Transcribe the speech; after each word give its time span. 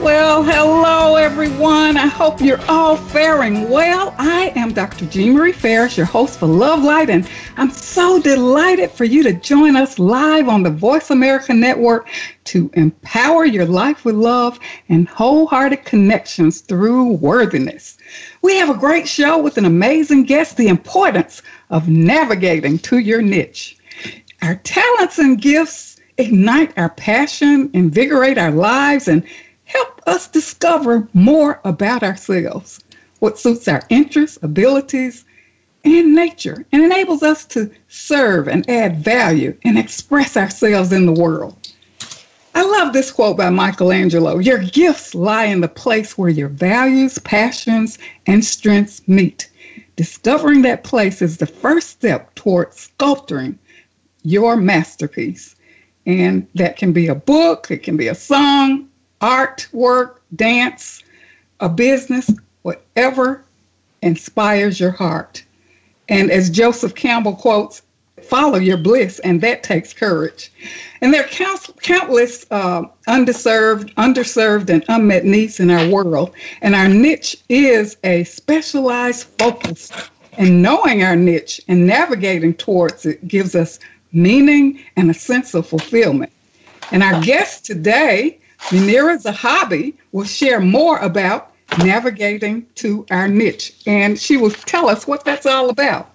Well, 0.00 0.42
hello 0.42 1.16
everyone. 1.16 1.98
I 1.98 2.06
hope 2.06 2.40
you're 2.40 2.64
all 2.66 2.96
faring 2.96 3.68
well. 3.68 4.14
I 4.16 4.50
am 4.56 4.72
Dr. 4.72 5.04
Jean 5.04 5.34
Marie 5.34 5.52
Farish, 5.52 5.98
your 5.98 6.06
host 6.06 6.38
for 6.38 6.46
Love 6.46 6.82
Light, 6.82 7.10
and 7.10 7.28
I'm 7.58 7.70
so 7.70 8.18
delighted 8.18 8.90
for 8.90 9.04
you 9.04 9.22
to 9.22 9.34
join 9.34 9.76
us 9.76 9.98
live 9.98 10.48
on 10.48 10.62
the 10.62 10.70
Voice 10.70 11.10
America 11.10 11.52
Network 11.52 12.08
to 12.44 12.70
empower 12.72 13.44
your 13.44 13.66
life 13.66 14.06
with 14.06 14.14
love 14.14 14.58
and 14.88 15.06
wholehearted 15.08 15.84
connections 15.84 16.62
through 16.62 17.12
worthiness. 17.12 17.98
We 18.40 18.56
have 18.56 18.70
a 18.70 18.78
great 18.78 19.06
show 19.06 19.38
with 19.38 19.58
an 19.58 19.66
amazing 19.66 20.24
guest, 20.24 20.56
the 20.56 20.68
importance 20.68 21.42
of 21.68 21.90
navigating 21.90 22.78
to 22.78 22.98
your 22.98 23.20
niche. 23.20 23.76
Our 24.40 24.54
talents 24.56 25.18
and 25.18 25.40
gifts 25.40 26.00
ignite 26.16 26.76
our 26.78 26.90
passion, 26.90 27.70
invigorate 27.74 28.38
our 28.38 28.50
lives, 28.50 29.06
and 29.06 29.22
help 29.72 30.02
us 30.06 30.28
discover 30.28 31.08
more 31.14 31.60
about 31.64 32.02
ourselves, 32.02 32.80
what 33.20 33.38
suits 33.38 33.68
our 33.68 33.82
interests, 33.88 34.38
abilities, 34.42 35.24
and 35.84 36.14
nature, 36.14 36.64
and 36.72 36.82
enables 36.82 37.22
us 37.22 37.44
to 37.46 37.70
serve 37.88 38.48
and 38.48 38.68
add 38.68 39.02
value 39.02 39.56
and 39.64 39.78
express 39.78 40.36
ourselves 40.36 40.92
in 40.92 41.06
the 41.06 41.12
world. 41.12 41.56
I 42.54 42.62
love 42.62 42.92
this 42.92 43.10
quote 43.10 43.36
by 43.36 43.50
Michelangelo 43.50 44.38
Your 44.38 44.58
gifts 44.58 45.14
lie 45.14 45.46
in 45.46 45.60
the 45.60 45.68
place 45.68 46.18
where 46.18 46.30
your 46.30 46.48
values, 46.48 47.18
passions, 47.18 47.98
and 48.26 48.44
strengths 48.44 49.02
meet. 49.08 49.48
Discovering 49.96 50.62
that 50.62 50.84
place 50.84 51.22
is 51.22 51.38
the 51.38 51.46
first 51.46 51.90
step 51.90 52.34
towards 52.34 52.76
sculpturing 52.76 53.58
your 54.22 54.56
masterpiece. 54.56 55.56
And 56.04 56.46
that 56.54 56.76
can 56.76 56.92
be 56.92 57.06
a 57.08 57.14
book, 57.14 57.68
it 57.70 57.82
can 57.82 57.96
be 57.96 58.08
a 58.08 58.14
song, 58.14 58.88
art, 59.22 59.68
work, 59.72 60.20
dance, 60.36 61.02
a 61.60 61.68
business, 61.68 62.30
whatever 62.62 63.44
inspires 64.02 64.80
your 64.80 64.90
heart. 64.90 65.44
And 66.08 66.30
as 66.30 66.50
Joseph 66.50 66.94
Campbell 66.94 67.36
quotes, 67.36 67.82
follow 68.20 68.58
your 68.58 68.76
bliss, 68.76 69.18
and 69.20 69.40
that 69.40 69.62
takes 69.62 69.92
courage. 69.92 70.52
And 71.00 71.14
there 71.14 71.24
are 71.24 71.58
countless 71.80 72.46
uh, 72.50 72.82
underserved, 73.08 73.94
underserved, 73.94 74.68
and 74.68 74.84
unmet 74.88 75.24
needs 75.24 75.60
in 75.60 75.70
our 75.70 75.88
world. 75.88 76.32
And 76.60 76.74
our 76.74 76.88
niche 76.88 77.36
is 77.48 77.96
a 78.04 78.24
specialized 78.24 79.26
focus. 79.38 79.90
And 80.38 80.62
knowing 80.62 81.02
our 81.02 81.16
niche 81.16 81.60
and 81.68 81.86
navigating 81.86 82.54
towards 82.54 83.06
it 83.06 83.26
gives 83.28 83.54
us 83.54 83.78
meaning 84.12 84.80
and 84.96 85.10
a 85.10 85.14
sense 85.14 85.54
of 85.54 85.66
fulfillment. 85.66 86.32
And 86.90 87.02
our 87.02 87.20
guest 87.22 87.64
today 87.64 88.38
Munira 88.70 89.20
Zahabi 89.22 89.94
will 90.12 90.24
share 90.24 90.60
more 90.60 90.98
about 90.98 91.52
navigating 91.78 92.66
to 92.76 93.06
our 93.10 93.28
niche, 93.28 93.74
and 93.86 94.18
she 94.18 94.36
will 94.36 94.50
tell 94.50 94.88
us 94.88 95.06
what 95.06 95.24
that's 95.24 95.46
all 95.46 95.70
about. 95.70 96.10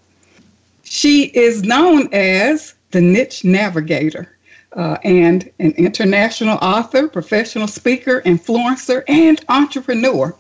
She 0.83 1.25
is 1.25 1.63
known 1.63 2.13
as 2.13 2.75
the 2.91 3.01
Niche 3.01 3.43
Navigator 3.43 4.37
uh, 4.73 4.97
and 5.03 5.52
an 5.59 5.71
international 5.71 6.57
author, 6.61 7.07
professional 7.07 7.67
speaker, 7.67 8.21
influencer, 8.21 9.03
and 9.07 9.43
entrepreneur, 9.49 10.33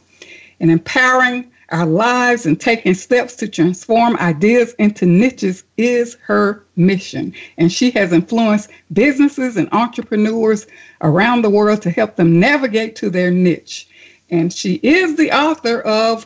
and 0.59 0.71
empowering 0.71 1.51
our 1.69 1.85
lives 1.85 2.45
and 2.45 2.59
taking 2.59 2.93
steps 2.93 3.35
to 3.35 3.47
transform 3.47 4.15
ideas 4.17 4.73
into 4.79 5.05
niches 5.05 5.63
is 5.75 6.15
her 6.25 6.63
mission. 6.75 7.33
And 7.57 7.71
she 7.71 7.91
has 7.91 8.13
influenced 8.13 8.69
businesses 8.93 9.57
and 9.57 9.67
entrepreneurs 9.73 10.67
around 11.01 11.41
the 11.41 11.49
world 11.49 11.81
to 11.81 11.89
help 11.89 12.15
them 12.15 12.39
navigate 12.39 12.95
to 12.97 13.09
their 13.09 13.31
niche. 13.31 13.87
And 14.29 14.51
she 14.51 14.75
is 14.83 15.15
the 15.15 15.31
author 15.31 15.81
of 15.81 16.25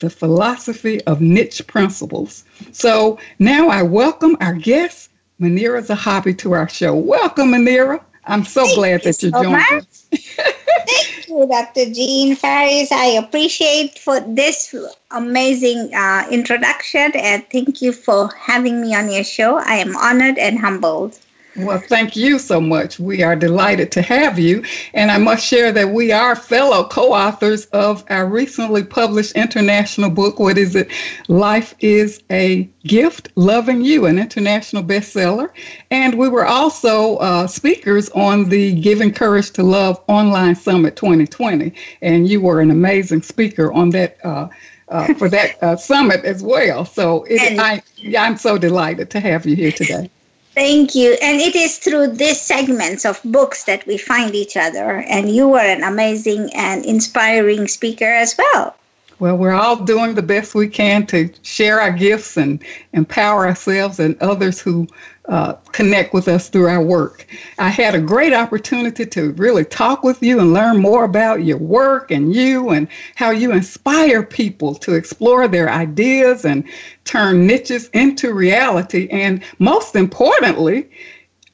The 0.00 0.10
Philosophy 0.10 1.02
of 1.04 1.20
Niche 1.20 1.66
Principles. 1.66 2.44
So 2.72 3.18
now 3.38 3.68
I 3.68 3.82
welcome 3.82 4.36
our 4.40 4.54
guest, 4.54 5.10
Munira 5.40 5.82
Zahabi, 5.86 6.36
to 6.38 6.52
our 6.52 6.68
show. 6.68 6.94
Welcome, 6.94 7.52
Munira. 7.52 8.00
I'm 8.26 8.44
so 8.44 8.64
Thank 8.64 8.76
glad 8.76 9.02
that 9.02 9.22
you're 9.22 9.32
so 9.32 9.42
joining 9.42 9.56
us. 9.56 10.08
Thank 10.10 11.28
you, 11.28 11.46
Dr. 11.46 11.92
Jean 11.92 12.36
Farish. 12.36 12.90
I 12.92 13.18
appreciate 13.22 13.98
for 13.98 14.20
this 14.20 14.74
amazing 15.10 15.94
uh, 15.94 16.26
introduction 16.30 17.12
and 17.14 17.44
thank 17.50 17.82
you 17.82 17.92
for 17.92 18.30
having 18.38 18.80
me 18.80 18.94
on 18.94 19.10
your 19.10 19.24
show. 19.24 19.56
I 19.58 19.76
am 19.76 19.96
honored 19.96 20.38
and 20.38 20.58
humbled. 20.58 21.18
Well, 21.58 21.78
thank 21.78 22.16
you 22.16 22.38
so 22.38 22.60
much. 22.60 22.98
We 22.98 23.22
are 23.22 23.34
delighted 23.34 23.90
to 23.92 24.02
have 24.02 24.38
you. 24.38 24.62
And 24.92 25.10
I 25.10 25.16
must 25.16 25.46
share 25.46 25.72
that 25.72 25.88
we 25.88 26.12
are 26.12 26.36
fellow 26.36 26.86
co 26.86 27.14
authors 27.14 27.64
of 27.66 28.04
our 28.10 28.26
recently 28.26 28.84
published 28.84 29.32
international 29.32 30.10
book, 30.10 30.38
What 30.38 30.58
is 30.58 30.74
it? 30.74 30.90
Life 31.28 31.74
is 31.80 32.22
a 32.30 32.68
Gift 32.84 33.30
Loving 33.36 33.82
You, 33.82 34.04
an 34.04 34.18
international 34.18 34.82
bestseller. 34.82 35.48
And 35.90 36.18
we 36.18 36.28
were 36.28 36.46
also 36.46 37.16
uh, 37.16 37.46
speakers 37.46 38.10
on 38.10 38.50
the 38.50 38.78
Giving 38.80 39.12
Courage 39.12 39.50
to 39.52 39.62
Love 39.62 40.02
Online 40.08 40.54
Summit 40.54 40.94
2020. 40.96 41.72
And 42.02 42.28
you 42.28 42.42
were 42.42 42.60
an 42.60 42.70
amazing 42.70 43.22
speaker 43.22 43.72
on 43.72 43.90
that. 43.90 44.18
Uh, 44.24 44.48
uh, 44.88 45.12
for 45.14 45.28
that 45.28 45.60
uh, 45.64 45.74
summit 45.74 46.24
as 46.24 46.44
well. 46.44 46.84
So 46.84 47.24
it, 47.24 47.58
I, 47.58 47.82
I'm 48.16 48.36
so 48.36 48.56
delighted 48.56 49.10
to 49.10 49.18
have 49.18 49.44
you 49.44 49.56
here 49.56 49.72
today. 49.72 50.08
Thank 50.56 50.94
you. 50.94 51.18
And 51.20 51.38
it 51.38 51.54
is 51.54 51.76
through 51.76 52.14
these 52.14 52.40
segments 52.40 53.04
of 53.04 53.20
books 53.26 53.64
that 53.64 53.86
we 53.86 53.98
find 53.98 54.34
each 54.34 54.56
other. 54.56 55.04
And 55.06 55.28
you 55.28 55.52
are 55.52 55.60
an 55.60 55.82
amazing 55.82 56.50
and 56.54 56.82
inspiring 56.82 57.68
speaker 57.68 58.06
as 58.06 58.34
well. 58.38 58.74
Well, 59.18 59.36
we're 59.36 59.52
all 59.52 59.76
doing 59.76 60.14
the 60.14 60.22
best 60.22 60.54
we 60.54 60.68
can 60.68 61.04
to 61.08 61.30
share 61.42 61.78
our 61.78 61.92
gifts 61.92 62.38
and 62.38 62.64
empower 62.94 63.46
ourselves 63.46 64.00
and 64.00 64.16
others 64.22 64.58
who 64.58 64.88
uh, 65.28 65.54
connect 65.72 66.14
with 66.14 66.28
us 66.28 66.48
through 66.48 66.68
our 66.68 66.82
work. 66.82 67.26
I 67.58 67.68
had 67.68 67.94
a 67.94 68.00
great 68.00 68.32
opportunity 68.32 69.04
to 69.06 69.32
really 69.32 69.64
talk 69.64 70.04
with 70.04 70.22
you 70.22 70.38
and 70.38 70.52
learn 70.52 70.78
more 70.78 71.04
about 71.04 71.44
your 71.44 71.58
work 71.58 72.10
and 72.10 72.34
you 72.34 72.70
and 72.70 72.86
how 73.16 73.30
you 73.30 73.52
inspire 73.52 74.22
people 74.22 74.74
to 74.76 74.94
explore 74.94 75.48
their 75.48 75.68
ideas 75.68 76.44
and 76.44 76.64
turn 77.04 77.46
niches 77.46 77.88
into 77.88 78.34
reality. 78.34 79.08
And 79.10 79.42
most 79.58 79.96
importantly, 79.96 80.90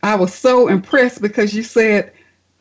I 0.03 0.17
was 0.17 0.35
so 0.35 0.69
impressed 0.69 1.23
because 1.23 1.55
you 1.55 1.63
said 1.63 2.13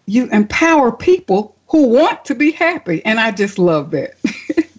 you 0.05 0.29
empower 0.29 0.91
people 0.91 1.55
who 1.67 1.87
want 1.87 2.25
to 2.25 2.35
be 2.35 2.51
happy. 2.51 3.03
And 3.05 3.19
I 3.19 3.31
just 3.31 3.57
love 3.59 3.91
that. 3.91 4.15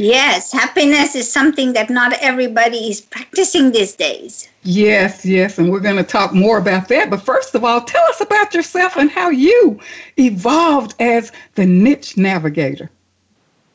Yes, 0.00 0.50
happiness 0.50 1.14
is 1.14 1.30
something 1.30 1.74
that 1.74 1.90
not 1.90 2.14
everybody 2.22 2.88
is 2.88 3.02
practicing 3.02 3.70
these 3.70 3.92
days. 3.92 4.48
Yes, 4.62 5.26
yes, 5.26 5.58
and 5.58 5.70
we're 5.70 5.78
going 5.78 5.98
to 5.98 6.02
talk 6.02 6.32
more 6.32 6.56
about 6.56 6.88
that. 6.88 7.10
But 7.10 7.20
first 7.20 7.54
of 7.54 7.64
all, 7.64 7.82
tell 7.82 8.02
us 8.04 8.22
about 8.22 8.54
yourself 8.54 8.96
and 8.96 9.10
how 9.10 9.28
you 9.28 9.78
evolved 10.18 10.94
as 11.00 11.32
the 11.54 11.66
niche 11.66 12.16
navigator. 12.16 12.90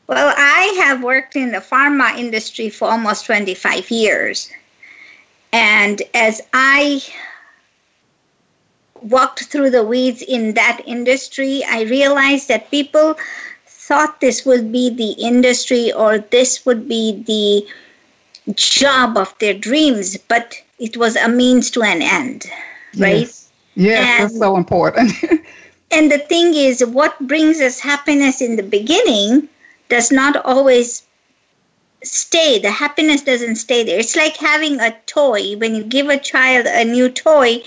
Well, 0.08 0.34
I 0.36 0.74
have 0.82 1.00
worked 1.04 1.36
in 1.36 1.52
the 1.52 1.58
pharma 1.58 2.18
industry 2.18 2.70
for 2.70 2.90
almost 2.90 3.24
25 3.26 3.88
years. 3.92 4.50
And 5.52 6.02
as 6.12 6.42
I 6.52 7.04
walked 9.00 9.44
through 9.44 9.70
the 9.70 9.84
weeds 9.84 10.22
in 10.22 10.54
that 10.54 10.82
industry, 10.86 11.62
I 11.68 11.82
realized 11.82 12.48
that 12.48 12.72
people 12.72 13.16
thought 13.86 14.20
this 14.20 14.44
would 14.44 14.72
be 14.72 14.90
the 14.90 15.12
industry 15.12 15.92
or 15.92 16.18
this 16.18 16.66
would 16.66 16.88
be 16.88 17.22
the 17.22 18.52
job 18.54 19.16
of 19.16 19.32
their 19.38 19.54
dreams, 19.54 20.16
but 20.16 20.56
it 20.80 20.96
was 20.96 21.14
a 21.14 21.28
means 21.28 21.70
to 21.70 21.82
an 21.82 22.02
end, 22.02 22.46
right? 22.98 23.20
Yes, 23.20 23.48
yes 23.76 24.04
and, 24.04 24.24
that's 24.24 24.38
so 24.38 24.56
important. 24.56 25.12
and 25.92 26.10
the 26.10 26.18
thing 26.18 26.54
is, 26.54 26.84
what 26.84 27.14
brings 27.28 27.60
us 27.60 27.78
happiness 27.78 28.40
in 28.40 28.56
the 28.56 28.64
beginning 28.64 29.48
does 29.88 30.10
not 30.10 30.34
always 30.44 31.04
stay. 32.02 32.58
The 32.58 32.72
happiness 32.72 33.22
doesn't 33.22 33.56
stay 33.56 33.84
there. 33.84 34.00
It's 34.00 34.16
like 34.16 34.36
having 34.36 34.80
a 34.80 34.96
toy. 35.06 35.56
When 35.56 35.76
you 35.76 35.84
give 35.84 36.08
a 36.08 36.18
child 36.18 36.66
a 36.66 36.84
new 36.84 37.08
toy, 37.08 37.62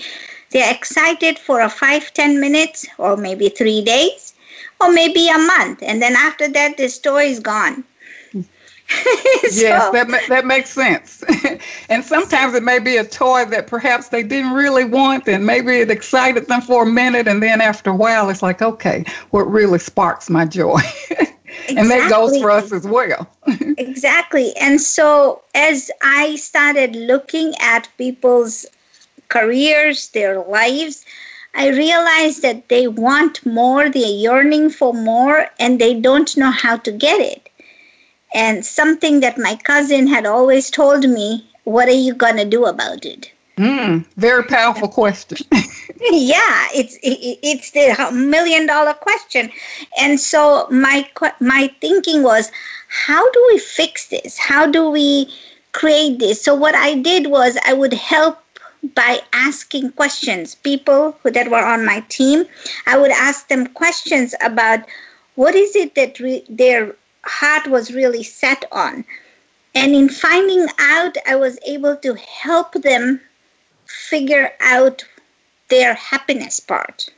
they're 0.50 0.74
excited 0.74 1.38
for 1.38 1.60
a 1.60 1.70
five, 1.70 2.12
ten 2.12 2.40
minutes 2.40 2.86
or 2.98 3.16
maybe 3.16 3.48
three 3.48 3.82
days 3.82 4.29
or 4.80 4.92
maybe 4.92 5.28
a 5.28 5.38
month, 5.38 5.82
and 5.82 6.00
then 6.00 6.16
after 6.16 6.48
that, 6.48 6.76
the 6.76 6.88
store 6.88 7.22
is 7.22 7.40
gone. 7.40 7.84
so, 8.32 8.42
yes, 9.52 9.92
that 9.92 10.24
that 10.28 10.44
makes 10.44 10.70
sense. 10.70 11.22
and 11.88 12.04
sometimes 12.04 12.54
it 12.54 12.62
may 12.64 12.80
be 12.80 12.96
a 12.96 13.04
toy 13.04 13.44
that 13.44 13.68
perhaps 13.68 14.08
they 14.08 14.22
didn't 14.22 14.52
really 14.52 14.84
want, 14.84 15.28
and 15.28 15.46
maybe 15.46 15.78
it 15.78 15.90
excited 15.90 16.48
them 16.48 16.60
for 16.60 16.82
a 16.82 16.86
minute, 16.86 17.28
and 17.28 17.42
then 17.42 17.60
after 17.60 17.90
a 17.90 17.94
while, 17.94 18.28
it's 18.30 18.42
like, 18.42 18.62
okay, 18.62 19.04
what 19.30 19.42
really 19.42 19.78
sparks 19.78 20.28
my 20.28 20.44
joy? 20.44 20.80
Exactly. 21.10 21.28
and 21.76 21.90
that 21.90 22.10
goes 22.10 22.40
for 22.40 22.50
us 22.50 22.72
as 22.72 22.86
well. 22.86 23.28
exactly. 23.78 24.52
And 24.56 24.80
so 24.80 25.42
as 25.54 25.90
I 26.02 26.36
started 26.36 26.96
looking 26.96 27.54
at 27.60 27.88
people's 27.96 28.66
careers, 29.28 30.08
their 30.08 30.40
lives, 30.42 31.04
I 31.54 31.68
realized 31.68 32.42
that 32.42 32.68
they 32.68 32.86
want 32.88 33.44
more, 33.44 33.88
they're 33.88 34.02
yearning 34.06 34.70
for 34.70 34.92
more, 34.94 35.48
and 35.58 35.80
they 35.80 36.00
don't 36.00 36.36
know 36.36 36.50
how 36.50 36.76
to 36.78 36.92
get 36.92 37.20
it. 37.20 37.48
And 38.32 38.64
something 38.64 39.20
that 39.20 39.38
my 39.38 39.56
cousin 39.56 40.06
had 40.06 40.26
always 40.26 40.70
told 40.70 41.08
me, 41.08 41.50
what 41.64 41.88
are 41.88 42.02
you 42.06 42.14
going 42.14 42.36
to 42.36 42.44
do 42.44 42.66
about 42.66 43.04
it? 43.04 43.32
Mm, 43.56 44.06
very 44.16 44.44
powerful 44.44 44.88
question. 45.00 45.38
yeah, 46.00 46.68
it's 46.72 46.96
it, 47.02 47.38
it's 47.42 47.72
the 47.72 48.10
million 48.12 48.66
dollar 48.66 48.94
question. 48.94 49.50
And 50.00 50.18
so 50.18 50.66
my 50.70 51.06
my 51.40 51.70
thinking 51.80 52.22
was, 52.22 52.50
how 52.88 53.30
do 53.30 53.48
we 53.52 53.58
fix 53.58 54.08
this? 54.08 54.38
How 54.38 54.66
do 54.66 54.88
we 54.88 55.30
create 55.72 56.18
this? 56.20 56.42
So 56.42 56.54
what 56.54 56.74
I 56.74 56.94
did 56.94 57.26
was 57.26 57.58
I 57.66 57.74
would 57.74 57.92
help 57.92 58.38
by 58.94 59.20
asking 59.32 59.92
questions. 59.92 60.54
People 60.54 61.16
who, 61.22 61.30
that 61.30 61.50
were 61.50 61.64
on 61.64 61.84
my 61.84 62.00
team, 62.08 62.44
I 62.86 62.98
would 62.98 63.10
ask 63.10 63.48
them 63.48 63.66
questions 63.66 64.34
about 64.42 64.80
what 65.34 65.54
is 65.54 65.76
it 65.76 65.94
that 65.94 66.18
re- 66.20 66.44
their 66.48 66.94
heart 67.24 67.66
was 67.66 67.94
really 67.94 68.22
set 68.22 68.64
on. 68.72 69.04
And 69.74 69.94
in 69.94 70.08
finding 70.08 70.66
out, 70.78 71.16
I 71.26 71.36
was 71.36 71.58
able 71.66 71.96
to 71.96 72.14
help 72.14 72.72
them 72.72 73.20
figure 73.86 74.50
out 74.60 75.04
their 75.68 75.94
happiness 75.94 76.58
part. 76.58 77.08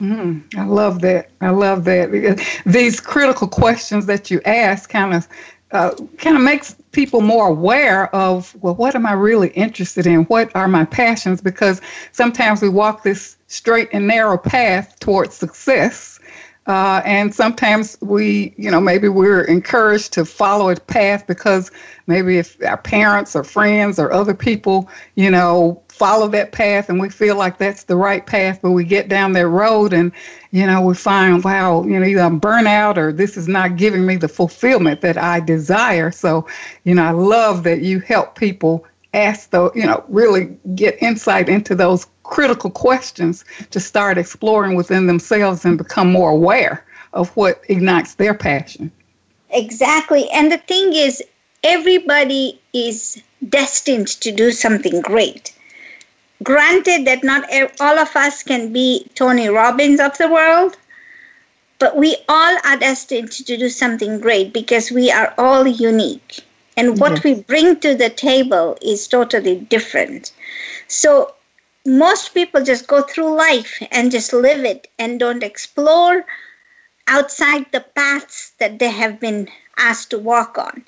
Mm, 0.00 0.42
I 0.56 0.64
love 0.64 1.00
that. 1.00 1.30
I 1.40 1.50
love 1.50 1.84
that 1.84 2.44
these 2.66 3.00
critical 3.00 3.48
questions 3.48 4.06
that 4.06 4.30
you 4.30 4.40
ask 4.44 4.90
kind 4.90 5.14
of 5.14 5.26
uh, 5.72 5.94
kind 6.18 6.36
of 6.36 6.42
makes 6.42 6.76
people 6.96 7.20
more 7.20 7.48
aware 7.48 8.12
of 8.16 8.56
well, 8.62 8.74
what 8.74 8.94
am 8.94 9.04
I 9.04 9.12
really 9.12 9.50
interested 9.50 10.06
in? 10.06 10.24
What 10.24 10.50
are 10.56 10.66
my 10.66 10.86
passions? 10.86 11.42
Because 11.42 11.82
sometimes 12.12 12.62
we 12.62 12.70
walk 12.70 13.02
this 13.02 13.36
straight 13.48 13.90
and 13.92 14.06
narrow 14.06 14.38
path 14.38 14.98
towards 14.98 15.34
success, 15.34 16.18
uh, 16.66 17.02
and 17.04 17.34
sometimes 17.34 17.98
we, 18.00 18.54
you 18.56 18.70
know, 18.70 18.80
maybe 18.80 19.08
we're 19.08 19.42
encouraged 19.42 20.14
to 20.14 20.24
follow 20.24 20.70
a 20.70 20.76
path 20.76 21.26
because 21.26 21.70
maybe 22.06 22.38
if 22.38 22.56
our 22.64 22.78
parents 22.78 23.36
or 23.36 23.44
friends 23.44 23.98
or 23.98 24.10
other 24.10 24.34
people, 24.34 24.88
you 25.16 25.30
know, 25.30 25.80
follow 25.96 26.28
that 26.28 26.52
path 26.52 26.90
and 26.90 27.00
we 27.00 27.08
feel 27.08 27.36
like 27.36 27.56
that's 27.56 27.84
the 27.84 27.96
right 27.96 28.26
path, 28.26 28.60
but 28.60 28.72
we 28.72 28.84
get 28.84 29.08
down 29.08 29.32
that 29.32 29.48
road 29.48 29.94
and, 29.94 30.12
you 30.50 30.66
know, 30.66 30.82
we 30.82 30.94
find, 30.94 31.42
wow, 31.42 31.84
you 31.84 31.98
know, 31.98 32.04
either 32.04 32.20
I'm 32.20 32.38
burnout 32.38 32.98
or 32.98 33.12
this 33.12 33.38
is 33.38 33.48
not 33.48 33.76
giving 33.76 34.04
me 34.04 34.16
the 34.16 34.28
fulfillment 34.28 35.00
that 35.00 35.16
I 35.16 35.40
desire. 35.40 36.10
So, 36.10 36.46
you 36.84 36.94
know, 36.94 37.02
I 37.02 37.12
love 37.12 37.62
that 37.62 37.80
you 37.80 38.00
help 38.00 38.38
people 38.38 38.84
ask 39.14 39.50
the, 39.50 39.70
you 39.74 39.86
know, 39.86 40.04
really 40.08 40.54
get 40.74 41.02
insight 41.02 41.48
into 41.48 41.74
those 41.74 42.06
critical 42.24 42.68
questions 42.68 43.46
to 43.70 43.80
start 43.80 44.18
exploring 44.18 44.76
within 44.76 45.06
themselves 45.06 45.64
and 45.64 45.78
become 45.78 46.12
more 46.12 46.30
aware 46.30 46.84
of 47.14 47.34
what 47.36 47.62
ignites 47.70 48.16
their 48.16 48.34
passion. 48.34 48.92
Exactly. 49.48 50.28
And 50.30 50.52
the 50.52 50.58
thing 50.58 50.92
is, 50.92 51.22
everybody 51.64 52.60
is 52.74 53.22
destined 53.48 54.08
to 54.08 54.30
do 54.30 54.52
something 54.52 55.00
great. 55.00 55.55
Granted 56.42 57.06
that 57.06 57.24
not 57.24 57.48
all 57.80 57.98
of 57.98 58.14
us 58.14 58.42
can 58.42 58.72
be 58.72 59.06
Tony 59.14 59.48
Robbins 59.48 60.00
of 60.00 60.16
the 60.18 60.28
world, 60.28 60.76
but 61.78 61.96
we 61.96 62.16
all 62.28 62.56
are 62.64 62.76
destined 62.76 63.32
to 63.32 63.56
do 63.56 63.68
something 63.68 64.20
great 64.20 64.52
because 64.52 64.90
we 64.90 65.10
are 65.10 65.34
all 65.38 65.66
unique. 65.66 66.40
And 66.76 67.00
what 67.00 67.12
yes. 67.12 67.24
we 67.24 67.34
bring 67.34 67.80
to 67.80 67.94
the 67.94 68.10
table 68.10 68.76
is 68.82 69.08
totally 69.08 69.56
different. 69.56 70.32
So 70.88 71.34
most 71.86 72.34
people 72.34 72.62
just 72.62 72.86
go 72.86 73.02
through 73.02 73.34
life 73.34 73.82
and 73.90 74.10
just 74.10 74.32
live 74.32 74.64
it 74.64 74.88
and 74.98 75.20
don't 75.20 75.42
explore 75.42 76.24
outside 77.08 77.66
the 77.72 77.80
paths 77.94 78.52
that 78.58 78.78
they 78.78 78.90
have 78.90 79.20
been 79.20 79.48
asked 79.78 80.10
to 80.10 80.18
walk 80.18 80.58
on. 80.58 80.84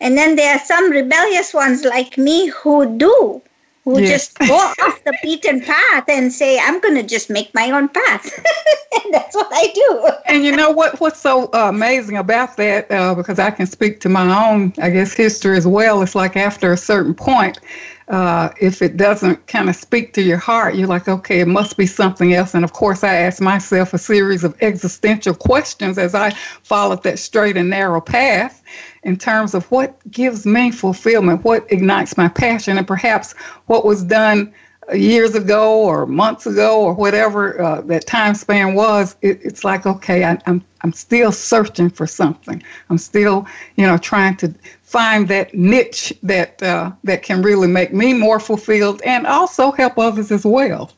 And 0.00 0.16
then 0.16 0.36
there 0.36 0.54
are 0.54 0.64
some 0.64 0.90
rebellious 0.90 1.52
ones 1.52 1.84
like 1.84 2.16
me 2.16 2.46
who 2.48 2.96
do, 2.96 3.42
who 3.86 4.00
yes. 4.00 4.10
just 4.10 4.38
go 4.40 4.54
off 4.82 5.04
the 5.04 5.16
beaten 5.22 5.60
path 5.60 6.08
and 6.08 6.32
say, 6.32 6.58
I'm 6.58 6.80
going 6.80 6.96
to 6.96 7.04
just 7.04 7.30
make 7.30 7.54
my 7.54 7.70
own 7.70 7.88
path. 7.88 8.24
and 9.04 9.14
that's 9.14 9.34
what 9.34 9.46
I 9.52 9.68
do. 9.72 10.10
and 10.26 10.44
you 10.44 10.54
know 10.54 10.70
what? 10.70 11.00
What's 11.00 11.20
so 11.20 11.44
uh, 11.54 11.68
amazing 11.68 12.16
about 12.16 12.56
that, 12.56 12.90
uh, 12.90 13.14
because 13.14 13.38
I 13.38 13.52
can 13.52 13.66
speak 13.66 14.00
to 14.00 14.08
my 14.08 14.50
own, 14.50 14.74
I 14.78 14.90
guess, 14.90 15.12
history 15.12 15.56
as 15.56 15.68
well. 15.68 16.02
It's 16.02 16.16
like 16.16 16.36
after 16.36 16.72
a 16.72 16.76
certain 16.76 17.14
point, 17.14 17.60
uh, 18.08 18.50
if 18.60 18.82
it 18.82 18.96
doesn't 18.96 19.46
kind 19.46 19.68
of 19.68 19.76
speak 19.76 20.12
to 20.14 20.22
your 20.22 20.38
heart, 20.38 20.74
you're 20.74 20.88
like, 20.88 21.06
okay, 21.06 21.38
it 21.38 21.48
must 21.48 21.76
be 21.76 21.86
something 21.86 22.34
else. 22.34 22.54
And 22.54 22.64
of 22.64 22.72
course, 22.72 23.04
I 23.04 23.14
asked 23.14 23.40
myself 23.40 23.94
a 23.94 23.98
series 23.98 24.42
of 24.42 24.56
existential 24.62 25.34
questions 25.34 25.96
as 25.96 26.12
I 26.12 26.30
followed 26.62 27.04
that 27.04 27.20
straight 27.20 27.56
and 27.56 27.70
narrow 27.70 28.00
path 28.00 28.64
in 29.06 29.16
terms 29.16 29.54
of 29.54 29.70
what 29.70 29.98
gives 30.10 30.44
me 30.44 30.72
fulfillment, 30.72 31.44
what 31.44 31.64
ignites 31.72 32.16
my 32.16 32.28
passion, 32.28 32.76
and 32.76 32.86
perhaps 32.86 33.34
what 33.66 33.84
was 33.84 34.02
done 34.02 34.52
years 34.92 35.36
ago 35.36 35.80
or 35.80 36.06
months 36.06 36.44
ago 36.44 36.80
or 36.80 36.92
whatever 36.92 37.60
uh, 37.62 37.80
that 37.82 38.04
time 38.06 38.34
span 38.34 38.74
was, 38.74 39.16
it, 39.22 39.38
it's 39.42 39.62
like, 39.64 39.86
okay, 39.86 40.24
I, 40.24 40.38
I'm, 40.46 40.60
I'm 40.82 40.92
still 40.92 41.30
searching 41.30 41.88
for 41.88 42.06
something. 42.06 42.60
I'm 42.90 42.98
still, 42.98 43.46
you 43.76 43.86
know, 43.86 43.96
trying 43.96 44.36
to 44.38 44.52
find 44.82 45.28
that 45.28 45.54
niche 45.54 46.12
that 46.24 46.60
uh, 46.62 46.90
that 47.04 47.22
can 47.22 47.42
really 47.42 47.68
make 47.68 47.92
me 47.92 48.12
more 48.12 48.40
fulfilled 48.40 49.02
and 49.02 49.24
also 49.26 49.70
help 49.70 49.98
others 49.98 50.32
as 50.32 50.44
well. 50.44 50.90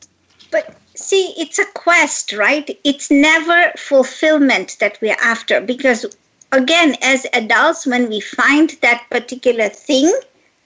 But 0.51 0.75
see, 0.95 1.33
it's 1.37 1.59
a 1.59 1.65
quest, 1.75 2.33
right? 2.33 2.69
It's 2.83 3.11
never 3.11 3.71
fulfillment 3.77 4.77
that 4.79 4.97
we're 4.99 5.17
after 5.21 5.61
because 5.61 6.05
again, 6.51 6.95
as 7.01 7.25
adults, 7.33 7.85
when 7.85 8.09
we 8.09 8.19
find 8.19 8.71
that 8.81 9.05
particular 9.09 9.69
thing 9.69 10.11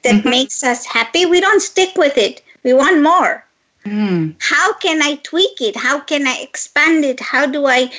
that 0.03 0.15
mm-hmm. 0.15 0.29
makes 0.29 0.63
us 0.63 0.85
happy, 0.85 1.25
we 1.25 1.39
don't 1.39 1.61
stick 1.61 1.95
with 1.97 2.17
it. 2.17 2.41
We 2.63 2.73
want 2.73 3.01
more. 3.03 3.45
Mm. 3.85 4.35
How 4.39 4.73
can 4.73 5.01
I 5.01 5.15
tweak 5.23 5.59
it? 5.59 5.75
How 5.75 5.99
can 5.99 6.25
I 6.25 6.37
expand 6.41 7.03
it? 7.03 7.19
How 7.19 7.45
do 7.45 7.65
I 7.65 7.91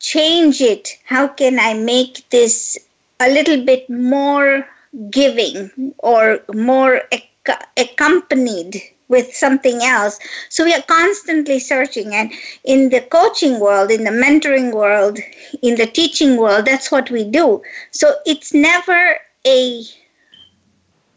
change 0.00 0.60
it? 0.60 0.98
How 1.04 1.28
can 1.28 1.60
I 1.60 1.74
make 1.74 2.28
this 2.30 2.76
a 3.20 3.30
little 3.30 3.64
bit 3.64 3.88
more 3.88 4.66
giving 5.10 5.92
or 5.98 6.40
more 6.52 7.02
ac- 7.12 7.28
accompanied 7.76 8.82
with 9.10 9.34
something 9.34 9.82
else. 9.82 10.18
So 10.48 10.64
we 10.64 10.72
are 10.72 10.82
constantly 10.82 11.58
searching. 11.58 12.14
And 12.14 12.32
in 12.64 12.88
the 12.88 13.02
coaching 13.02 13.60
world, 13.60 13.90
in 13.90 14.04
the 14.04 14.10
mentoring 14.10 14.72
world, 14.72 15.18
in 15.60 15.74
the 15.74 15.86
teaching 15.86 16.38
world, 16.38 16.64
that's 16.64 16.90
what 16.90 17.10
we 17.10 17.24
do. 17.24 17.60
So 17.90 18.14
it's 18.24 18.54
never 18.54 19.18
a 19.46 19.82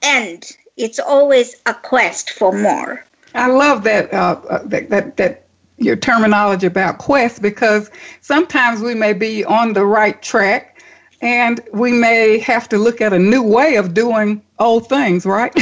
end. 0.01 0.57
It's 0.75 0.99
always 0.99 1.55
a 1.65 1.73
quest 1.73 2.31
for 2.31 2.51
more. 2.51 3.05
I 3.35 3.47
love 3.47 3.83
that 3.83 4.13
uh, 4.13 4.39
uh 4.49 4.63
that, 4.65 4.89
that 4.89 5.17
that 5.17 5.45
your 5.77 5.95
terminology 5.95 6.67
about 6.67 6.97
quest 6.97 7.41
because 7.41 7.89
sometimes 8.21 8.81
we 8.81 8.93
may 8.93 9.13
be 9.13 9.43
on 9.45 9.73
the 9.73 9.85
right 9.85 10.21
track 10.21 10.73
and 11.21 11.61
we 11.71 11.91
may 11.91 12.37
have 12.39 12.67
to 12.69 12.77
look 12.77 13.01
at 13.01 13.13
a 13.13 13.19
new 13.19 13.41
way 13.41 13.75
of 13.75 13.93
doing 13.93 14.41
old 14.63 14.87
things, 14.87 15.25
right? 15.25 15.53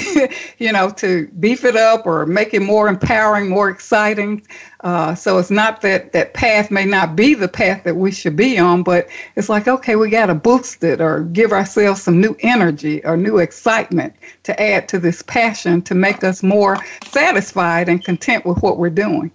you 0.59 0.71
know, 0.71 0.89
to 0.91 1.27
beef 1.39 1.65
it 1.65 1.75
up 1.75 2.05
or 2.05 2.25
make 2.25 2.53
it 2.53 2.61
more 2.61 2.87
empowering, 2.87 3.49
more 3.49 3.69
exciting. 3.69 4.45
Uh, 4.81 5.15
so 5.15 5.37
it's 5.37 5.51
not 5.51 5.81
that 5.81 6.11
that 6.13 6.33
path 6.33 6.71
may 6.71 6.85
not 6.85 7.15
be 7.15 7.33
the 7.33 7.47
path 7.47 7.83
that 7.83 7.95
we 7.95 8.11
should 8.11 8.35
be 8.35 8.57
on, 8.57 8.83
but 8.83 9.07
it's 9.35 9.49
like, 9.49 9.67
okay, 9.67 9.95
we 9.95 10.09
got 10.09 10.27
to 10.27 10.35
boost 10.35 10.83
it 10.83 11.01
or 11.01 11.21
give 11.21 11.51
ourselves 11.51 12.01
some 12.01 12.21
new 12.21 12.35
energy 12.41 13.03
or 13.03 13.17
new 13.17 13.37
excitement 13.37 14.13
to 14.43 14.61
add 14.61 14.87
to 14.87 14.99
this 14.99 15.21
passion 15.21 15.81
to 15.81 15.95
make 15.95 16.23
us 16.23 16.41
more 16.43 16.77
satisfied 17.05 17.89
and 17.89 18.03
content 18.05 18.45
with 18.45 18.61
what 18.61 18.77
we're 18.77 18.89
doing. 18.89 19.31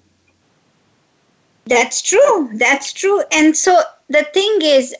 That's 1.66 2.00
true. 2.00 2.50
That's 2.54 2.92
true. 2.92 3.22
And 3.32 3.56
so 3.56 3.82
the 4.08 4.22
thing 4.22 4.58
is, 4.62 4.94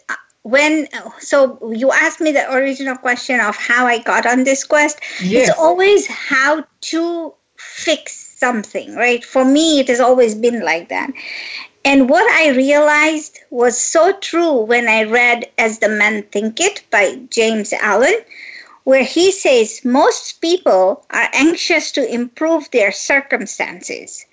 when 0.47 0.87
so 1.19 1.59
you 1.73 1.91
asked 1.91 2.21
me 2.21 2.31
the 2.31 2.47
original 2.55 2.97
question 2.97 3.41
of 3.41 3.57
how 3.57 3.85
I 3.87 3.99
got 3.99 4.27
on 4.27 4.45
this 4.45 4.63
quest. 4.63 5.01
Yes. 5.21 5.49
It's 5.49 5.59
always 5.59 6.07
how 6.07 6.65
to 6.93 7.35
fix 7.57 8.13
something, 8.39 8.95
right? 8.95 9.25
For 9.25 9.45
me, 9.45 9.81
it 9.81 9.89
has 9.89 9.99
always 9.99 10.37
been 10.37 10.61
like 10.65 10.89
that. 10.89 11.11
And 11.85 12.09
what 12.09 12.31
I 12.31 12.51
realized 12.51 13.41
was 13.51 13.77
so 13.77 14.13
true 14.21 14.61
when 14.63 14.87
I 14.87 15.03
read 15.03 15.51
As 15.59 15.83
a 15.83 15.89
Man 15.89 16.23
Thinketh 16.31 16.89
by 16.91 17.19
James 17.31 17.73
Allen 17.73 18.15
where 18.85 19.03
he 19.03 19.33
says 19.33 19.85
most 19.85 20.41
people 20.41 21.05
are 21.11 21.29
anxious 21.33 21.91
to 21.91 22.15
improve 22.15 22.71
their 22.71 22.93
circumstances. 22.93 24.25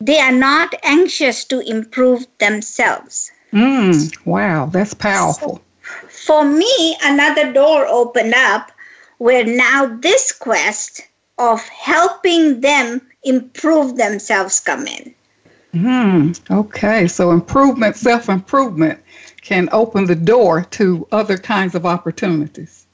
They 0.00 0.18
are 0.18 0.32
not 0.32 0.74
anxious 0.82 1.44
to 1.44 1.60
improve 1.60 2.26
themselves. 2.38 3.30
Mm, 3.52 4.26
wow, 4.26 4.66
that's 4.66 4.94
powerful. 4.94 5.56
So 5.56 5.62
for 6.08 6.44
me, 6.44 6.96
another 7.02 7.52
door 7.52 7.86
opened 7.86 8.34
up 8.34 8.72
where 9.18 9.44
now 9.44 9.86
this 10.00 10.32
quest 10.32 11.02
of 11.38 11.60
helping 11.68 12.60
them 12.60 13.00
improve 13.24 13.96
themselves 13.96 14.60
come 14.60 14.86
in. 14.86 15.14
Hmm. 15.72 16.32
Okay. 16.50 17.08
So 17.08 17.30
improvement, 17.30 17.96
self 17.96 18.28
improvement 18.28 19.00
can 19.40 19.68
open 19.72 20.06
the 20.06 20.14
door 20.14 20.64
to 20.72 21.06
other 21.12 21.38
kinds 21.38 21.74
of 21.74 21.86
opportunities. 21.86 22.86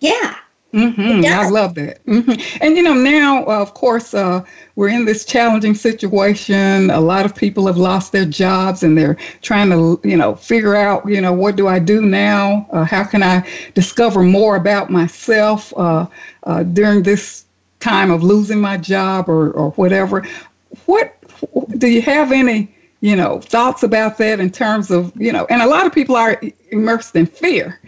Yeah. 0.00 0.36
Mm-hmm. 0.72 1.26
I 1.26 1.48
love 1.50 1.74
that. 1.74 2.04
Mm-hmm. 2.06 2.58
And 2.62 2.76
you 2.76 2.82
know, 2.82 2.94
now 2.94 3.44
uh, 3.44 3.60
of 3.60 3.74
course 3.74 4.14
uh, 4.14 4.42
we're 4.74 4.88
in 4.88 5.04
this 5.04 5.24
challenging 5.26 5.74
situation. 5.74 6.88
A 6.90 7.00
lot 7.00 7.26
of 7.26 7.34
people 7.34 7.66
have 7.66 7.76
lost 7.76 8.12
their 8.12 8.24
jobs, 8.24 8.82
and 8.82 8.96
they're 8.96 9.18
trying 9.42 9.68
to, 9.70 10.00
you 10.02 10.16
know, 10.16 10.34
figure 10.34 10.74
out, 10.74 11.06
you 11.06 11.20
know, 11.20 11.32
what 11.32 11.56
do 11.56 11.68
I 11.68 11.78
do 11.78 12.00
now? 12.00 12.66
Uh, 12.72 12.84
how 12.84 13.04
can 13.04 13.22
I 13.22 13.46
discover 13.74 14.22
more 14.22 14.56
about 14.56 14.88
myself 14.88 15.74
uh, 15.76 16.06
uh, 16.44 16.62
during 16.62 17.02
this 17.02 17.44
time 17.80 18.10
of 18.10 18.22
losing 18.22 18.60
my 18.60 18.78
job 18.78 19.28
or 19.28 19.50
or 19.52 19.72
whatever? 19.72 20.26
What 20.86 21.14
do 21.76 21.86
you 21.88 22.00
have 22.02 22.32
any? 22.32 22.74
You 23.02 23.16
know, 23.16 23.40
thoughts 23.40 23.82
about 23.82 24.16
that 24.18 24.38
in 24.38 24.48
terms 24.48 24.92
of, 24.92 25.12
you 25.20 25.32
know, 25.32 25.44
and 25.50 25.60
a 25.60 25.66
lot 25.66 25.86
of 25.86 25.92
people 25.92 26.14
are 26.14 26.40
immersed 26.70 27.16
in 27.16 27.26
fear 27.26 27.80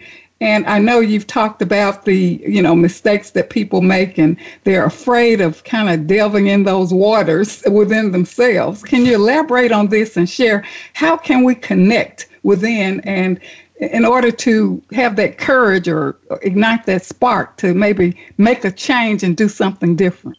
and 0.45 0.67
I 0.67 0.79
know 0.79 1.01
you've 1.01 1.27
talked 1.27 1.63
about 1.63 2.05
the, 2.05 2.39
you 2.47 2.61
know, 2.61 2.75
mistakes 2.75 3.31
that 3.31 3.49
people 3.49 3.81
make 3.81 4.19
and 4.19 4.37
they're 4.65 4.85
afraid 4.85 5.41
of 5.41 5.65
kind 5.65 5.89
of 5.89 6.07
delving 6.07 6.49
in 6.49 6.65
those 6.65 6.93
waters 6.93 7.63
within 7.71 8.13
themselves. 8.13 8.83
Can 8.83 9.07
you 9.07 9.15
elaborate 9.15 9.73
on 9.73 9.89
this 9.89 10.19
and 10.19 10.29
share 10.29 10.63
how 10.93 11.17
can 11.17 11.45
we 11.45 11.55
connect 11.55 12.29
within 12.43 13.01
and 13.01 13.41
in 13.79 14.05
order 14.05 14.31
to 14.31 14.83
have 14.93 15.17
that 15.17 15.39
courage 15.39 15.89
or 15.89 16.19
ignite 16.43 16.85
that 16.85 17.07
spark 17.07 17.57
to 17.57 17.73
maybe 17.73 18.15
make 18.37 18.67
a 18.67 18.71
change 18.71 19.23
and 19.23 19.39
do 19.39 19.49
something 19.49 19.97
different? 19.97 20.37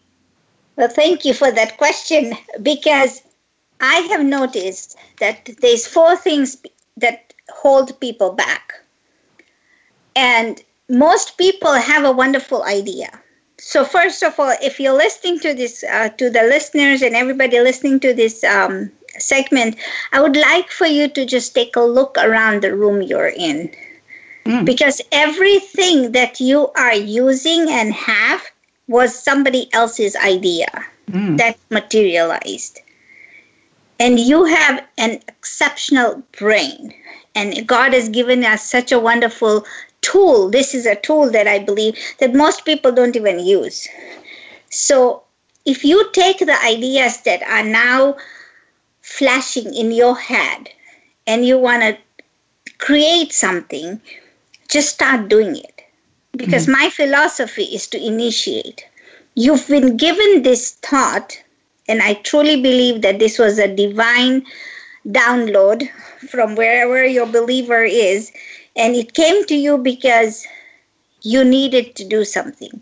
Well, 0.76 0.88
thank 0.88 1.26
you 1.26 1.34
for 1.34 1.52
that 1.52 1.78
question 1.78 2.34
because 2.62 3.24
I 3.82 3.96
have 4.12 4.24
noticed 4.24 5.00
that 5.20 5.50
there's 5.62 5.88
four 5.88 6.16
things 6.16 6.62
that 6.98 7.34
hold 7.50 8.00
people 8.00 8.34
back. 8.34 8.74
And 10.16 10.62
most 10.90 11.38
people 11.38 11.74
have 11.74 12.04
a 12.04 12.12
wonderful 12.12 12.64
idea. 12.64 13.10
So 13.58 13.84
first 13.84 14.24
of 14.24 14.40
all, 14.40 14.56
if 14.62 14.80
you're 14.80 14.94
listening 14.98 15.40
to 15.40 15.54
this, 15.54 15.84
uh, 15.84 16.10
to 16.10 16.30
the 16.30 16.44
listeners 16.44 17.02
and 17.02 17.16
everybody 17.16 17.60
listening 17.60 18.00
to 18.02 18.14
this 18.14 18.44
um, 18.44 18.92
segment, 19.18 19.78
I 20.14 20.22
would 20.22 20.36
like 20.36 20.70
for 20.70 20.86
you 20.88 21.08
to 21.10 21.26
just 21.26 21.56
take 21.56 21.76
a 21.76 21.82
look 21.82 22.18
around 22.18 22.62
the 22.62 22.76
room 22.76 23.02
you're 23.02 23.34
in. 23.36 23.72
Mm. 24.46 24.66
Because 24.66 25.02
everything 25.12 26.12
that 26.12 26.40
you 26.40 26.70
are 26.78 26.94
using 26.94 27.68
and 27.70 27.94
have 27.94 28.42
was 28.88 29.18
somebody 29.18 29.74
else's 29.74 30.16
idea 30.16 30.68
mm. 31.10 31.38
that 31.38 31.58
materialized. 31.72 32.80
And 34.00 34.20
you 34.20 34.44
have 34.46 34.84
an 34.98 35.20
exceptional 35.28 36.22
brain. 36.38 36.94
And 37.34 37.68
God 37.68 37.94
has 37.94 38.10
given 38.10 38.44
us 38.44 38.64
such 38.64 38.92
a 38.92 39.00
wonderful 39.00 39.66
tool. 40.06 40.50
This 40.50 40.76
is 40.76 40.86
a 40.86 40.96
tool 40.96 41.32
that 41.32 41.48
I 41.48 41.60
believe 41.60 41.98
that 42.20 42.36
most 42.36 42.64
people 42.64 42.92
don't 42.92 43.16
even 43.16 43.40
use. 43.40 43.88
So 44.70 45.24
if 45.66 45.84
you 45.84 46.10
take 46.14 46.38
the 46.40 46.58
ideas 46.64 47.22
that 47.22 47.42
are 47.44 47.64
now 47.64 48.16
flashing 49.02 49.74
in 49.74 49.92
your 49.92 50.16
head 50.16 50.70
and 51.26 51.46
you 51.46 51.58
want 51.58 51.82
to 51.82 51.98
create 52.78 53.34
something, 53.34 54.00
just 54.70 54.94
start 54.94 55.28
doing 55.28 55.56
it. 55.56 55.82
Because 56.34 56.64
mm-hmm. 56.64 56.84
my 56.84 56.90
philosophy 56.90 57.64
is 57.64 57.88
to 57.88 58.06
initiate. 58.06 58.86
You've 59.34 59.68
been 59.68 59.98
given 59.98 60.44
this 60.44 60.74
thought, 60.76 61.36
and 61.88 62.02
I 62.02 62.14
truly 62.16 62.62
believe 62.62 63.02
that 63.02 63.20
this 63.20 63.40
was 63.40 63.58
a 63.58 63.74
divine 63.74 64.46
download 65.08 65.88
from 66.30 66.56
wherever 66.56 67.06
your 67.06 67.26
believer 67.26 67.84
is 67.84 68.32
and 68.76 68.96
it 68.96 69.14
came 69.14 69.46
to 69.46 69.56
you 69.56 69.78
because 69.78 70.46
you 71.22 71.44
needed 71.44 71.96
to 71.96 72.08
do 72.08 72.24
something. 72.24 72.82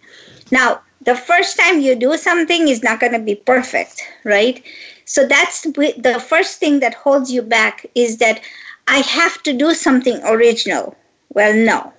Now, 0.52 0.82
the 1.02 1.16
first 1.16 1.58
time 1.58 1.82
you 1.82 1.96
do 1.96 2.18
something 2.18 2.68
is 2.68 2.84
not 2.84 3.00
going 3.00 3.14
to 3.14 3.20
be 3.20 3.36
perfect, 3.36 4.02
right? 4.24 4.64
So 5.06 5.28
that's 5.28 5.64
the 5.64 6.24
first 6.26 6.60
thing 6.60 6.80
that 6.80 6.94
holds 6.94 7.32
you 7.32 7.42
back 7.42 7.86
is 7.96 8.18
that 8.18 8.42
I 8.88 8.98
have 9.00 9.42
to 9.44 9.54
do 9.54 9.74
something 9.74 10.22
original. 10.24 10.96
Well, 11.30 11.54
no. 11.54 11.94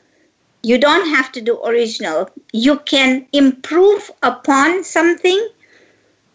You 0.62 0.78
don't 0.78 1.06
have 1.08 1.30
to 1.32 1.42
do 1.42 1.62
original. 1.62 2.30
You 2.52 2.78
can 2.80 3.26
improve 3.32 4.10
upon 4.22 4.84
something 4.84 5.48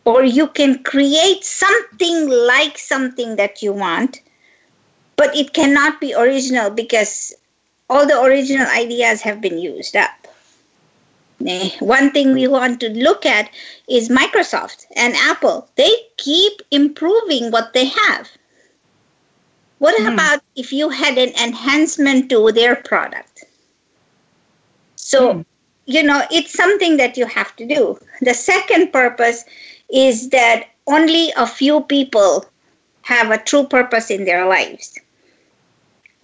or 0.06 0.24
you 0.24 0.48
can 0.48 0.84
create 0.84 1.44
something 1.44 2.30
like 2.30 2.78
something 2.78 3.36
that 3.38 3.62
you 3.63 3.74
want, 3.74 4.22
but 5.16 5.36
it 5.36 5.54
cannot 5.54 6.00
be 6.00 6.13
original 6.13 6.70
because 6.70 7.34
all 7.89 8.05
the 8.05 8.22
original 8.22 8.67
ideas 8.67 9.22
have 9.22 9.41
been 9.41 9.58
used 9.58 9.96
up. 9.96 10.12
One 11.79 12.12
thing 12.12 12.34
we 12.34 12.48
want 12.48 12.81
to 12.81 12.89
look 12.89 13.25
at 13.25 13.50
is 13.88 14.10
Microsoft 14.10 14.86
and 14.96 15.15
Apple. 15.15 15.69
They 15.75 15.91
keep 16.17 16.62
improving 16.69 17.50
what 17.50 17.74
they 17.74 17.86
have. 17.86 18.27
What 19.77 19.96
mm. 19.96 20.13
about 20.13 20.41
if 20.58 20.74
you 20.74 20.89
had 20.89 21.17
an 21.17 21.29
enhancement 21.41 22.29
to 22.29 22.51
their 22.51 22.75
product? 22.75 23.46
So, 24.98 25.36
mm. 25.36 25.46
you 25.86 26.03
know, 26.03 26.24
it's 26.29 26.51
something 26.51 26.98
that 26.98 27.15
you 27.15 27.25
have 27.25 27.55
to 27.55 27.65
do. 27.65 27.98
The 28.22 28.34
second 28.34 28.91
purpose 28.91 29.46
is 29.89 30.29
that 30.31 30.67
only 30.88 31.31
a 31.38 31.48
few 31.48 31.81
people 31.81 32.46
have 33.03 33.31
a 33.31 33.38
true 33.38 33.65
purpose 33.65 34.12
in 34.12 34.25
their 34.25 34.46
lives. 34.46 35.00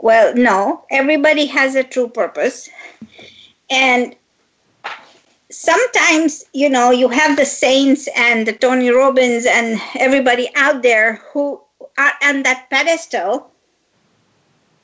Well, 0.05 0.35
no, 0.35 0.85
everybody 0.91 1.47
has 1.47 1.73
a 1.73 1.83
true 1.83 2.07
purpose. 2.07 2.69
And 3.71 4.15
sometimes, 5.49 6.45
you 6.53 6.69
know, 6.69 6.91
you 6.91 7.09
have 7.09 7.37
the 7.37 7.45
saints 7.47 8.07
and 8.15 8.47
the 8.47 8.53
Tony 8.53 8.91
Robbins 8.91 9.47
and 9.47 9.81
everybody 9.95 10.47
out 10.55 10.83
there 10.83 11.15
who 11.33 11.59
are 11.97 12.13
on 12.21 12.43
that 12.43 12.69
pedestal. 12.69 13.49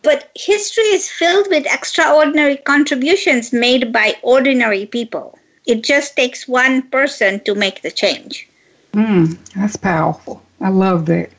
But 0.01 0.31
history 0.33 0.85
is 0.85 1.07
filled 1.07 1.49
with 1.51 1.67
extraordinary 1.67 2.57
contributions 2.57 3.53
made 3.53 3.93
by 3.93 4.15
ordinary 4.23 4.87
people. 4.87 5.37
It 5.67 5.83
just 5.83 6.15
takes 6.15 6.47
one 6.47 6.81
person 6.89 7.41
to 7.41 7.53
make 7.53 7.83
the 7.83 7.91
change. 7.91 8.49
Mm, 8.93 9.37
that's 9.53 9.77
powerful. 9.77 10.41
I 10.59 10.69
love 10.69 11.05
that. 11.05 11.29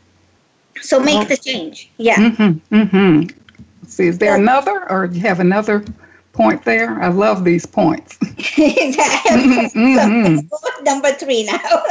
So 0.80 1.00
make 1.00 1.26
the 1.26 1.36
change. 1.36 1.90
Yeah. 1.98 2.30
Mm-hmm, 2.30 2.76
mm-hmm. 2.76 3.41
See, 3.92 4.06
is 4.06 4.16
there 4.16 4.34
another, 4.34 4.90
or 4.90 5.06
do 5.06 5.16
you 5.16 5.20
have 5.20 5.38
another 5.38 5.84
point 6.32 6.64
there? 6.64 6.98
I 7.02 7.08
love 7.08 7.44
these 7.44 7.66
points. 7.66 8.16
mm-hmm. 9.76 10.38
Number 10.84 11.12
three 11.12 11.44
now. 11.44 11.82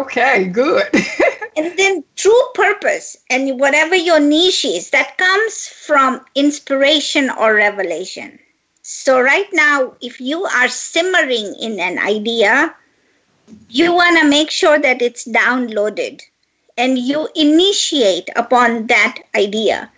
okay, 0.00 0.46
good. 0.46 0.88
and 1.58 1.78
then 1.78 2.02
true 2.16 2.42
purpose 2.54 3.18
and 3.28 3.60
whatever 3.60 3.94
your 3.94 4.18
niche 4.18 4.64
is, 4.64 4.88
that 4.90 5.18
comes 5.18 5.68
from 5.68 6.24
inspiration 6.34 7.28
or 7.28 7.52
revelation. 7.54 8.38
So, 8.80 9.20
right 9.20 9.48
now, 9.52 9.94
if 10.00 10.18
you 10.22 10.46
are 10.46 10.68
simmering 10.68 11.54
in 11.60 11.78
an 11.80 11.98
idea, 11.98 12.74
you 13.68 13.92
want 13.92 14.18
to 14.20 14.26
make 14.26 14.50
sure 14.50 14.78
that 14.78 15.02
it's 15.02 15.26
downloaded 15.28 16.22
and 16.78 16.98
you 16.98 17.28
initiate 17.34 18.30
upon 18.36 18.86
that 18.86 19.18
idea 19.34 19.90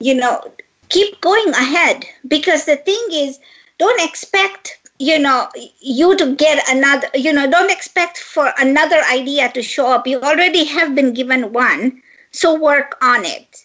you 0.00 0.14
know, 0.14 0.52
keep 0.88 1.20
going 1.20 1.48
ahead. 1.50 2.04
Because 2.28 2.64
the 2.64 2.76
thing 2.76 3.06
is, 3.12 3.38
don't 3.78 4.00
expect 4.00 4.78
you 4.98 5.18
know 5.18 5.48
you 5.80 6.16
to 6.16 6.34
get 6.36 6.62
another 6.68 7.08
you 7.14 7.32
know 7.32 7.50
don't 7.50 7.70
expect 7.70 8.18
for 8.18 8.52
another 8.58 9.00
idea 9.10 9.50
to 9.52 9.62
show 9.62 9.88
up. 9.88 10.06
You 10.06 10.20
already 10.20 10.64
have 10.64 10.94
been 10.94 11.12
given 11.12 11.52
one 11.52 12.00
so 12.30 12.58
work 12.58 12.96
on 13.02 13.24
it. 13.24 13.64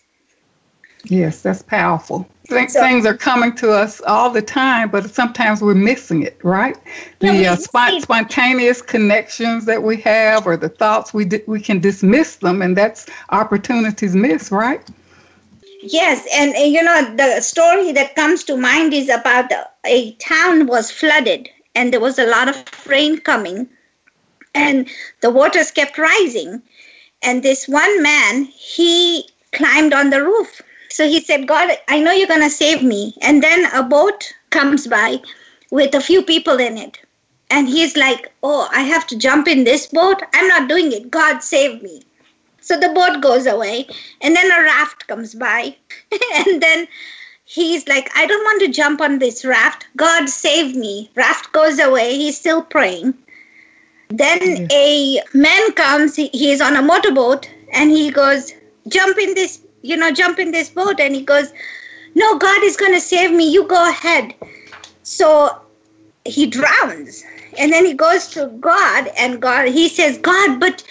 Yes 1.06 1.42
that's 1.42 1.62
powerful. 1.62 2.28
So, 2.50 2.66
things 2.66 3.06
are 3.06 3.16
coming 3.16 3.54
to 3.58 3.72
us 3.72 4.02
all 4.02 4.32
the 4.32 4.42
time 4.42 4.90
but 4.90 5.08
sometimes 5.12 5.62
we're 5.62 5.76
missing 5.76 6.24
it 6.24 6.40
right? 6.44 6.76
The 7.20 7.46
uh, 7.46 7.56
spont- 7.56 8.02
spontaneous 8.02 8.82
connections 8.82 9.66
that 9.66 9.84
we 9.84 9.98
have 10.02 10.48
or 10.48 10.58
the 10.58 10.70
thoughts 10.70 11.14
we 11.14 11.26
di- 11.26 11.44
we 11.46 11.60
can 11.62 11.80
dismiss 11.80 12.38
them 12.38 12.64
and 12.64 12.76
that's 12.76 13.06
opportunities 13.30 14.16
missed 14.16 14.52
right 14.52 14.82
Yes, 15.82 16.28
and 16.34 16.54
you 16.56 16.84
know 16.84 17.16
the 17.16 17.42
story 17.42 17.92
that 17.94 18.16
comes 18.16 18.44
to 18.46 18.58
mind 18.58 18.94
is 18.94 19.08
about 19.10 19.52
a 19.86 20.12
town 20.16 20.68
was 20.68 20.92
flooded 20.92 21.50
and 21.74 21.94
there 21.94 22.02
was 22.02 22.20
a 22.20 22.26
lot 22.26 22.50
of 22.50 22.66
rain 22.88 23.20
coming 23.20 23.70
and 24.54 24.90
the 25.22 25.30
waters 25.30 25.72
kept 25.72 25.98
rising 25.98 26.62
and 27.22 27.44
this 27.44 27.68
one 27.68 28.02
man 28.04 28.44
he 28.46 29.30
climbed 29.54 29.94
on 29.94 30.10
the 30.10 30.22
roof. 30.24 30.62
So 30.90 31.08
he 31.08 31.22
said, 31.22 31.48
"God, 31.48 31.78
I 31.88 32.00
know 32.02 32.12
you're 32.12 32.28
going 32.28 32.42
to 32.42 32.50
save 32.50 32.84
me." 32.84 33.16
And 33.22 33.42
then 33.44 33.66
a 33.74 33.84
boat 33.84 34.34
comes 34.50 34.88
by 34.88 35.22
with 35.72 35.96
a 35.96 36.02
few 36.02 36.24
people 36.24 36.60
in 36.60 36.78
it. 36.78 37.00
And 37.50 37.70
he's 37.70 37.96
like, 37.96 38.32
"Oh, 38.44 38.68
I 38.72 38.82
have 38.82 39.08
to 39.08 39.18
jump 39.18 39.48
in 39.48 39.64
this 39.64 39.88
boat? 39.88 40.22
I'm 40.34 40.48
not 40.48 40.68
doing 40.68 40.92
it. 40.92 41.10
God 41.12 41.42
save 41.44 41.82
me." 41.82 42.04
So 42.70 42.78
the 42.78 42.90
boat 42.90 43.20
goes 43.20 43.48
away, 43.48 43.88
and 44.22 44.36
then 44.36 44.46
a 44.52 44.64
raft 44.64 45.08
comes 45.08 45.34
by, 45.34 45.76
and 46.36 46.62
then 46.62 46.88
he's 47.44 47.88
like, 47.88 48.12
I 48.16 48.28
don't 48.28 48.44
want 48.44 48.62
to 48.62 48.68
jump 48.68 49.02
on 49.02 49.18
this 49.18 49.44
raft. 49.44 49.88
God 49.98 50.30
save 50.30 50.76
me. 50.76 51.10
Raft 51.16 51.52
goes 51.52 51.80
away. 51.80 52.16
He's 52.16 52.38
still 52.38 52.62
praying. 52.62 53.16
Then 54.10 54.68
a 54.72 55.20
man 55.34 55.72
comes, 55.72 56.16
he's 56.16 56.62
on 56.62 56.76
a 56.76 56.84
motorboat, 56.84 57.50
and 57.74 57.90
he 57.90 58.12
goes, 58.12 58.54
Jump 58.88 59.18
in 59.18 59.34
this, 59.34 59.62
you 59.82 59.98
know, 59.98 60.12
jump 60.12 60.38
in 60.38 60.52
this 60.52 60.70
boat. 60.70 61.00
And 61.00 61.16
he 61.16 61.24
goes, 61.24 61.52
No, 62.14 62.38
God 62.38 62.64
is 62.64 62.78
going 62.78 62.94
to 62.94 63.02
save 63.02 63.32
me. 63.32 63.50
You 63.52 63.68
go 63.68 63.90
ahead. 63.90 64.36
So 65.02 65.60
he 66.24 66.46
drowns. 66.46 67.24
And 67.58 67.74
then 67.74 67.84
he 67.84 67.96
goes 67.96 68.28
to 68.28 68.46
God, 68.60 69.10
and 69.18 69.42
God, 69.42 69.70
he 69.70 69.90
says, 69.90 70.20
God, 70.20 70.60
but 70.60 70.84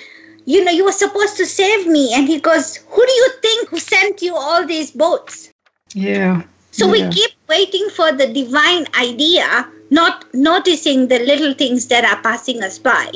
you 0.48 0.64
know, 0.64 0.70
you 0.70 0.86
were 0.86 0.92
supposed 0.92 1.36
to 1.36 1.44
save 1.44 1.86
me. 1.86 2.14
And 2.14 2.26
he 2.26 2.40
goes, 2.40 2.76
Who 2.76 3.06
do 3.06 3.12
you 3.12 3.28
think 3.42 3.68
who 3.68 3.78
sent 3.78 4.22
you 4.22 4.34
all 4.34 4.66
these 4.66 4.90
boats? 4.90 5.52
Yeah. 5.92 6.42
So 6.70 6.86
yeah. 6.86 6.92
we 6.92 7.12
keep 7.12 7.32
waiting 7.50 7.86
for 7.90 8.12
the 8.12 8.32
divine 8.32 8.86
idea, 8.98 9.68
not 9.90 10.24
noticing 10.32 11.08
the 11.08 11.18
little 11.18 11.52
things 11.52 11.88
that 11.88 12.04
are 12.04 12.22
passing 12.22 12.62
us 12.62 12.78
by. 12.78 13.12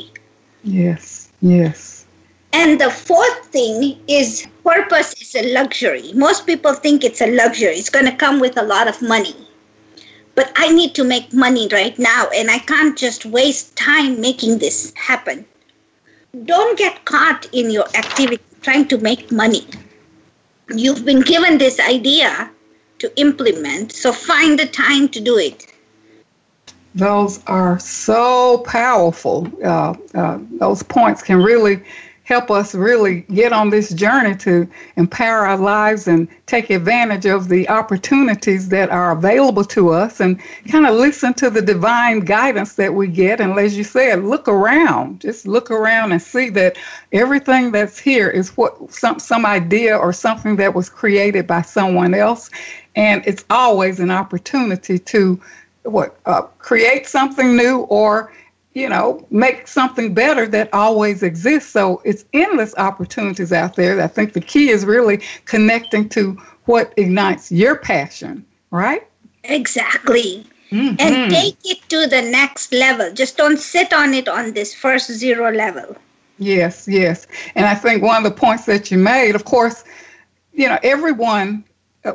Yes, 0.63 1.31
yes. 1.41 2.05
And 2.51 2.79
the 2.79 2.91
fourth 2.91 3.45
thing 3.47 3.97
is 4.07 4.47
purpose 4.63 5.19
is 5.19 5.33
a 5.33 5.53
luxury. 5.55 6.13
Most 6.13 6.45
people 6.45 6.73
think 6.73 7.03
it's 7.03 7.21
a 7.21 7.35
luxury, 7.35 7.77
it's 7.77 7.89
going 7.89 8.05
to 8.05 8.15
come 8.15 8.39
with 8.39 8.57
a 8.57 8.63
lot 8.63 8.87
of 8.87 9.01
money. 9.01 9.35
But 10.35 10.51
I 10.55 10.71
need 10.71 10.93
to 10.95 11.03
make 11.03 11.33
money 11.33 11.67
right 11.71 11.97
now, 11.97 12.27
and 12.35 12.51
I 12.51 12.59
can't 12.59 12.95
just 12.95 13.25
waste 13.25 13.75
time 13.75 14.21
making 14.21 14.59
this 14.59 14.93
happen 14.95 15.45
don't 16.45 16.77
get 16.77 17.05
caught 17.05 17.47
in 17.53 17.69
your 17.69 17.85
activity 17.95 18.43
trying 18.61 18.87
to 18.87 18.97
make 18.97 19.31
money. 19.31 19.67
You've 20.69 21.05
been 21.05 21.21
given 21.21 21.57
this 21.57 21.79
idea 21.79 22.49
to 22.99 23.19
implement, 23.19 23.91
so 23.91 24.11
find 24.11 24.57
the 24.57 24.65
time 24.65 25.09
to 25.09 25.19
do 25.19 25.37
it. 25.37 25.67
Those 26.95 27.43
are 27.45 27.79
so 27.79 28.59
powerful. 28.59 29.47
Uh, 29.63 29.95
uh, 30.13 30.39
those 30.59 30.83
points 30.83 31.21
can 31.21 31.41
really 31.41 31.83
help 32.23 32.49
us 32.49 32.73
really 32.73 33.21
get 33.33 33.51
on 33.51 33.69
this 33.69 33.93
journey 33.93 34.35
to 34.35 34.67
empower 34.95 35.45
our 35.45 35.57
lives 35.57 36.07
and 36.07 36.27
take 36.45 36.69
advantage 36.69 37.25
of 37.25 37.49
the 37.49 37.67
opportunities 37.67 38.69
that 38.69 38.89
are 38.89 39.11
available 39.11 39.65
to 39.65 39.89
us 39.89 40.21
and 40.21 40.39
kind 40.69 40.85
of 40.85 40.95
listen 40.95 41.33
to 41.33 41.49
the 41.49 41.61
divine 41.61 42.21
guidance 42.21 42.75
that 42.75 42.93
we 42.93 43.07
get. 43.07 43.41
And 43.41 43.57
as 43.59 43.77
you 43.77 43.83
said, 43.83 44.23
look 44.23 44.47
around, 44.47 45.19
just 45.19 45.45
look 45.45 45.69
around 45.69 46.13
and 46.13 46.21
see 46.21 46.49
that 46.51 46.77
everything 47.11 47.71
that's 47.71 47.99
here 47.99 48.29
is 48.29 48.55
what 48.55 48.91
some, 48.91 49.19
some 49.19 49.45
idea 49.45 49.97
or 49.97 50.13
something 50.13 50.55
that 50.57 50.73
was 50.73 50.89
created 50.89 51.45
by 51.45 51.61
someone 51.61 52.13
else. 52.13 52.49
And 52.95 53.21
it's 53.25 53.43
always 53.49 53.99
an 53.99 54.11
opportunity 54.11 54.97
to 54.97 55.41
what 55.83 56.17
uh, 56.25 56.43
create 56.59 57.07
something 57.07 57.57
new 57.57 57.81
or 57.81 58.31
you 58.73 58.89
know, 58.89 59.25
make 59.29 59.67
something 59.67 60.13
better 60.13 60.47
that 60.47 60.73
always 60.73 61.21
exists. 61.23 61.71
So 61.71 62.01
it's 62.03 62.25
endless 62.33 62.73
opportunities 62.77 63.53
out 63.53 63.75
there. 63.75 64.01
I 64.01 64.07
think 64.07 64.33
the 64.33 64.41
key 64.41 64.69
is 64.69 64.85
really 64.85 65.21
connecting 65.45 66.09
to 66.09 66.33
what 66.65 66.93
ignites 66.97 67.51
your 67.51 67.75
passion, 67.75 68.45
right? 68.71 69.07
Exactly. 69.43 70.45
Mm-hmm. 70.71 70.95
And 70.99 71.31
take 71.31 71.57
it 71.65 71.87
to 71.89 72.07
the 72.07 72.23
next 72.23 72.73
level. 72.73 73.13
Just 73.13 73.37
don't 73.37 73.59
sit 73.59 73.93
on 73.93 74.13
it 74.13 74.27
on 74.27 74.53
this 74.53 74.73
first 74.73 75.11
zero 75.11 75.51
level. 75.51 75.95
Yes, 76.39 76.87
yes. 76.87 77.27
And 77.53 77.67
I 77.67 77.75
think 77.75 78.01
one 78.01 78.17
of 78.17 78.23
the 78.23 78.35
points 78.35 78.65
that 78.65 78.89
you 78.89 78.97
made, 78.97 79.35
of 79.35 79.45
course, 79.45 79.83
you 80.51 80.67
know, 80.67 80.79
everyone 80.81 81.63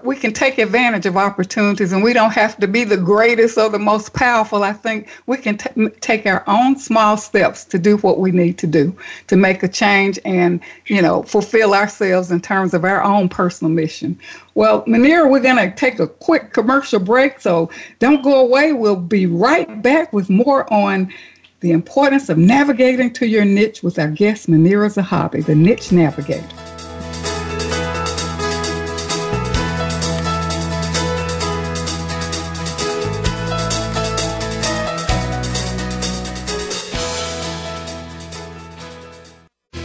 we 0.02 0.16
can 0.16 0.34
take 0.34 0.58
advantage 0.58 1.06
of 1.06 1.16
opportunities 1.16 1.92
and 1.92 2.02
we 2.02 2.12
don't 2.12 2.32
have 2.32 2.58
to 2.58 2.68
be 2.68 2.84
the 2.84 2.96
greatest 2.96 3.56
or 3.56 3.70
the 3.70 3.78
most 3.78 4.12
powerful. 4.12 4.62
I 4.62 4.74
think 4.74 5.08
we 5.26 5.38
can 5.38 5.56
t- 5.56 5.88
take 6.00 6.26
our 6.26 6.44
own 6.46 6.78
small 6.78 7.16
steps 7.16 7.64
to 7.66 7.78
do 7.78 7.96
what 7.98 8.18
we 8.18 8.30
need 8.30 8.58
to 8.58 8.66
do 8.66 8.94
to 9.28 9.36
make 9.36 9.62
a 9.62 9.68
change 9.68 10.18
and, 10.26 10.60
you 10.86 11.00
know, 11.00 11.22
fulfill 11.22 11.72
ourselves 11.72 12.30
in 12.30 12.40
terms 12.40 12.74
of 12.74 12.84
our 12.84 13.02
own 13.02 13.30
personal 13.30 13.72
mission. 13.72 14.18
Well, 14.54 14.84
Munira, 14.84 15.30
we're 15.30 15.40
going 15.40 15.56
to 15.56 15.74
take 15.74 15.98
a 16.00 16.06
quick 16.06 16.52
commercial 16.52 17.00
break, 17.00 17.40
so 17.40 17.70
don't 17.98 18.22
go 18.22 18.40
away. 18.40 18.74
We'll 18.74 18.96
be 18.96 19.24
right 19.24 19.80
back 19.82 20.12
with 20.12 20.28
more 20.28 20.70
on 20.72 21.12
the 21.60 21.70
importance 21.70 22.28
of 22.28 22.36
navigating 22.36 23.12
to 23.14 23.26
your 23.26 23.44
niche 23.44 23.82
with 23.82 23.98
our 23.98 24.10
guest, 24.10 24.48
Munira 24.48 24.92
Zahabi, 24.94 25.44
the 25.44 25.54
Niche 25.54 25.92
Navigator. 25.92 26.77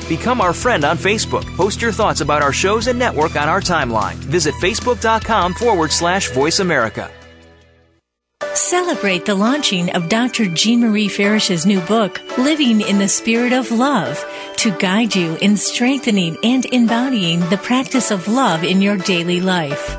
Become 0.08 0.42
our 0.42 0.54
friend 0.54 0.84
on 0.84 0.98
Facebook. 0.98 1.46
Post 1.56 1.82
your 1.82 1.92
thoughts 1.92 2.22
about 2.22 2.42
our 2.42 2.54
shows 2.54 2.88
and 2.88 3.00
network 3.00 3.36
on 3.36 3.50
our 3.50 3.62
timeline. 3.62 4.16
Visit 4.16 4.54
facebook.com 4.56 5.54
forward 5.54 5.92
slash 5.92 6.32
voice 6.32 6.60
America. 6.60 7.12
Celebrate 8.54 9.26
the 9.26 9.34
launching 9.34 9.90
of 9.96 10.10
Dr. 10.10 10.46
Jean 10.46 10.82
Marie 10.82 11.08
Farish's 11.08 11.66
new 11.66 11.82
book, 11.82 12.22
Living 12.38 12.82
in 12.82 13.00
the 13.00 13.08
Spirit 13.08 13.52
of 13.52 13.72
Love, 13.72 14.24
to 14.58 14.72
guide 14.78 15.16
you 15.16 15.36
in 15.38 15.58
strengthening 15.58 16.38
and 16.44 16.66
embodying 16.66 17.40
the 17.50 17.58
practice 17.58 18.12
of 18.12 18.28
love 18.28 18.64
in 18.64 18.82
your 18.82 18.98
daily 18.98 19.42
life. 19.42 19.98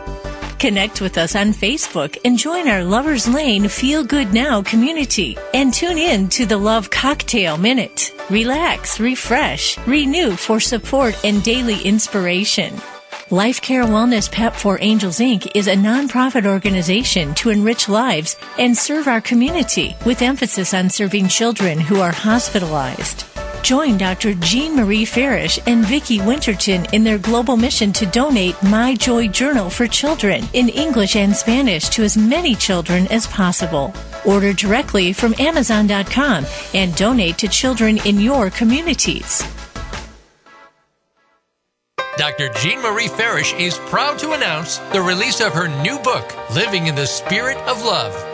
Connect 0.65 1.03
with 1.03 1.19
us 1.19 1.37
on 1.37 1.49
Facebook 1.49 2.17
and 2.25 2.39
join 2.39 2.69
our 2.69 2.83
Lovers 2.83 3.29
Lane 3.29 3.69
Feel 3.69 4.03
Good 4.03 4.33
Now 4.33 4.63
community 4.63 5.37
and 5.53 5.75
tune 5.75 5.99
in 5.99 6.31
to 6.31 6.47
the 6.47 6.57
Love 6.57 6.89
Cocktail 6.89 7.59
Minute. 7.59 8.15
Relax, 8.31 8.99
refresh, 8.99 9.77
renew 9.87 10.31
for 10.31 10.61
support 10.61 11.23
and 11.23 11.43
daily 11.43 11.83
inspiration. 11.83 12.81
Life 13.29 13.61
Care 13.61 13.85
Wellness 13.85 14.33
Pep 14.33 14.55
for 14.55 14.79
Angels 14.81 15.19
Inc. 15.19 15.53
is 15.55 15.67
a 15.67 15.77
nonprofit 15.77 16.47
organization 16.47 17.35
to 17.35 17.51
enrich 17.51 17.91
lives 17.91 18.35
and 18.59 18.75
serve 18.75 19.07
our 19.07 19.21
community 19.21 19.95
with 20.07 20.23
emphasis 20.23 20.73
on 20.73 20.89
serving 20.89 21.29
children 21.29 21.79
who 21.79 22.01
are 22.01 22.11
hospitalized. 22.11 23.27
Join 23.65 23.97
Dr. 23.97 24.35
Jean 24.35 24.77
Marie 24.77 25.07
Farish 25.07 25.59
and 25.67 25.87
Vicki 25.87 26.21
Winterton 26.21 26.85
in 26.93 27.03
their 27.03 27.17
global 27.17 27.57
mission 27.57 27.95
to 27.95 28.05
donate 28.05 28.63
My 28.63 28.95
Joy 28.95 29.29
Journal 29.29 29.71
for 29.71 29.87
children 29.87 30.45
in 30.53 30.69
English 30.69 31.17
and 31.17 31.35
Spanish 31.35 31.89
to 31.89 32.03
as 32.03 32.15
many 32.15 32.55
children 32.55 33.07
as 33.07 33.27
possible. 33.27 33.95
Order 34.27 34.53
directly 34.53 35.15
from 35.15 35.35
Amazon.com 35.39 36.45
and 36.75 36.95
donate 36.95 37.39
to 37.39 37.49
children 37.49 37.97
in 38.05 38.21
your 38.21 38.51
communities. 38.51 39.43
Dr. 42.19 42.51
Jean 42.59 42.83
Marie 42.83 43.09
Farish 43.09 43.55
is 43.55 43.79
proud 43.87 44.19
to 44.19 44.33
announce 44.33 44.77
the 44.93 45.01
release 45.01 45.41
of 45.41 45.55
her 45.55 45.69
new 45.83 45.99
book, 46.01 46.37
Living 46.55 46.87
in 46.87 46.95
the 46.95 47.07
Spirit 47.07 47.57
of 47.67 47.83
Love 47.83 48.34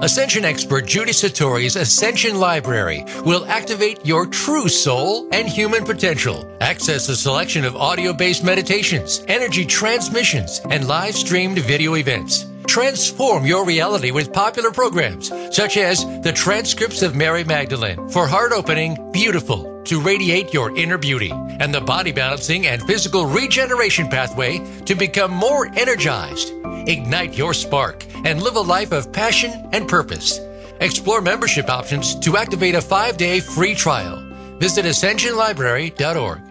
Ascension 0.00 0.44
expert 0.44 0.86
Judy 0.86 1.10
Satori's 1.10 1.74
Ascension 1.74 2.38
Library 2.38 3.04
will 3.24 3.44
activate 3.46 4.06
your 4.06 4.26
true 4.26 4.68
soul 4.68 5.28
and 5.32 5.48
human 5.48 5.84
potential. 5.84 6.48
Access 6.60 7.08
a 7.08 7.16
selection 7.16 7.64
of 7.64 7.74
audio 7.74 8.12
based 8.12 8.44
meditations, 8.44 9.24
energy 9.26 9.64
transmissions, 9.64 10.60
and 10.70 10.86
live 10.86 11.16
streamed 11.16 11.58
video 11.58 11.96
events. 11.96 12.46
Transform 12.68 13.44
your 13.44 13.64
reality 13.64 14.12
with 14.12 14.32
popular 14.32 14.70
programs 14.70 15.32
such 15.50 15.76
as 15.76 16.04
the 16.22 16.32
transcripts 16.32 17.02
of 17.02 17.16
Mary 17.16 17.42
Magdalene 17.42 18.08
for 18.08 18.26
heart 18.26 18.52
opening, 18.52 19.10
beautiful 19.10 19.77
to 19.88 20.00
radiate 20.00 20.54
your 20.54 20.76
inner 20.76 20.98
beauty, 20.98 21.30
and 21.32 21.74
the 21.74 21.80
body 21.80 22.12
balancing 22.12 22.66
and 22.66 22.82
physical 22.82 23.26
regeneration 23.26 24.08
pathway 24.08 24.58
to 24.84 24.94
become 24.94 25.30
more 25.30 25.66
energized. 25.76 26.52
Ignite 26.86 27.36
your 27.36 27.54
spark 27.54 28.04
and 28.24 28.42
live 28.42 28.56
a 28.56 28.60
life 28.60 28.92
of 28.92 29.12
passion 29.12 29.68
and 29.72 29.88
purpose. 29.88 30.40
Explore 30.80 31.20
membership 31.20 31.68
options 31.68 32.18
to 32.20 32.36
activate 32.36 32.74
a 32.74 32.80
five 32.80 33.16
day 33.16 33.40
free 33.40 33.74
trial. 33.74 34.24
Visit 34.58 34.84
ascensionlibrary.org. 34.84 36.42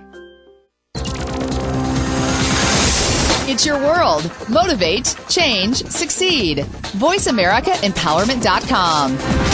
It's 3.50 3.66
your 3.66 3.80
world. 3.80 4.30
Motivate, 4.50 5.16
change, 5.30 5.78
succeed. 5.86 6.58
VoiceAmericaEmpowerment.com. 7.00 9.47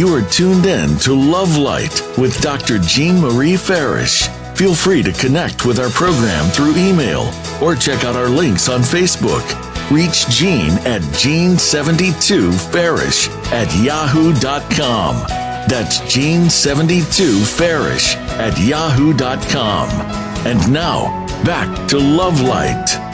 You 0.00 0.08
are 0.14 0.22
tuned 0.22 0.64
in 0.64 0.96
to 1.00 1.12
Love 1.12 1.58
Light 1.58 2.02
with 2.16 2.40
Dr. 2.40 2.78
Jean 2.78 3.20
Marie 3.20 3.58
Farish. 3.58 4.28
Feel 4.54 4.74
free 4.74 5.02
to 5.02 5.12
connect 5.12 5.66
with 5.66 5.78
our 5.78 5.90
program 5.90 6.46
through 6.46 6.76
email 6.76 7.30
or 7.62 7.74
check 7.74 8.02
out 8.02 8.16
our 8.16 8.30
links 8.30 8.70
on 8.70 8.80
Facebook. 8.80 9.44
Reach 9.90 10.26
Jean 10.30 10.70
at 10.86 11.02
Jean72Farish 11.02 13.28
at 13.52 13.68
yahoo.com. 13.84 15.16
That's 15.68 15.98
Jean72Farish 15.98 18.16
at 18.38 18.58
yahoo.com. 18.58 19.90
And 20.46 20.72
now, 20.72 21.26
back 21.44 21.88
to 21.90 21.98
Love 21.98 22.40
Light. 22.40 23.09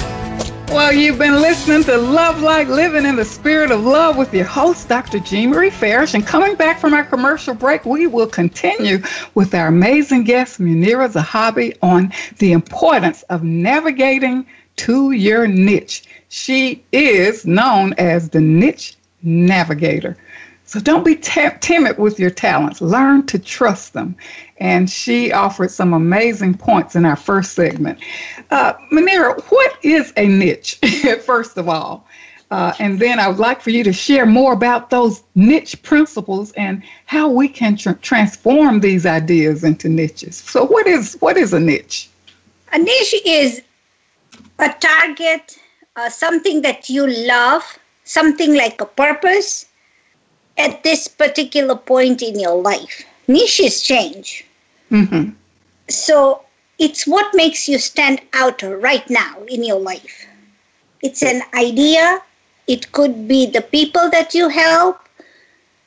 Well, 0.69 0.93
you've 0.93 1.19
been 1.19 1.41
listening 1.41 1.85
to 1.85 1.97
Love 1.97 2.43
Light 2.43 2.69
Living 2.69 3.07
in 3.07 3.17
the 3.17 3.25
Spirit 3.25 3.71
of 3.71 3.85
Love 3.85 4.17
with 4.17 4.35
your 4.35 4.45
host, 4.45 4.89
Dr. 4.89 5.21
Jean 5.21 5.51
Marie 5.51 5.71
Farish. 5.71 6.13
And 6.15 6.27
coming 6.27 6.57
back 6.57 6.81
from 6.81 6.93
our 6.93 7.05
commercial 7.05 7.55
break, 7.55 7.87
we 7.87 8.07
will 8.07 8.27
continue 8.27 8.99
with 9.35 9.55
our 9.55 9.69
amazing 9.69 10.25
guest, 10.25 10.61
Munira 10.61 11.11
Zahabi, 11.11 11.77
on 11.83 12.13
the 12.39 12.53
importance 12.53 13.23
of 13.25 13.43
navigating 13.45 14.45
to 14.77 15.13
your 15.13 15.47
niche. 15.47 16.05
She 16.29 16.85
is 16.93 17.47
known 17.47 17.95
as 17.95 18.31
the 18.31 18.41
niche 18.41 18.97
navigator. 19.23 20.17
So 20.67 20.81
don't 20.81 21.05
be 21.05 21.15
t- 21.15 21.49
timid 21.61 21.97
with 21.97 22.19
your 22.19 22.31
talents. 22.31 22.81
Learn 22.81 23.25
to 23.27 23.39
trust 23.39 23.93
them. 23.93 24.17
And 24.59 24.91
she 24.91 25.33
offered 25.33 25.71
some 25.71 25.93
amazing 25.93 26.55
points 26.55 26.97
in 26.97 27.05
our 27.05 27.17
first 27.17 27.53
segment. 27.53 28.01
Uh, 28.51 28.75
Munira, 28.93 29.41
what 29.45 29.79
is 29.85 30.13
a 30.17 30.27
niche, 30.27 30.81
first 31.25 31.57
of 31.57 31.69
all? 31.69 32.07
Uh, 32.51 32.73
and 32.79 32.99
then 33.01 33.19
I 33.19 33.29
would 33.29 33.39
like 33.39 33.61
for 33.61 33.71
you 33.71 33.83
to 33.85 33.93
share 33.93 34.27
more 34.27 34.53
about 34.53 34.91
those 34.91 35.23
niche 35.35 35.81
principles 35.83 36.53
and 36.53 36.83
how 37.07 37.29
we 37.29 37.49
can 37.49 37.77
tr- 37.77 37.93
transform 38.03 38.81
these 38.81 39.05
ideas 39.05 39.65
into 39.65 39.89
niches. 39.89 40.37
So, 40.37 40.65
what 40.65 40.87
is 40.87 41.17
what 41.21 41.37
is 41.37 41.53
a 41.53 41.59
niche? 41.59 42.09
A 42.73 42.79
niche 42.79 43.15
is 43.25 43.63
a 44.61 44.73
target, 44.79 45.59
uh, 45.97 46.09
something 46.09 46.63
that 46.63 46.89
you 46.89 47.09
love, 47.27 47.65
something 48.05 48.55
like 48.55 48.81
a 48.81 48.87
purpose, 48.87 49.67
at 50.59 50.83
this 50.83 51.09
particular 51.09 51.77
point 51.77 52.23
in 52.23 52.39
your 52.39 52.61
life. 52.61 53.05
Niches 53.29 53.83
change. 53.83 54.45
Mm-hmm. 54.91 55.31
So 55.89 56.43
it's 56.79 57.07
what 57.07 57.35
makes 57.35 57.69
you 57.69 57.79
stand 57.79 58.21
out 58.35 58.63
right 58.63 59.09
now 59.11 59.39
in 59.49 59.65
your 59.65 59.81
life. 59.81 60.27
It's 61.03 61.23
an 61.23 61.43
idea. 61.55 62.21
It 62.67 62.93
could 62.93 63.29
be 63.29 63.47
the 63.47 63.63
people 63.63 64.11
that 64.11 64.35
you 64.35 64.49
help, 64.49 65.01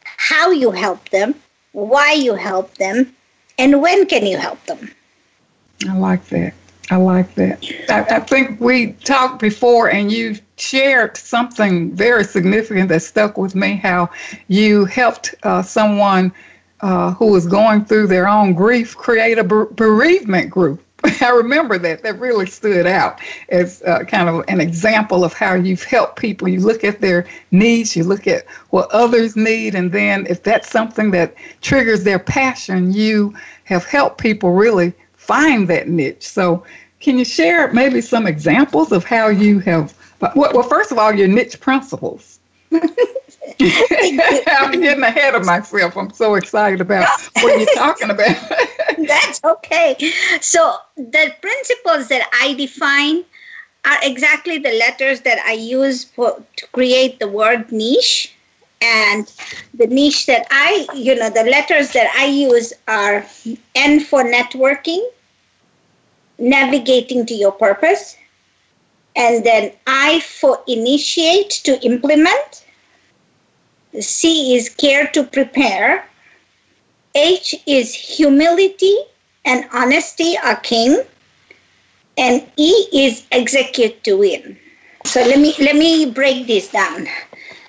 how 0.03 0.51
you 0.51 0.71
help 0.71 1.09
them, 1.09 1.35
why 1.73 2.13
you 2.13 2.35
help 2.35 2.75
them, 2.75 3.15
and 3.57 3.81
when 3.81 4.05
can 4.05 4.25
you 4.25 4.37
help 4.37 4.63
them. 4.65 4.91
I 5.87 5.97
like 5.97 6.25
that. 6.25 6.53
I 6.91 6.95
like 6.95 7.35
that. 7.35 7.63
I, 7.89 8.15
I, 8.15 8.19
think 8.19 8.59
we 8.59 8.93
talked 8.93 9.39
before, 9.39 9.91
and 9.91 10.11
you 10.11 10.37
shared 10.57 11.17
something 11.17 11.95
very 11.95 12.23
significant 12.23 12.89
that 12.89 13.01
stuck 13.01 13.37
with 13.37 13.53
me. 13.53 13.75
How 13.75 14.09
you 14.47 14.85
helped 14.85 15.35
uh, 15.43 15.61
someone 15.61 16.33
uh, 16.81 17.13
who 17.13 17.27
was 17.27 17.45
going 17.45 17.85
through 17.85 18.07
their 18.07 18.27
own 18.27 18.53
grief 18.53 18.97
create 18.97 19.37
a 19.37 19.43
bereavement 19.43 20.49
group. 20.49 20.83
I 21.21 21.29
remember 21.29 21.77
that. 21.77 22.01
That 22.01 22.19
really 22.19 22.47
stood 22.47 22.87
out 22.87 23.19
as 23.49 23.83
uh, 23.83 24.03
kind 24.05 24.27
of 24.27 24.43
an 24.47 24.59
example 24.59 25.23
of 25.23 25.33
how 25.33 25.53
you've 25.53 25.83
helped 25.83 26.17
people. 26.17 26.47
You 26.47 26.59
look 26.61 26.83
at 26.83 27.01
their 27.01 27.27
needs, 27.51 27.95
you 27.95 28.03
look 28.03 28.25
at 28.25 28.45
what 28.71 28.89
others 28.91 29.35
need, 29.35 29.75
and 29.75 29.91
then 29.91 30.25
if 30.27 30.41
that's 30.41 30.69
something 30.69 31.11
that 31.11 31.35
triggers 31.61 32.03
their 32.03 32.19
passion, 32.19 32.91
you 32.93 33.35
have 33.65 33.85
helped 33.85 34.17
people 34.17 34.53
really 34.53 34.93
find 35.29 35.67
that 35.67 35.87
niche. 35.87 36.27
So, 36.27 36.63
can 36.99 37.19
you 37.19 37.23
share 37.23 37.71
maybe 37.71 38.01
some 38.01 38.25
examples 38.25 38.91
of 38.91 39.05
how 39.05 39.27
you 39.27 39.59
have? 39.59 39.93
Well, 40.35 40.63
first 40.63 40.91
of 40.91 40.97
all, 40.97 41.13
your 41.13 41.27
niche 41.27 41.59
principles. 41.59 42.39
I'm 42.71 44.81
getting 44.81 45.03
ahead 45.03 45.35
of 45.35 45.45
myself. 45.45 45.95
I'm 45.95 46.11
so 46.11 46.35
excited 46.35 46.81
about 46.81 47.07
what 47.41 47.59
you're 47.59 47.75
talking 47.75 48.09
about. 48.09 48.35
That's 49.11 49.39
okay. 49.43 49.95
So, 50.41 50.77
the 50.97 51.25
principles 51.41 52.07
that 52.07 52.23
I 52.41 52.55
define 52.55 53.23
are 53.85 53.99
exactly 54.01 54.57
the 54.57 54.73
letters 54.83 55.21
that 55.21 55.37
I 55.45 55.53
use 55.53 56.03
for, 56.03 56.41
to 56.57 56.67
create 56.67 57.19
the 57.19 57.27
word 57.27 57.71
niche. 57.71 58.33
And 58.81 59.31
the 59.73 59.87
niche 59.87 60.25
that 60.27 60.47
I, 60.51 60.87
you 60.95 61.13
know, 61.15 61.29
the 61.29 61.43
letters 61.43 61.91
that 61.91 62.09
I 62.17 62.25
use 62.25 62.71
are 62.87 63.25
N 63.75 63.99
for 63.99 64.23
networking, 64.23 65.05
navigating 66.39 67.25
to 67.25 67.33
your 67.33 67.51
purpose. 67.51 68.17
And 69.15 69.43
then 69.43 69.71
I 69.87 70.21
for 70.21 70.61
initiate 70.67 71.49
to 71.65 71.79
implement. 71.85 72.65
C 73.99 74.55
is 74.55 74.69
care 74.69 75.07
to 75.07 75.23
prepare. 75.23 76.07
H 77.15 77.55
is 77.65 77.93
humility 77.93 78.95
and 79.45 79.65
honesty 79.73 80.37
are 80.37 80.55
king. 80.57 81.01
And 82.17 82.49
E 82.57 82.71
is 82.93 83.25
execute 83.31 84.03
to 84.03 84.15
win. 84.15 84.57
So 85.05 85.21
let 85.21 85.39
me 85.39 85.55
let 85.59 85.75
me 85.75 86.05
break 86.05 86.47
this 86.47 86.69
down. 86.69 87.07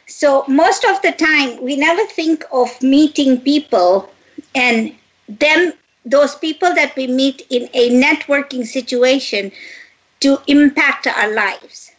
So 0.06 0.44
most 0.48 0.84
of 0.84 1.00
the 1.02 1.12
time 1.12 1.62
we 1.62 1.76
never 1.76 2.04
think 2.06 2.44
of 2.52 2.68
meeting 2.82 3.40
people 3.40 4.10
and 4.54 4.94
them 5.28 5.72
those 6.04 6.34
people 6.34 6.74
that 6.74 6.96
we 6.96 7.06
meet 7.06 7.46
in 7.50 7.68
a 7.74 7.90
networking 7.90 8.66
situation 8.66 9.52
to 10.20 10.38
impact 10.46 11.06
our 11.06 11.32
lives. 11.32 11.92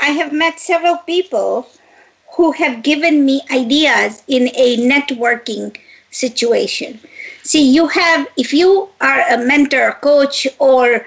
I 0.00 0.10
have 0.10 0.32
met 0.32 0.58
several 0.60 0.98
people 0.98 1.68
who 2.36 2.52
have 2.52 2.82
given 2.82 3.24
me 3.24 3.40
ideas 3.50 4.22
in 4.28 4.48
a 4.54 4.76
networking 4.76 5.76
situation. 6.10 7.00
See, 7.42 7.62
you 7.62 7.86
have, 7.88 8.26
if 8.36 8.52
you 8.52 8.88
are 9.00 9.20
a 9.30 9.38
mentor, 9.38 9.92
coach, 10.02 10.46
or 10.58 11.06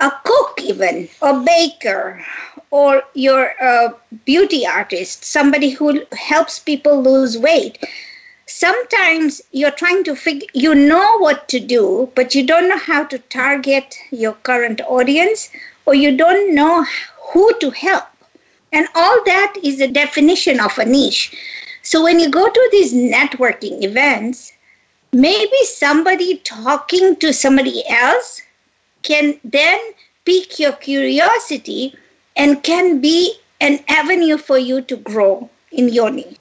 a 0.00 0.12
cook, 0.24 0.60
even, 0.62 1.08
a 1.22 1.40
baker, 1.40 2.24
or 2.70 3.02
you're 3.14 3.52
a 3.60 3.94
beauty 4.24 4.66
artist, 4.66 5.24
somebody 5.24 5.70
who 5.70 6.02
helps 6.12 6.58
people 6.58 7.00
lose 7.02 7.38
weight, 7.38 7.78
sometimes 8.46 9.40
you're 9.52 9.70
trying 9.70 10.04
to 10.04 10.14
figure 10.14 10.48
you 10.52 10.74
know 10.74 11.18
what 11.18 11.48
to 11.48 11.58
do 11.58 12.10
but 12.14 12.34
you 12.34 12.46
don't 12.46 12.68
know 12.68 12.78
how 12.78 13.02
to 13.02 13.18
target 13.18 13.96
your 14.10 14.34
current 14.42 14.80
audience 14.82 15.50
or 15.86 15.94
you 15.94 16.16
don't 16.16 16.54
know 16.54 16.84
who 17.32 17.58
to 17.58 17.70
help. 17.70 18.04
And 18.72 18.86
all 18.94 19.24
that 19.24 19.54
is 19.62 19.80
a 19.80 19.88
definition 19.88 20.60
of 20.60 20.78
a 20.78 20.84
niche. 20.84 21.34
So 21.82 22.02
when 22.02 22.18
you 22.18 22.28
go 22.30 22.48
to 22.48 22.68
these 22.72 22.92
networking 22.92 23.82
events 23.82 24.52
maybe 25.12 25.56
somebody 25.64 26.38
talking 26.38 27.16
to 27.16 27.32
somebody 27.32 27.82
else 27.88 28.42
can 29.02 29.38
then 29.44 29.78
pique 30.24 30.58
your 30.58 30.72
curiosity 30.72 31.94
and 32.36 32.62
can 32.62 33.00
be 33.00 33.34
an 33.60 33.78
avenue 33.88 34.36
for 34.36 34.58
you 34.58 34.80
to 34.82 34.96
grow 34.96 35.48
in 35.70 35.88
your 35.88 36.10
niche 36.10 36.36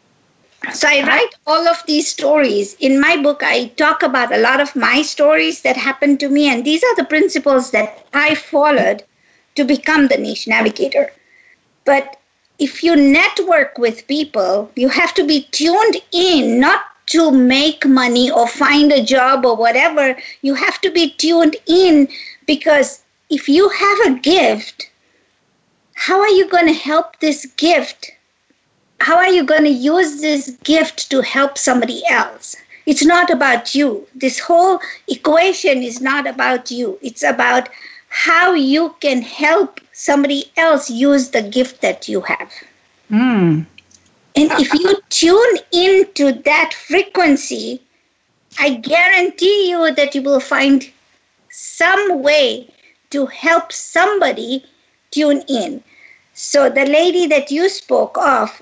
So 0.71 0.87
I 0.87 0.99
uh-huh. 0.99 1.07
write 1.07 1.35
all 1.45 1.67
of 1.67 1.83
these 1.87 2.07
stories. 2.07 2.75
In 2.79 2.99
my 2.99 3.17
book, 3.17 3.43
I 3.43 3.67
talk 3.75 4.01
about 4.01 4.33
a 4.33 4.37
lot 4.37 4.61
of 4.61 4.75
my 4.75 5.01
stories 5.01 5.61
that 5.63 5.75
happened 5.75 6.21
to 6.21 6.29
me, 6.29 6.47
and 6.47 6.63
these 6.63 6.83
are 6.83 6.95
the 6.95 7.03
principles 7.03 7.71
that 7.71 8.07
I 8.13 8.35
followed 8.35 9.03
to 9.55 9.65
become 9.65 10.07
the 10.07 10.17
niche 10.17 10.47
navigator. 10.47 11.11
But 11.85 12.17
if 12.59 12.81
you 12.81 12.95
network 12.95 13.77
with 13.77 14.07
people, 14.07 14.71
you 14.75 14.87
have 14.87 15.13
to 15.15 15.25
be 15.25 15.43
tuned 15.51 15.97
in, 16.13 16.59
not 16.61 16.85
to 17.07 17.29
make 17.29 17.85
money 17.85 18.31
or 18.31 18.47
find 18.47 18.91
a 18.91 19.03
job 19.03 19.45
or 19.45 19.57
whatever. 19.57 20.15
You 20.41 20.53
have 20.55 20.79
to 20.81 20.89
be 20.89 21.11
tuned 21.11 21.57
in 21.67 22.07
because 22.47 23.03
if 23.29 23.49
you 23.49 23.67
have 23.67 23.99
a 24.07 24.19
gift, 24.19 24.89
how 25.95 26.21
are 26.21 26.29
you 26.29 26.47
going 26.47 26.67
to 26.67 26.73
help 26.73 27.19
this 27.19 27.45
gift 27.57 28.12
how 29.03 29.17
are 29.17 29.27
you 29.27 29.43
going 29.43 29.65
to 29.65 29.69
use 29.69 30.21
this 30.21 30.51
gift 30.63 31.11
to 31.11 31.21
help 31.21 31.57
somebody 31.57 32.01
else? 32.09 32.55
It's 32.85 33.03
not 33.03 33.29
about 33.29 33.75
you. 33.75 34.07
This 34.15 34.39
whole 34.39 34.79
equation 35.09 35.83
is 35.83 35.99
not 35.99 36.25
about 36.25 36.71
you. 36.71 36.97
It's 37.01 37.21
about 37.21 37.67
how 38.07 38.53
you 38.53 38.95
can 39.01 39.21
help 39.21 39.81
somebody 39.91 40.45
else 40.55 40.89
use 40.89 41.31
the 41.31 41.41
gift 41.41 41.81
that 41.81 42.07
you 42.07 42.21
have. 42.21 42.49
Mm. 43.11 43.65
And 44.37 44.51
if 44.53 44.73
you 44.73 44.95
tune 45.09 45.57
into 45.73 46.31
that 46.43 46.73
frequency, 46.73 47.81
I 48.57 48.75
guarantee 48.75 49.69
you 49.69 49.93
that 49.95 50.15
you 50.15 50.21
will 50.21 50.39
find 50.39 50.89
some 51.49 52.23
way 52.23 52.69
to 53.09 53.25
help 53.25 53.73
somebody 53.73 54.63
tune 55.11 55.43
in. 55.49 55.83
So, 56.33 56.69
the 56.69 56.85
lady 56.85 57.27
that 57.27 57.51
you 57.51 57.67
spoke 57.67 58.17
of, 58.17 58.61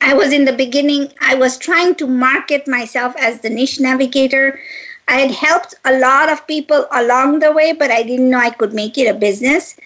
I 0.00 0.14
was 0.14 0.32
in 0.32 0.44
the 0.44 0.52
beginning, 0.52 1.12
I 1.20 1.34
was 1.34 1.56
trying 1.56 1.94
to 1.96 2.06
market 2.06 2.68
myself 2.68 3.14
as 3.18 3.40
the 3.40 3.48
niche 3.48 3.80
navigator. 3.80 4.60
I 5.08 5.20
had 5.20 5.30
helped 5.30 5.74
a 5.84 5.98
lot 5.98 6.30
of 6.30 6.46
people 6.46 6.86
along 6.92 7.38
the 7.38 7.52
way, 7.52 7.72
but 7.72 7.90
I 7.90 8.02
didn't 8.02 8.30
know 8.30 8.38
I 8.38 8.50
could 8.50 8.74
make 8.74 8.98
it 8.98 9.06
a 9.06 9.14
business. 9.14 9.76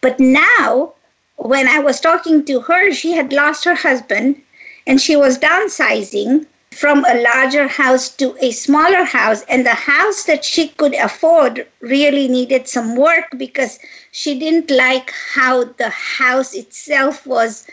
But 0.00 0.20
now, 0.20 0.94
when 1.36 1.66
I 1.68 1.78
was 1.80 2.00
talking 2.00 2.44
to 2.44 2.60
her, 2.60 2.92
she 2.92 3.12
had 3.12 3.32
lost 3.32 3.64
her 3.64 3.74
husband 3.74 4.40
and 4.86 5.00
she 5.00 5.16
was 5.16 5.38
downsizing 5.38 6.46
from 6.70 7.04
a 7.04 7.20
larger 7.20 7.66
house 7.66 8.08
to 8.16 8.36
a 8.40 8.52
smaller 8.52 9.04
house. 9.04 9.42
And 9.48 9.66
the 9.66 9.74
house 9.74 10.24
that 10.24 10.44
she 10.44 10.68
could 10.68 10.94
afford 10.94 11.66
really 11.80 12.28
needed 12.28 12.68
some 12.68 12.94
work 12.94 13.26
because 13.36 13.78
she 14.12 14.38
didn't 14.38 14.70
like 14.70 15.12
how 15.34 15.64
the 15.64 15.90
house 15.90 16.54
itself 16.54 17.26
was 17.26 17.66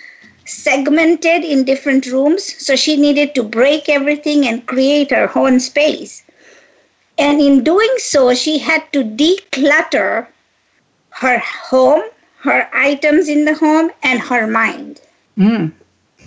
segmented 0.48 1.44
in 1.44 1.64
different 1.64 2.06
rooms. 2.08 2.44
So 2.66 2.76
she 2.76 2.98
needed 2.98 3.36
to 3.36 3.44
break 3.44 3.90
everything 3.90 4.48
and 4.48 4.66
create 4.66 5.12
her 5.12 5.30
own 5.38 5.60
space. 5.60 6.24
And 7.18 7.42
in 7.42 7.64
doing 7.64 7.94
so, 7.98 8.34
she 8.34 8.58
had 8.58 8.84
to 8.94 9.04
declutter 9.04 10.28
her 11.10 11.40
home, 11.40 12.04
her 12.40 12.70
items 12.74 13.28
in 13.28 13.46
the 13.46 13.56
home, 13.56 13.92
and 14.04 14.20
her 14.20 14.48
mind. 14.48 15.02
Mm. 15.38 15.74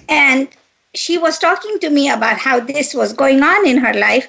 And 0.09 0.49
she 0.95 1.17
was 1.17 1.39
talking 1.39 1.79
to 1.79 1.91
me 1.91 2.11
about 2.11 2.39
how 2.39 2.59
this 2.61 2.93
was 2.93 3.13
going 3.13 3.43
on 3.43 3.67
in 3.67 3.79
her 3.79 3.95
life. 3.95 4.27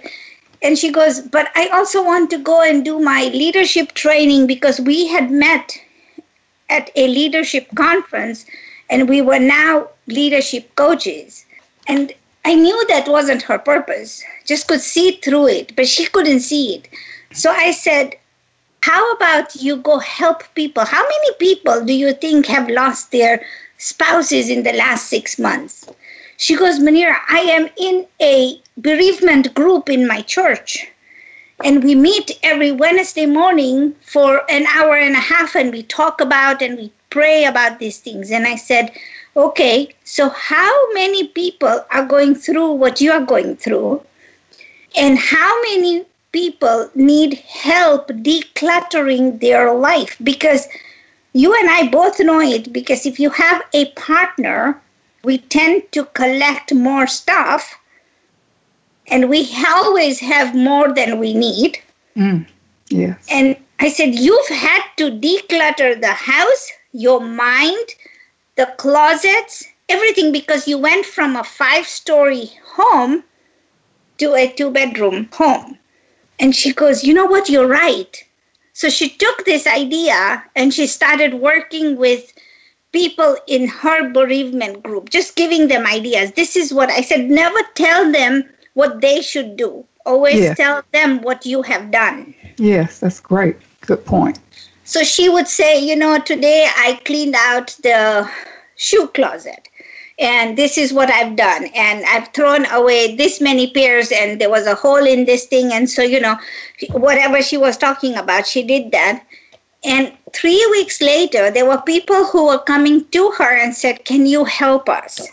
And 0.62 0.78
she 0.78 0.92
goes, 0.92 1.22
But 1.22 1.50
I 1.56 1.68
also 1.70 2.04
want 2.04 2.30
to 2.30 2.38
go 2.38 2.62
and 2.62 2.86
do 2.86 3.00
my 3.00 3.24
leadership 3.34 3.94
training 3.94 4.46
because 4.46 4.80
we 4.80 5.08
had 5.08 5.32
met 5.32 5.76
at 6.70 6.92
a 6.96 7.08
leadership 7.08 7.68
conference 7.76 8.46
and 8.92 9.10
we 9.10 9.22
were 9.22 9.40
now 9.40 9.88
leadership 10.06 10.76
coaches. 10.76 11.46
And 11.88 12.14
I 12.46 12.54
knew 12.56 12.86
that 12.90 13.08
wasn't 13.08 13.42
her 13.44 13.58
purpose, 13.58 14.24
just 14.46 14.68
could 14.68 14.82
see 14.82 15.12
through 15.24 15.48
it, 15.48 15.76
but 15.76 15.88
she 15.88 16.06
couldn't 16.06 16.42
see 16.42 16.76
it. 16.76 16.90
So 17.32 17.50
I 17.52 17.72
said, 17.72 18.16
How 18.82 19.12
about 19.14 19.56
you 19.56 19.78
go 19.78 20.00
help 20.00 20.44
people? 20.54 20.84
How 20.86 21.02
many 21.02 21.34
people 21.40 21.86
do 21.86 21.94
you 21.94 22.14
think 22.14 22.46
have 22.48 22.70
lost 22.70 23.12
their 23.12 23.44
spouses 23.78 24.50
in 24.50 24.64
the 24.64 24.74
last 24.74 25.08
six 25.08 25.40
months? 25.40 25.88
She 26.38 26.56
goes, 26.56 26.80
Munira, 26.80 27.18
I 27.30 27.40
am 27.40 27.70
in 27.78 28.08
a 28.22 28.60
bereavement 28.78 29.54
group 29.54 29.90
in 29.90 30.08
my 30.08 30.22
church. 30.22 30.91
And 31.64 31.84
we 31.84 31.96
meet 31.96 32.40
every 32.42 32.72
Wednesday 32.72 33.26
morning 33.26 33.96
for 34.02 34.44
an 34.50 34.66
hour 34.66 34.96
and 34.96 35.16
a 35.16 35.20
half 35.20 35.56
and 35.56 35.72
we 35.72 35.84
talk 35.84 36.20
about 36.20 36.62
and 36.62 36.78
we 36.78 36.92
pray 37.10 37.46
about 37.46 37.80
these 37.80 38.00
things. 38.00 38.32
And 38.32 38.48
I 38.48 38.56
said, 38.56 38.92
okay, 39.36 39.90
so 40.04 40.30
how 40.30 40.94
many 40.94 41.28
people 41.28 41.86
are 41.92 42.06
going 42.06 42.36
through 42.36 42.74
what 42.74 43.00
you 43.00 43.12
are 43.12 43.26
going 43.26 43.56
through? 43.56 44.04
And 44.98 45.18
how 45.20 45.62
many 45.62 46.06
people 46.32 46.90
need 46.96 47.36
help 47.36 48.08
decluttering 48.08 49.40
their 49.40 49.74
life? 49.74 50.18
Because 50.24 50.68
you 51.34 51.54
and 51.54 51.70
I 51.70 51.88
both 51.90 52.20
know 52.20 52.42
it, 52.42 52.74
because 52.74 53.06
if 53.06 53.20
you 53.20 53.30
have 53.30 53.62
a 53.74 53.86
partner, 53.92 54.82
we 55.24 55.38
tend 55.38 55.92
to 55.92 56.06
collect 56.06 56.74
more 56.74 57.08
stuff 57.08 57.78
and 59.08 59.30
we 59.30 59.50
always 59.68 60.20
have 60.20 60.56
more 60.56 60.94
than 60.94 61.20
we 61.20 61.34
need. 61.34 61.80
Mm. 62.16 62.48
Yes. 62.90 63.26
And 63.30 63.58
I 63.80 63.90
said, 63.90 64.16
You've 64.16 64.50
had 64.50 64.84
to 64.98 65.12
declutter 65.12 66.00
the 66.00 66.14
house, 66.14 66.72
your 66.94 67.20
mind, 67.20 67.96
the 68.56 68.74
closets, 68.78 69.66
everything, 69.90 70.32
because 70.32 70.68
you 70.68 70.78
went 70.78 71.06
from 71.06 71.36
a 71.36 71.44
five 71.44 71.88
story 71.88 72.52
home 72.76 73.24
to 74.18 74.36
a 74.36 74.52
two 74.52 74.72
bedroom 74.72 75.30
home. 75.34 75.78
And 76.40 76.56
she 76.56 76.74
goes, 76.74 77.04
You 77.04 77.14
know 77.14 77.26
what? 77.26 77.50
You're 77.50 77.68
right. 77.68 78.24
So 78.74 78.90
she 78.90 79.10
took 79.10 79.46
this 79.46 79.68
idea 79.68 80.44
and 80.56 80.74
she 80.74 80.88
started 80.88 81.36
working 81.36 81.98
with 81.98 82.34
people 82.92 83.38
in 83.48 83.68
her 83.68 84.10
bereavement 84.10 84.84
group, 84.84 85.10
just 85.10 85.36
giving 85.36 85.68
them 85.68 85.86
ideas. 85.86 86.32
This 86.34 86.56
is 86.56 86.74
what 86.74 86.90
I 86.90 87.02
said 87.02 87.30
never 87.30 87.60
tell 87.76 88.12
them 88.12 88.50
what 88.74 89.02
they 89.02 89.22
should 89.22 89.58
do, 89.58 89.86
always 90.06 90.40
Yes. 90.40 90.58
tell 90.58 90.84
them 90.94 91.22
what 91.22 91.46
you 91.46 91.62
have 91.62 91.92
done. 91.92 92.34
Yes, 92.58 93.00
that's 93.00 93.20
great. 93.20 93.56
Good 93.82 94.06
point. 94.06 94.40
So 94.84 95.04
she 95.04 95.30
would 95.30 95.48
say, 95.48 95.80
you 95.80 95.96
know, 95.96 96.20
today 96.20 96.68
I 96.76 97.00
cleaned 97.06 97.36
out 97.38 97.76
the 97.84 98.30
shoe 98.76 99.08
closet. 99.08 99.68
And 100.20 100.56
this 100.58 100.78
is 100.78 100.94
what 100.94 101.10
I've 101.10 101.36
done. 101.36 101.66
And 101.74 102.06
I've 102.06 102.28
thrown 102.30 102.66
away 102.68 103.16
this 103.16 103.42
many 103.42 103.72
pairs, 103.72 104.12
and 104.12 104.40
there 104.40 104.52
was 104.52 104.68
a 104.68 104.76
hole 104.76 105.04
in 105.06 105.26
this 105.26 105.46
thing. 105.46 105.72
And 105.74 105.90
so, 105.90 106.04
you 106.04 106.20
know, 106.20 106.38
whatever 106.92 107.42
she 107.42 107.58
was 107.58 107.76
talking 107.76 108.16
about, 108.16 108.46
she 108.46 108.62
did 108.62 108.92
that. 108.92 109.24
And 109.84 110.14
three 110.32 110.64
weeks 110.72 111.02
later, 111.02 111.50
there 111.50 111.66
were 111.66 111.82
people 111.82 112.24
who 112.26 112.48
were 112.48 112.60
coming 112.60 113.04
to 113.10 113.32
her 113.32 113.58
and 113.58 113.74
said, 113.74 114.06
Can 114.06 114.28
you 114.28 114.44
help 114.44 114.90
us? 114.90 115.28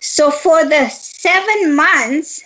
So 0.00 0.30
for 0.30 0.64
the 0.64 0.88
seven 0.88 1.74
months 1.76 2.42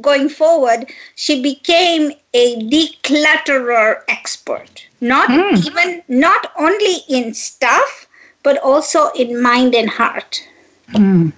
going 0.00 0.28
forward, 0.28 0.86
she 1.16 1.42
became 1.42 2.12
a 2.34 2.56
declutterer 2.68 4.02
expert. 4.08 4.86
Not 5.00 5.30
even, 5.30 6.02
not 6.08 6.52
only 6.58 6.96
in 7.08 7.34
stuff, 7.34 8.06
but 8.42 8.58
also 8.58 9.10
in 9.10 9.40
mind 9.40 9.74
and 9.74 9.88
heart. 9.88 10.46
Mm. 10.92 11.32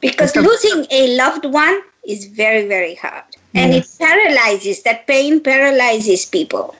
Because 0.00 0.34
losing 0.36 0.86
a 0.90 1.16
loved 1.16 1.46
one 1.46 1.80
is 2.06 2.26
very, 2.26 2.66
very 2.68 2.94
hard. 2.94 3.24
And 3.54 3.72
Yes. 3.72 3.94
it 3.94 4.04
paralyzes, 4.04 4.82
that 4.82 5.06
pain 5.06 5.40
paralyzes 5.40 6.26
people. 6.26 6.74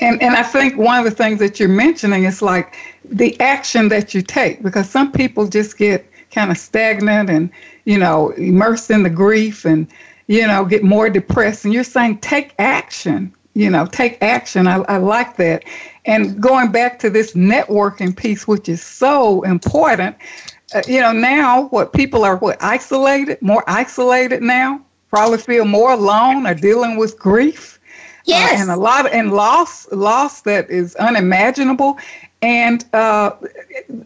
And 0.00 0.22
and 0.22 0.36
I 0.36 0.42
think 0.44 0.76
one 0.76 0.98
of 0.98 1.04
the 1.04 1.10
things 1.10 1.40
that 1.40 1.58
you're 1.58 1.68
mentioning 1.68 2.24
is 2.24 2.40
like 2.40 2.76
the 3.04 3.38
action 3.40 3.88
that 3.88 4.14
you 4.14 4.22
take 4.22 4.62
because 4.62 4.88
some 4.88 5.10
people 5.10 5.48
just 5.48 5.76
get 5.76 6.06
kind 6.30 6.50
of 6.50 6.58
stagnant 6.58 7.30
and 7.30 7.50
you 7.84 7.98
know 7.98 8.30
immersed 8.30 8.90
in 8.90 9.02
the 9.02 9.10
grief 9.10 9.64
and 9.64 9.88
you 10.28 10.46
know 10.46 10.64
get 10.64 10.84
more 10.84 11.10
depressed. 11.10 11.64
And 11.64 11.74
you're 11.74 11.84
saying 11.84 12.18
take 12.18 12.54
action 12.58 13.34
you 13.54 13.68
know 13.68 13.86
take 13.86 14.22
action. 14.22 14.66
I, 14.68 14.76
I 14.82 14.98
like 14.98 15.36
that. 15.36 15.64
And 16.04 16.40
going 16.40 16.70
back 16.70 17.00
to 17.00 17.10
this 17.10 17.32
networking 17.32 18.16
piece 18.16 18.46
which 18.46 18.68
is 18.68 18.82
so 18.82 19.42
important 19.42 20.16
uh, 20.74 20.82
you 20.86 21.00
know 21.00 21.12
now 21.12 21.64
what 21.68 21.92
people 21.92 22.24
are 22.24 22.36
what 22.36 22.62
isolated 22.62 23.42
more 23.42 23.64
isolated 23.66 24.42
now? 24.42 24.80
Probably 25.10 25.38
feel 25.38 25.64
more 25.64 25.92
alone 25.92 26.46
or 26.46 26.54
dealing 26.54 26.96
with 26.96 27.18
grief? 27.18 27.78
Yes. 28.28 28.60
uh, 28.60 28.62
and 28.62 28.70
a 28.70 28.76
lot 28.76 29.06
of, 29.06 29.12
and 29.12 29.32
loss 29.32 29.90
loss 29.90 30.42
that 30.42 30.70
is 30.70 30.94
unimaginable. 30.96 31.98
And 32.42 32.84
uh, 32.94 33.32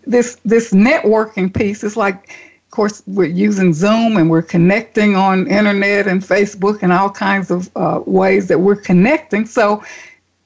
this 0.07 0.39
this 0.45 0.73
networking 0.73 1.53
piece 1.53 1.83
is 1.85 1.97
like 1.97 2.31
course 2.73 3.03
we're 3.07 3.25
using 3.25 3.73
zoom 3.73 4.17
and 4.17 4.29
we're 4.29 4.43
connecting 4.43 5.15
on 5.15 5.47
internet 5.47 6.09
and 6.09 6.23
facebook 6.23 6.83
and 6.83 6.93
all 6.93 7.11
kinds 7.11 7.51
of 7.51 7.71
uh, 7.77 8.01
ways 8.07 8.49
that 8.49 8.59
we're 8.59 8.75
connecting 8.77 9.47
so 9.47 9.83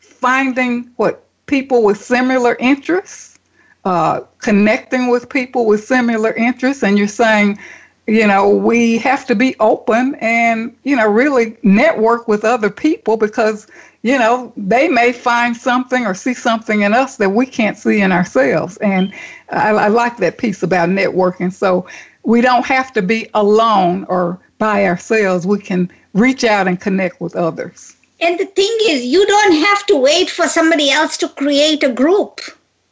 finding 0.00 0.90
what 0.96 1.24
people 1.46 1.82
with 1.82 1.96
similar 1.96 2.56
interests 2.56 3.38
uh, 3.84 4.20
connecting 4.38 5.08
with 5.08 5.28
people 5.28 5.64
with 5.66 5.84
similar 5.84 6.32
interests 6.34 6.82
and 6.82 6.98
you're 6.98 7.06
saying 7.06 7.58
you 8.06 8.26
know, 8.26 8.48
we 8.48 8.98
have 8.98 9.26
to 9.26 9.34
be 9.34 9.56
open 9.58 10.14
and, 10.16 10.76
you 10.84 10.94
know, 10.94 11.08
really 11.08 11.56
network 11.62 12.28
with 12.28 12.44
other 12.44 12.70
people 12.70 13.16
because, 13.16 13.66
you 14.02 14.16
know, 14.16 14.52
they 14.56 14.88
may 14.88 15.12
find 15.12 15.56
something 15.56 16.06
or 16.06 16.14
see 16.14 16.34
something 16.34 16.82
in 16.82 16.94
us 16.94 17.16
that 17.16 17.30
we 17.30 17.46
can't 17.46 17.76
see 17.76 18.00
in 18.00 18.12
ourselves. 18.12 18.76
And 18.76 19.12
I, 19.50 19.70
I 19.70 19.88
like 19.88 20.18
that 20.18 20.38
piece 20.38 20.62
about 20.62 20.88
networking. 20.88 21.52
So 21.52 21.88
we 22.26 22.40
don't 22.40 22.66
have 22.66 22.92
to 22.92 23.02
be 23.02 23.30
alone 23.34 24.04
or 24.08 24.38
by 24.58 24.84
ourselves. 24.84 25.46
We 25.46 25.60
can 25.60 25.90
reach 26.12 26.44
out 26.44 26.66
and 26.66 26.78
connect 26.78 27.20
with 27.20 27.36
others. 27.36 27.96
And 28.20 28.38
the 28.38 28.46
thing 28.46 28.76
is, 28.88 29.04
you 29.04 29.24
don't 29.26 29.52
have 29.52 29.86
to 29.86 29.96
wait 29.96 30.28
for 30.28 30.48
somebody 30.48 30.90
else 30.90 31.16
to 31.18 31.28
create 31.28 31.82
a 31.84 31.92
group. 31.92 32.40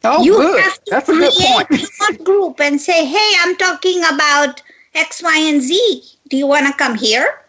Oh, 0.03 0.23
you 0.23 0.33
good. 0.33 0.61
have 0.61 0.83
to 0.85 0.91
That's 0.91 1.09
a 1.09 1.13
create 1.13 1.89
your 1.99 2.17
group 2.23 2.61
and 2.61 2.79
say, 2.79 3.05
hey, 3.05 3.31
I'm 3.41 3.55
talking 3.57 3.99
about 4.05 4.61
X, 4.93 5.21
Y, 5.21 5.37
and 5.37 5.61
Z. 5.61 6.01
Do 6.29 6.37
you 6.37 6.47
want 6.47 6.67
to 6.67 6.73
come 6.73 6.95
here? 6.95 7.41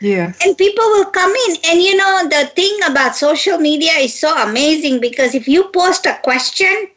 Yes. 0.00 0.38
And 0.44 0.56
people 0.56 0.84
will 0.84 1.10
come 1.10 1.32
in. 1.48 1.56
And 1.66 1.82
you 1.82 1.96
know, 1.96 2.28
the 2.28 2.50
thing 2.54 2.78
about 2.88 3.16
social 3.16 3.58
media 3.58 3.92
is 3.92 4.18
so 4.18 4.34
amazing 4.42 5.00
because 5.00 5.34
if 5.34 5.46
you 5.46 5.64
post 5.64 6.06
a 6.06 6.18
question, 6.22 6.88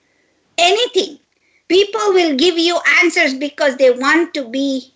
anything, 0.57 1.17
people 1.67 2.13
will 2.13 2.35
give 2.35 2.57
you 2.57 2.79
answers 3.01 3.33
because 3.33 3.77
they 3.77 3.91
want 3.91 4.33
to 4.33 4.47
be 4.49 4.93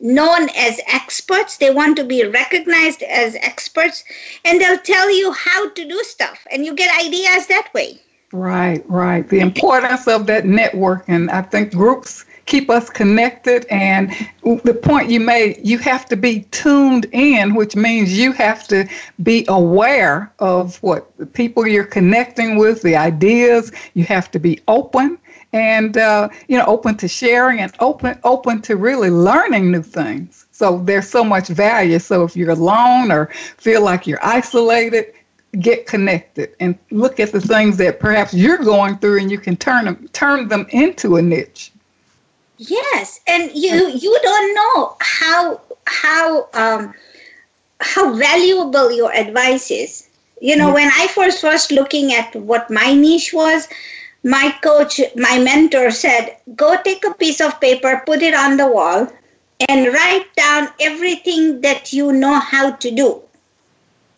known 0.00 0.48
as 0.56 0.80
experts. 0.86 1.56
They 1.58 1.70
want 1.70 1.96
to 1.96 2.04
be 2.04 2.24
recognized 2.24 3.02
as 3.02 3.34
experts. 3.36 4.04
And 4.44 4.60
they'll 4.60 4.78
tell 4.78 5.10
you 5.10 5.32
how 5.32 5.70
to 5.70 5.88
do 5.88 6.02
stuff. 6.04 6.46
And 6.50 6.64
you 6.64 6.74
get 6.74 7.04
ideas 7.04 7.46
that 7.46 7.70
way. 7.74 7.98
Right, 8.32 8.84
right. 8.90 9.26
The 9.26 9.40
importance 9.40 10.06
of 10.06 10.26
that 10.26 10.44
networking. 10.44 11.30
I 11.30 11.42
think 11.42 11.72
groups 11.72 12.26
keep 12.44 12.68
us 12.68 12.90
connected. 12.90 13.64
And 13.70 14.10
the 14.42 14.74
point 14.74 15.08
you 15.10 15.20
made, 15.20 15.60
you 15.62 15.78
have 15.78 16.06
to 16.06 16.16
be 16.16 16.40
tuned 16.50 17.06
in, 17.12 17.54
which 17.54 17.74
means 17.74 18.18
you 18.18 18.32
have 18.32 18.68
to 18.68 18.86
be 19.22 19.46
aware 19.48 20.30
of 20.40 20.82
what 20.82 21.16
the 21.16 21.26
people 21.26 21.66
you're 21.66 21.84
connecting 21.84 22.56
with, 22.56 22.82
the 22.82 22.96
ideas. 22.96 23.72
You 23.94 24.04
have 24.04 24.30
to 24.32 24.38
be 24.38 24.60
open 24.68 25.18
and 25.52 25.96
uh, 25.96 26.28
you 26.48 26.58
know 26.58 26.64
open 26.66 26.96
to 26.96 27.08
sharing 27.08 27.60
and 27.60 27.72
open 27.80 28.18
open 28.24 28.60
to 28.62 28.76
really 28.76 29.10
learning 29.10 29.70
new 29.70 29.82
things. 29.82 30.46
So 30.52 30.78
there's 30.78 31.08
so 31.08 31.22
much 31.22 31.48
value. 31.48 31.98
So 31.98 32.24
if 32.24 32.36
you're 32.36 32.50
alone 32.50 33.12
or 33.12 33.26
feel 33.56 33.82
like 33.82 34.06
you're 34.06 34.24
isolated, 34.24 35.14
get 35.60 35.86
connected 35.86 36.54
and 36.60 36.78
look 36.90 37.20
at 37.20 37.32
the 37.32 37.40
things 37.40 37.76
that 37.78 38.00
perhaps 38.00 38.34
you're 38.34 38.58
going 38.58 38.98
through 38.98 39.20
and 39.20 39.30
you 39.30 39.38
can 39.38 39.56
turn 39.56 39.86
them 39.86 40.08
turn 40.12 40.48
them 40.48 40.66
into 40.70 41.16
a 41.16 41.22
niche 41.22 41.72
Yes, 42.58 43.20
and 43.28 43.52
you 43.54 43.88
you 43.88 44.18
don't 44.20 44.54
know 44.54 44.96
how 45.00 45.60
how 45.86 46.48
um, 46.54 46.92
how 47.80 48.12
valuable 48.14 48.90
your 48.90 49.12
advice 49.12 49.70
is. 49.70 50.08
You 50.40 50.56
know, 50.56 50.72
when 50.72 50.88
I 50.88 51.06
first 51.08 51.42
was 51.42 51.70
looking 51.70 52.12
at 52.12 52.34
what 52.34 52.68
my 52.70 52.92
niche 52.94 53.32
was, 53.32 53.68
my 54.24 54.54
coach, 54.62 55.00
my 55.16 55.38
mentor 55.38 55.90
said, 55.90 56.36
"Go 56.56 56.76
take 56.82 57.04
a 57.04 57.14
piece 57.14 57.40
of 57.40 57.60
paper, 57.60 58.02
put 58.04 58.22
it 58.22 58.34
on 58.34 58.56
the 58.56 58.66
wall, 58.66 59.08
and 59.68 59.92
write 59.92 60.34
down 60.36 60.68
everything 60.80 61.60
that 61.62 61.92
you 61.92 62.12
know 62.12 62.34
how 62.34 62.72
to 62.72 62.90
do." 62.90 63.22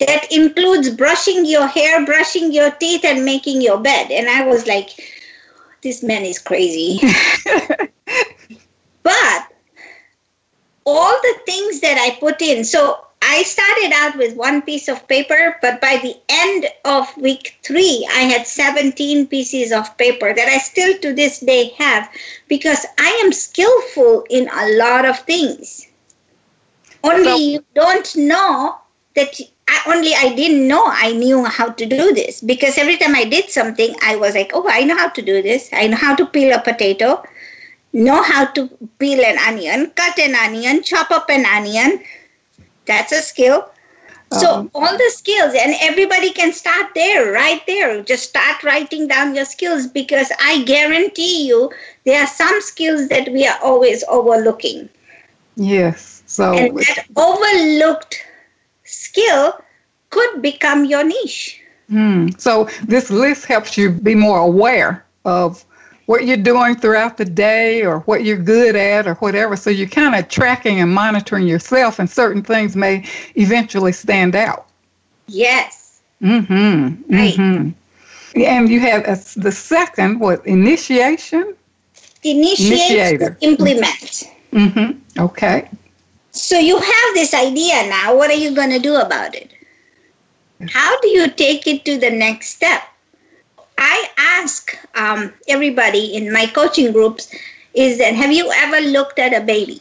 That 0.00 0.32
includes 0.32 0.88
brushing 0.88 1.44
your 1.44 1.66
hair, 1.66 2.04
brushing 2.06 2.52
your 2.52 2.70
teeth, 2.70 3.04
and 3.04 3.24
making 3.24 3.60
your 3.60 3.78
bed. 3.78 4.10
And 4.10 4.28
I 4.28 4.46
was 4.46 4.66
like, 4.66 4.98
this 5.82 6.02
man 6.02 6.24
is 6.24 6.38
crazy. 6.38 7.00
but 9.02 9.46
all 10.84 11.12
the 11.22 11.34
things 11.46 11.80
that 11.80 11.98
I 11.98 12.18
put 12.18 12.40
in, 12.42 12.64
so 12.64 13.06
I 13.22 13.42
started 13.42 13.92
out 13.94 14.16
with 14.16 14.36
one 14.36 14.62
piece 14.62 14.88
of 14.88 15.06
paper, 15.08 15.56
but 15.62 15.80
by 15.80 15.98
the 16.02 16.16
end 16.28 16.66
of 16.84 17.14
week 17.16 17.58
three, 17.62 18.06
I 18.12 18.22
had 18.22 18.46
17 18.46 19.26
pieces 19.28 19.72
of 19.72 19.96
paper 19.98 20.32
that 20.34 20.48
I 20.48 20.58
still 20.58 20.98
to 20.98 21.12
this 21.14 21.40
day 21.40 21.72
have 21.78 22.08
because 22.48 22.84
I 22.98 23.20
am 23.24 23.32
skillful 23.32 24.24
in 24.30 24.48
a 24.48 24.78
lot 24.78 25.04
of 25.04 25.18
things. 25.20 25.86
Only 27.04 27.24
So- 27.24 27.36
you 27.36 27.64
don't 27.74 28.16
know 28.16 28.76
that 29.14 29.40
I, 29.68 29.82
only 29.86 30.12
I 30.14 30.34
didn't 30.34 30.66
know 30.66 30.84
I 30.86 31.12
knew 31.12 31.44
how 31.44 31.70
to 31.70 31.86
do 31.86 32.12
this 32.12 32.40
because 32.40 32.76
every 32.78 32.96
time 32.96 33.14
I 33.14 33.24
did 33.24 33.50
something, 33.50 33.94
I 34.02 34.16
was 34.16 34.34
like, 34.34 34.50
oh, 34.54 34.66
I 34.68 34.84
know 34.84 34.96
how 34.96 35.08
to 35.08 35.22
do 35.22 35.42
this. 35.42 35.68
I 35.72 35.86
know 35.86 35.96
how 35.96 36.14
to 36.16 36.26
peel 36.26 36.52
a 36.54 36.60
potato, 36.60 37.22
know 37.92 38.22
how 38.22 38.46
to 38.46 38.68
peel 38.98 39.20
an 39.24 39.38
onion, 39.38 39.90
cut 39.94 40.18
an 40.18 40.34
onion, 40.34 40.82
chop 40.82 41.10
up 41.10 41.30
an 41.30 41.44
onion. 41.46 42.02
That's 42.90 43.12
a 43.12 43.22
skill. 43.22 43.70
So 44.32 44.48
Um, 44.48 44.70
all 44.74 44.96
the 44.98 45.10
skills, 45.14 45.54
and 45.54 45.74
everybody 45.80 46.30
can 46.32 46.52
start 46.52 46.88
there, 46.94 47.32
right 47.32 47.62
there. 47.66 48.02
Just 48.02 48.28
start 48.30 48.62
writing 48.64 49.08
down 49.08 49.34
your 49.34 49.44
skills 49.44 49.86
because 49.86 50.30
I 50.40 50.62
guarantee 50.64 51.46
you 51.48 51.70
there 52.04 52.20
are 52.22 52.26
some 52.42 52.60
skills 52.60 53.08
that 53.08 53.28
we 53.32 53.46
are 53.46 53.58
always 53.62 54.04
overlooking. 54.08 54.88
yes 55.56 56.22
so 56.26 56.52
And 56.56 56.76
that 56.78 57.06
overlooked 57.16 58.24
skill 58.84 59.60
could 60.10 60.42
become 60.42 60.84
your 60.84 61.04
niche. 61.04 61.60
hmm. 61.88 62.28
so 62.38 62.68
this 62.86 63.10
list 63.10 63.46
helps 63.46 63.76
you 63.76 63.90
be 63.90 64.14
more 64.14 64.38
aware 64.40 65.04
of 65.24 65.64
what 66.10 66.26
you're 66.26 66.36
doing 66.36 66.74
throughout 66.74 67.16
the 67.16 67.24
day 67.24 67.84
or 67.84 68.00
what 68.00 68.24
you're 68.24 68.36
good 68.36 68.74
at 68.74 69.06
or 69.06 69.14
whatever 69.22 69.54
so 69.54 69.70
you're 69.70 69.86
kind 69.88 70.16
of 70.16 70.28
tracking 70.28 70.80
and 70.80 70.92
monitoring 70.92 71.46
yourself 71.46 72.00
and 72.00 72.10
certain 72.10 72.42
things 72.42 72.74
may 72.74 73.04
eventually 73.36 73.92
stand 73.92 74.34
out 74.34 74.66
Yes. 75.28 76.00
mm-hmm 76.20 77.14
Right. 77.14 77.34
mm-hmm 77.36 77.70
and 78.34 78.68
you 78.68 78.80
have 78.80 79.02
a, 79.04 79.16
the 79.40 79.52
second 79.52 80.18
what 80.18 80.44
initiation 80.46 81.54
Initiate, 82.24 83.20
Initiator. 83.20 83.36
implement. 83.40 84.24
mm-hmm 84.52 84.98
okay 85.28 85.68
So 86.32 86.58
you 86.58 86.76
have 86.76 87.08
this 87.14 87.32
idea 87.34 87.88
now. 87.88 88.16
What 88.16 88.30
are 88.30 88.40
you 88.44 88.50
going 88.54 88.70
to 88.70 88.78
do 88.78 88.96
about 88.96 89.34
it? 89.34 89.50
How 90.68 90.90
do 91.00 91.08
you 91.08 91.30
take 91.30 91.66
it 91.66 91.84
to 91.86 91.98
the 91.98 92.10
next 92.10 92.48
step? 92.56 92.82
I 93.80 94.08
ask 94.18 94.76
um, 94.94 95.32
everybody 95.48 96.14
in 96.14 96.32
my 96.32 96.46
coaching 96.46 96.92
groups 96.92 97.34
is 97.74 97.98
that 97.98 98.14
have 98.14 98.32
you 98.32 98.50
ever 98.54 98.80
looked 98.80 99.18
at 99.18 99.34
a 99.34 99.44
baby? 99.44 99.80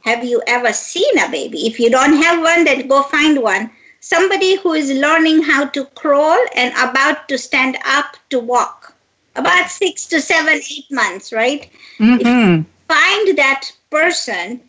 Have 0.00 0.24
you 0.24 0.42
ever 0.46 0.72
seen 0.72 1.18
a 1.18 1.30
baby? 1.30 1.66
If 1.66 1.78
you 1.78 1.88
don't 1.88 2.20
have 2.22 2.42
one, 2.42 2.64
then 2.64 2.88
go 2.88 3.02
find 3.02 3.42
one. 3.42 3.70
Somebody 4.00 4.56
who 4.56 4.72
is 4.72 4.90
learning 4.90 5.42
how 5.42 5.66
to 5.66 5.84
crawl 5.94 6.38
and 6.56 6.74
about 6.74 7.28
to 7.28 7.38
stand 7.38 7.78
up 7.86 8.16
to 8.30 8.40
walk. 8.40 8.94
About 9.36 9.70
six 9.70 10.04
to 10.06 10.20
seven, 10.20 10.60
eight 10.70 10.90
months, 10.90 11.32
right? 11.32 11.70
mm-hmm 11.98 12.62
find 12.92 13.38
that 13.38 13.72
person, 13.90 14.60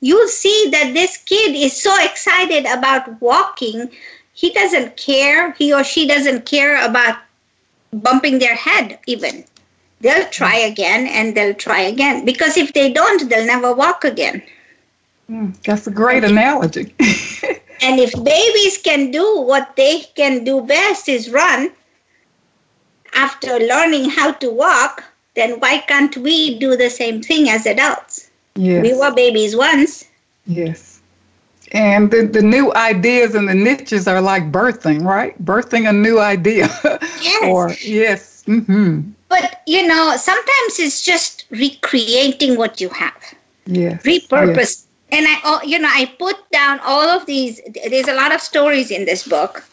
you'll 0.00 0.28
see 0.28 0.68
that 0.70 0.92
this 0.94 1.16
kid 1.16 1.54
is 1.56 1.80
so 1.82 1.92
excited 2.04 2.64
about 2.66 3.20
walking. 3.20 3.90
He 4.32 4.52
doesn't 4.52 4.96
care, 4.96 5.52
he 5.52 5.72
or 5.72 5.82
she 5.82 6.06
doesn't 6.06 6.46
care 6.46 6.84
about 6.84 7.18
bumping 7.92 8.38
their 8.38 8.54
head, 8.54 8.98
even. 9.06 9.44
They'll 10.00 10.28
try 10.28 10.56
again 10.56 11.06
and 11.06 11.36
they'll 11.36 11.54
try 11.54 11.80
again 11.80 12.24
because 12.24 12.56
if 12.56 12.72
they 12.72 12.92
don't, 12.92 13.28
they'll 13.28 13.46
never 13.46 13.74
walk 13.74 14.04
again. 14.04 14.42
Mm, 15.30 15.60
that's 15.62 15.86
a 15.86 15.90
great 15.90 16.24
analogy 16.24 16.94
And 17.82 17.98
if 17.98 18.12
babies 18.12 18.78
can 18.78 19.10
do 19.10 19.40
what 19.40 19.74
they 19.76 20.00
can 20.14 20.44
do 20.44 20.60
best 20.60 21.08
is 21.08 21.30
run 21.30 21.70
after 23.14 23.58
learning 23.58 24.10
how 24.10 24.32
to 24.32 24.50
walk, 24.50 25.04
then 25.34 25.58
why 25.60 25.78
can't 25.78 26.14
we 26.18 26.58
do 26.58 26.76
the 26.76 26.90
same 26.90 27.22
thing 27.22 27.48
as 27.48 27.64
adults? 27.66 28.30
yes 28.54 28.82
We 28.82 28.92
were 28.94 29.14
babies 29.14 29.56
once. 29.56 30.04
Yes. 30.46 30.89
And 31.72 32.10
the, 32.10 32.26
the 32.26 32.42
new 32.42 32.74
ideas 32.74 33.34
and 33.34 33.48
the 33.48 33.54
niches 33.54 34.08
are 34.08 34.20
like 34.20 34.50
birthing, 34.50 35.04
right? 35.04 35.40
Birthing 35.44 35.88
a 35.88 35.92
new 35.92 36.18
idea. 36.20 36.68
Yes. 37.22 37.44
or, 37.44 37.70
yes. 37.84 38.42
Mm-hmm. 38.46 39.10
But 39.28 39.60
you 39.66 39.86
know, 39.86 40.16
sometimes 40.16 40.78
it's 40.80 41.02
just 41.04 41.44
recreating 41.50 42.56
what 42.56 42.80
you 42.80 42.88
have, 42.90 43.34
Yes. 43.66 44.02
repurpose. 44.02 44.86
And 45.12 45.26
I, 45.28 45.38
oh, 45.44 45.60
you 45.64 45.78
know, 45.78 45.88
I 45.90 46.06
put 46.18 46.36
down 46.50 46.80
all 46.80 47.08
of 47.08 47.26
these. 47.26 47.60
There's 47.88 48.08
a 48.08 48.14
lot 48.14 48.34
of 48.34 48.40
stories 48.40 48.90
in 48.90 49.04
this 49.04 49.26
book. 49.26 49.64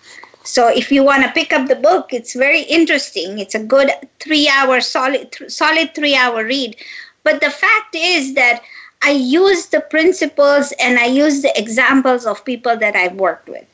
So 0.44 0.68
if 0.68 0.92
you 0.92 1.04
want 1.04 1.24
to 1.24 1.32
pick 1.32 1.52
up 1.54 1.68
the 1.68 1.76
book, 1.76 2.14
it's 2.14 2.34
very 2.34 2.62
interesting. 2.62 3.40
It's 3.40 3.56
a 3.56 3.64
good 3.64 3.92
three-hour 4.20 4.82
solid, 4.82 5.32
th- 5.32 5.52
solid 5.52 5.94
three-hour 5.96 6.44
read. 6.46 6.76
But 7.24 7.42
the 7.42 7.50
fact 7.50 7.96
is 7.96 8.34
that 8.36 8.62
I 9.02 9.12
use 9.12 9.68
the 9.68 9.82
principles 9.82 10.74
and 10.80 11.00
I 11.00 11.06
use 11.06 11.42
the 11.42 11.58
examples 11.58 12.26
of 12.26 12.44
people 12.44 12.76
that 12.78 12.96
I've 12.96 13.16
worked 13.16 13.48
with. 13.48 13.66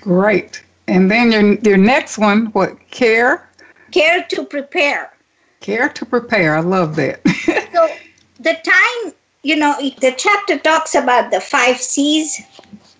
Great. 0.00 0.62
And 0.86 1.10
then 1.10 1.32
your, 1.32 1.54
your 1.60 1.76
next 1.76 2.18
one, 2.18 2.46
what? 2.46 2.76
Care? 2.90 3.48
Care 3.90 4.24
to 4.30 4.44
prepare. 4.44 5.12
Care 5.60 5.88
to 5.88 6.06
prepare. 6.06 6.56
I 6.56 6.60
love 6.60 6.96
that. 6.96 7.20
so 7.72 7.88
the 8.40 8.54
time 8.64 9.12
you 9.42 9.56
know, 9.56 9.74
the 10.00 10.12
chapter 10.16 10.58
talks 10.58 10.94
about 10.94 11.30
the 11.30 11.40
five 11.40 11.80
C's 11.80 12.40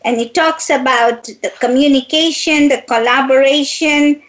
and 0.05 0.19
it 0.19 0.35
talks 0.35 0.71
about 0.71 1.25
the 1.25 1.53
communication, 1.61 2.69
the 2.69 2.83
collaboration. 2.87 4.23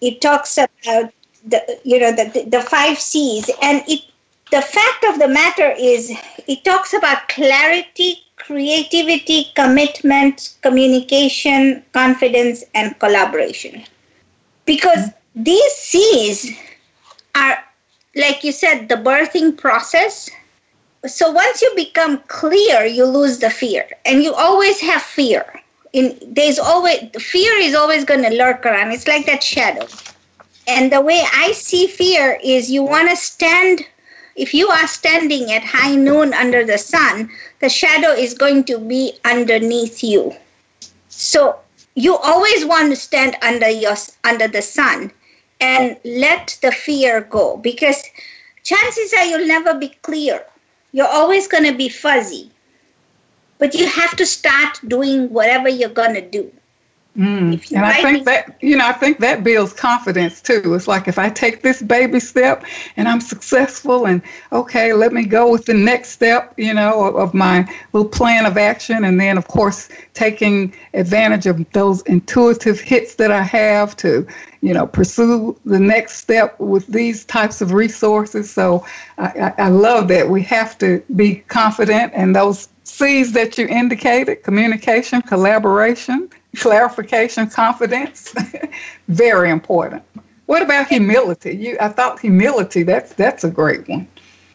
It 0.00 0.20
talks 0.20 0.56
about 0.56 1.12
the, 1.44 1.80
you 1.84 1.98
know, 1.98 2.12
the, 2.12 2.46
the 2.48 2.62
five 2.62 2.98
C's. 2.98 3.50
And 3.60 3.82
it, 3.88 4.02
the 4.50 4.62
fact 4.62 5.04
of 5.04 5.18
the 5.18 5.28
matter 5.28 5.74
is, 5.78 6.12
it 6.46 6.64
talks 6.64 6.94
about 6.94 7.28
clarity, 7.28 8.24
creativity, 8.36 9.46
commitment, 9.54 10.56
communication, 10.62 11.82
confidence, 11.92 12.64
and 12.74 12.98
collaboration. 12.98 13.84
Because 14.64 15.10
these 15.34 15.72
C's 15.72 16.56
are, 17.34 17.58
like 18.16 18.42
you 18.42 18.52
said, 18.52 18.88
the 18.88 18.96
birthing 18.96 19.56
process. 19.56 20.30
So 21.06 21.30
once 21.30 21.62
you 21.62 21.72
become 21.76 22.18
clear, 22.28 22.84
you 22.84 23.04
lose 23.04 23.38
the 23.38 23.50
fear, 23.50 23.86
and 24.04 24.22
you 24.22 24.34
always 24.34 24.80
have 24.80 25.02
fear. 25.02 25.44
In 25.92 26.18
there's 26.26 26.58
always 26.58 26.98
fear 27.18 27.52
is 27.58 27.74
always 27.74 28.04
going 28.04 28.22
to 28.22 28.36
lurk 28.36 28.66
around. 28.66 28.92
It's 28.92 29.06
like 29.06 29.26
that 29.26 29.42
shadow. 29.42 29.86
And 30.66 30.92
the 30.92 31.00
way 31.00 31.24
I 31.32 31.52
see 31.52 31.86
fear 31.86 32.38
is 32.44 32.70
you 32.70 32.82
want 32.82 33.08
to 33.08 33.16
stand 33.16 33.86
if 34.38 34.54
you 34.54 34.68
are 34.68 34.86
standing 34.86 35.50
at 35.52 35.64
high 35.64 35.96
noon 35.96 36.32
under 36.32 36.64
the 36.64 36.78
sun, 36.78 37.30
the 37.60 37.68
shadow 37.68 38.10
is 38.10 38.34
going 38.34 38.64
to 38.64 38.78
be 38.78 39.12
underneath 39.24 40.02
you. 40.02 40.34
So 41.08 41.58
you 41.94 42.16
always 42.16 42.64
want 42.64 42.90
to 42.90 42.96
stand 42.96 43.36
under 43.42 43.68
your 43.68 43.96
under 44.22 44.46
the 44.46 44.62
sun 44.62 45.10
and 45.60 45.96
let 46.04 46.56
the 46.62 46.70
fear 46.70 47.22
go 47.22 47.56
because 47.56 48.04
chances 48.62 49.12
are 49.12 49.24
you'll 49.24 49.48
never 49.48 49.74
be 49.74 49.88
clear. 50.02 50.44
You're 50.92 51.08
always 51.08 51.48
going 51.48 51.64
to 51.64 51.76
be 51.76 51.88
fuzzy. 51.88 52.50
But 53.58 53.74
you 53.74 53.86
have 53.86 54.16
to 54.16 54.24
start 54.24 54.78
doing 54.86 55.30
whatever 55.30 55.68
you're 55.68 55.88
going 55.88 56.14
to 56.14 56.20
do. 56.20 56.52
Mm. 57.18 57.72
And 57.72 57.84
I 57.84 58.00
think 58.00 58.24
that, 58.26 58.56
you 58.60 58.76
know, 58.76 58.86
I 58.86 58.92
think 58.92 59.18
that 59.18 59.42
builds 59.42 59.72
confidence 59.72 60.40
too. 60.40 60.72
It's 60.74 60.86
like 60.86 61.08
if 61.08 61.18
I 61.18 61.28
take 61.28 61.62
this 61.62 61.82
baby 61.82 62.20
step 62.20 62.64
and 62.96 63.08
I'm 63.08 63.20
successful, 63.20 64.06
and 64.06 64.22
okay, 64.52 64.92
let 64.92 65.12
me 65.12 65.24
go 65.24 65.50
with 65.50 65.64
the 65.64 65.74
next 65.74 66.10
step, 66.10 66.54
you 66.56 66.72
know, 66.72 67.02
of, 67.02 67.16
of 67.16 67.34
my 67.34 67.68
little 67.92 68.08
plan 68.08 68.46
of 68.46 68.56
action. 68.56 69.02
And 69.02 69.20
then, 69.20 69.36
of 69.36 69.48
course, 69.48 69.88
taking 70.14 70.72
advantage 70.94 71.46
of 71.46 71.68
those 71.72 72.02
intuitive 72.02 72.78
hits 72.78 73.16
that 73.16 73.32
I 73.32 73.42
have 73.42 73.96
to, 73.96 74.24
you 74.60 74.72
know, 74.72 74.86
pursue 74.86 75.58
the 75.64 75.80
next 75.80 76.18
step 76.18 76.58
with 76.60 76.86
these 76.86 77.24
types 77.24 77.60
of 77.60 77.72
resources. 77.72 78.48
So 78.48 78.86
I, 79.18 79.26
I, 79.58 79.64
I 79.64 79.68
love 79.70 80.06
that 80.08 80.28
we 80.30 80.42
have 80.42 80.78
to 80.78 81.02
be 81.16 81.36
confident 81.48 82.12
and 82.14 82.36
those 82.36 82.68
C's 82.84 83.32
that 83.32 83.58
you 83.58 83.66
indicated 83.66 84.42
communication, 84.44 85.20
collaboration, 85.22 86.30
clarification, 86.56 87.48
confidence, 87.48 88.34
very 89.08 89.50
important. 89.50 90.02
What 90.46 90.62
about 90.62 90.88
humility? 90.88 91.54
You, 91.54 91.76
I 91.80 91.88
thought 91.88 92.20
humility. 92.20 92.82
That's 92.82 93.12
that's 93.14 93.44
a 93.44 93.50
great 93.50 93.86
one. 93.88 94.08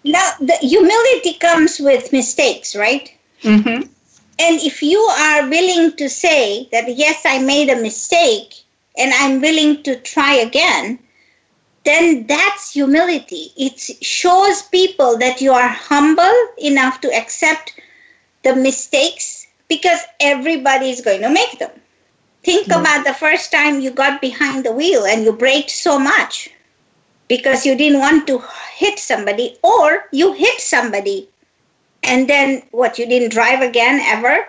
Now, 0.04 0.32
the 0.40 0.58
humility 0.60 1.34
comes 1.40 1.80
with 1.80 2.12
mistakes, 2.12 2.76
right? 2.76 3.16
Mm-hmm. 3.44 3.84
And 4.40 4.60
if 4.62 4.82
you 4.82 5.00
are 5.00 5.48
willing 5.48 5.96
to 5.98 6.10
say 6.10 6.68
that 6.72 6.98
yes, 6.98 7.22
I 7.26 7.40
made 7.40 7.70
a 7.70 7.82
mistake, 7.82 8.56
and 8.98 9.14
I'm 9.14 9.40
willing 9.40 9.84
to 9.84 9.96
try 9.98 10.34
again, 10.34 11.00
then 11.86 12.26
that's 12.28 12.74
humility. 12.74 13.52
It 13.56 13.80
shows 14.04 14.64
people 14.64 15.18
that 15.20 15.42
you 15.42 15.52
are 15.52 15.68
humble 15.68 16.34
enough 16.58 17.02
to 17.02 17.14
accept 17.14 17.80
the 18.44 18.56
mistakes 18.56 19.48
because 19.68 20.00
everybody 20.20 20.90
is 20.90 21.02
going 21.02 21.22
to 21.22 21.30
make 21.30 21.60
them. 21.60 21.72
Think 22.44 22.68
mm. 22.68 22.80
about 22.80 23.06
the 23.06 23.14
first 23.14 23.52
time 23.52 23.80
you 23.80 23.92
got 23.92 24.22
behind 24.22 24.66
the 24.66 24.72
wheel 24.72 25.06
and 25.06 25.24
you 25.24 25.34
braked 25.34 25.72
so 25.72 25.98
much 25.98 26.50
because 27.28 27.66
you 27.66 27.76
didn't 27.76 28.00
want 28.00 28.28
to 28.28 28.44
hit 28.76 29.00
somebody, 29.00 29.58
or 29.64 30.06
you 30.12 30.34
hit 30.34 30.60
somebody 30.60 31.30
and 32.04 32.28
then 32.28 32.62
what, 32.72 33.00
you 33.00 33.08
didn't 33.08 33.32
drive 33.32 33.62
again 33.62 34.00
ever? 34.02 34.48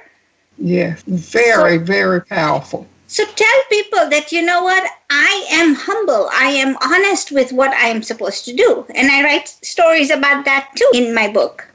Yes, 0.58 1.02
very, 1.06 1.78
so, 1.78 1.84
very 1.84 2.20
powerful. 2.20 2.86
So 3.06 3.24
tell 3.24 3.60
people 3.70 4.10
that, 4.10 4.32
you 4.32 4.42
know 4.42 4.62
what, 4.64 4.84
I 5.10 5.46
am 5.52 5.74
humble. 5.74 6.28
I 6.32 6.48
am 6.48 6.76
honest 6.82 7.30
with 7.30 7.52
what 7.52 7.72
I 7.72 7.88
am 7.88 8.02
supposed 8.02 8.44
to 8.46 8.54
do. 8.54 8.84
And 8.94 9.10
I 9.10 9.22
write 9.22 9.48
stories 9.48 10.10
about 10.10 10.44
that 10.44 10.70
too 10.74 10.90
in 10.94 11.14
my 11.14 11.28
book. 11.28 11.68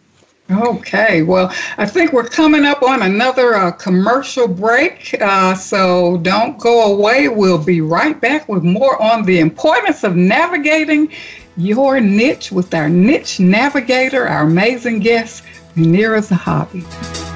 Okay, 0.51 1.21
well, 1.21 1.53
I 1.77 1.85
think 1.85 2.11
we're 2.11 2.27
coming 2.27 2.65
up 2.65 2.81
on 2.81 3.03
another 3.03 3.53
uh, 3.53 3.71
commercial 3.71 4.47
break, 4.47 5.15
uh, 5.21 5.53
so 5.53 6.17
don't 6.17 6.57
go 6.57 6.91
away. 6.91 7.27
We'll 7.27 7.63
be 7.63 7.81
right 7.81 8.19
back 8.19 8.49
with 8.49 8.63
more 8.63 8.99
on 8.99 9.25
the 9.25 9.39
importance 9.41 10.03
of 10.03 10.15
navigating 10.15 11.11
your 11.55 11.99
niche 11.99 12.51
with 12.51 12.73
our 12.73 12.89
niche 12.89 13.39
navigator, 13.39 14.27
our 14.27 14.47
amazing 14.47 15.01
guest, 15.01 15.43
Munira 15.75 16.19
Zahabi. 16.27 17.28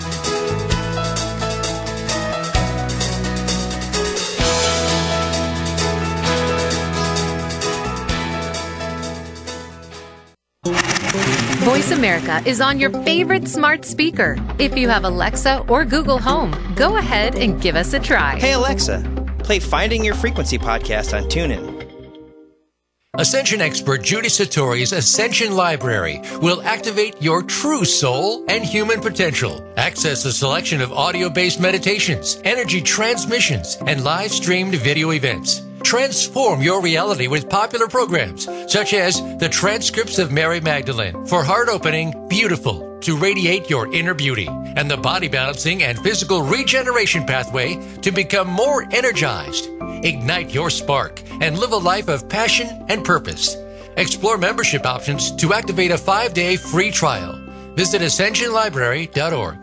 America 11.94 12.42
is 12.46 12.60
on 12.60 12.80
your 12.80 12.90
favorite 13.04 13.48
smart 13.48 13.86
speaker. 13.86 14.36
If 14.58 14.76
you 14.76 14.90
have 14.90 15.06
Alexa 15.06 15.60
or 15.70 15.86
Google 15.86 16.18
Home, 16.18 16.52
go 16.76 16.98
ahead 16.98 17.36
and 17.36 17.62
give 17.62 17.76
us 17.76 17.94
a 17.94 18.00
try. 18.00 18.38
Hey, 18.40 18.54
Alexa, 18.54 19.00
play 19.40 19.60
Finding 19.60 20.04
Your 20.04 20.16
Frequency 20.16 20.58
podcast 20.58 21.16
on 21.16 21.30
TuneIn. 21.30 21.72
Ascension 23.20 23.62
expert 23.62 24.02
Judy 24.02 24.28
Satori's 24.28 24.92
Ascension 24.92 25.56
Library 25.56 26.20
will 26.42 26.64
activate 26.64 27.22
your 27.22 27.44
true 27.44 27.86
soul 27.86 28.44
and 28.50 28.66
human 28.66 29.00
potential. 29.00 29.64
Access 29.78 30.26
a 30.26 30.34
selection 30.34 30.82
of 30.82 30.92
audio 30.92 31.30
based 31.30 31.60
meditations, 31.60 32.42
energy 32.44 32.82
transmissions, 32.82 33.78
and 33.86 34.04
live 34.04 34.32
streamed 34.32 34.74
video 34.74 35.12
events. 35.12 35.62
Transform 35.84 36.62
your 36.62 36.82
reality 36.82 37.28
with 37.28 37.50
popular 37.50 37.88
programs 37.88 38.46
such 38.72 38.94
as 38.94 39.22
the 39.38 39.50
transcripts 39.50 40.18
of 40.18 40.32
Mary 40.32 40.60
Magdalene 40.60 41.26
for 41.26 41.44
heart 41.44 41.70
opening, 41.70 42.28
beautiful 42.30 42.98
to 43.02 43.18
radiate 43.18 43.70
your 43.70 43.94
inner 43.94 44.14
beauty, 44.14 44.48
and 44.48 44.90
the 44.90 44.98
body 44.98 45.28
balancing 45.28 45.84
and 45.84 46.00
physical 46.00 46.42
regeneration 46.42 47.26
pathway 47.26 47.76
to 48.02 48.12
become 48.12 48.48
more 48.48 48.88
energized. 48.92 49.70
Ignite 50.04 50.54
your 50.54 50.70
spark 50.70 51.22
and 51.42 51.60
live 51.60 51.74
a 51.74 51.78
life 51.78 52.08
of 52.08 52.30
passion 52.30 52.86
and 52.88 53.04
purpose. 53.04 53.58
Explore 53.98 54.38
membership 54.38 54.86
options 54.86 55.36
to 55.36 55.54
activate 55.54 55.92
a 55.92 55.98
five 55.98 56.34
day 56.34 56.56
free 56.56 56.92
trial. 56.92 57.34
Visit 57.76 58.02
ascensionlibrary.org. 58.02 59.63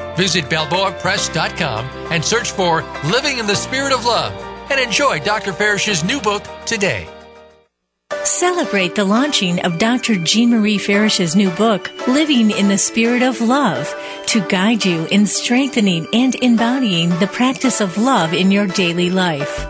Visit 0.15 0.45
BalboaPress.com 0.45 1.85
and 2.11 2.23
search 2.23 2.51
for 2.51 2.81
Living 3.05 3.39
in 3.39 3.47
the 3.47 3.55
Spirit 3.55 3.93
of 3.93 4.05
Love 4.05 4.33
and 4.69 4.79
enjoy 4.79 5.19
Dr. 5.19 5.53
Farish's 5.53 6.03
new 6.03 6.19
book 6.21 6.43
today. 6.65 7.07
Celebrate 8.23 8.93
the 8.93 9.03
launching 9.03 9.59
of 9.65 9.79
Dr. 9.79 10.15
Jean 10.15 10.51
Marie 10.51 10.77
Farish's 10.77 11.35
new 11.35 11.49
book, 11.51 11.89
Living 12.07 12.51
in 12.51 12.67
the 12.67 12.77
Spirit 12.77 13.23
of 13.23 13.41
Love, 13.41 13.93
to 14.27 14.41
guide 14.47 14.85
you 14.85 15.07
in 15.07 15.25
strengthening 15.25 16.07
and 16.13 16.35
embodying 16.35 17.09
the 17.19 17.27
practice 17.27 17.81
of 17.81 17.97
love 17.97 18.33
in 18.33 18.51
your 18.51 18.67
daily 18.67 19.09
life. 19.09 19.67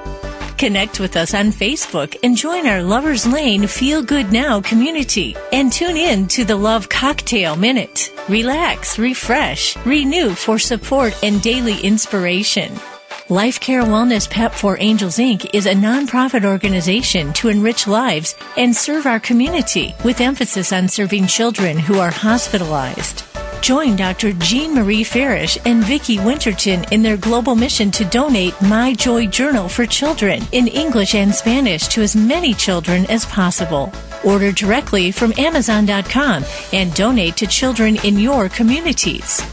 Connect 0.61 0.99
with 0.99 1.17
us 1.17 1.33
on 1.33 1.47
Facebook 1.47 2.15
and 2.21 2.37
join 2.37 2.67
our 2.67 2.83
Lovers 2.83 3.25
Lane 3.25 3.65
Feel 3.65 4.03
Good 4.03 4.31
Now 4.31 4.61
community 4.61 5.35
and 5.51 5.73
tune 5.73 5.97
in 5.97 6.27
to 6.27 6.45
the 6.45 6.55
Love 6.55 6.87
Cocktail 6.87 7.55
Minute. 7.55 8.13
Relax, 8.29 8.99
refresh, 8.99 9.75
renew 9.87 10.35
for 10.35 10.59
support 10.59 11.17
and 11.23 11.41
daily 11.41 11.79
inspiration. 11.79 12.79
Life 13.27 13.59
Care 13.59 13.81
Wellness 13.81 14.29
Pep 14.29 14.53
for 14.53 14.77
Angels 14.79 15.17
Inc. 15.17 15.49
is 15.51 15.65
a 15.65 15.73
nonprofit 15.73 16.45
organization 16.45 17.33
to 17.33 17.47
enrich 17.47 17.87
lives 17.87 18.35
and 18.55 18.75
serve 18.75 19.07
our 19.07 19.19
community 19.19 19.95
with 20.05 20.21
emphasis 20.21 20.71
on 20.71 20.87
serving 20.87 21.25
children 21.25 21.79
who 21.79 21.97
are 21.97 22.11
hospitalized. 22.11 23.30
Join 23.61 23.95
Dr. 23.95 24.33
Jean 24.33 24.73
Marie 24.73 25.03
Farish 25.03 25.55
and 25.65 25.83
Vicki 25.83 26.19
Winterton 26.19 26.83
in 26.91 27.03
their 27.03 27.15
global 27.15 27.53
mission 27.55 27.91
to 27.91 28.03
donate 28.05 28.59
My 28.59 28.95
Joy 28.95 29.27
Journal 29.27 29.69
for 29.69 29.85
children 29.85 30.41
in 30.51 30.67
English 30.67 31.13
and 31.13 31.31
Spanish 31.33 31.87
to 31.89 32.01
as 32.01 32.15
many 32.15 32.55
children 32.55 33.05
as 33.05 33.23
possible. 33.25 33.93
Order 34.25 34.51
directly 34.51 35.11
from 35.11 35.31
Amazon.com 35.37 36.43
and 36.73 36.91
donate 36.95 37.37
to 37.37 37.45
children 37.45 37.97
in 38.03 38.17
your 38.17 38.49
communities. 38.49 39.43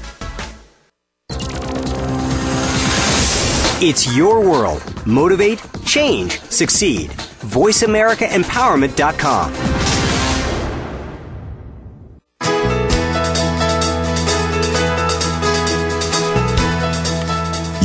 It's 3.80 4.16
your 4.16 4.40
world. 4.40 4.82
Motivate, 5.06 5.62
change, 5.84 6.40
succeed. 6.40 7.10
VoiceAmericaEmpowerment.com. 7.10 9.77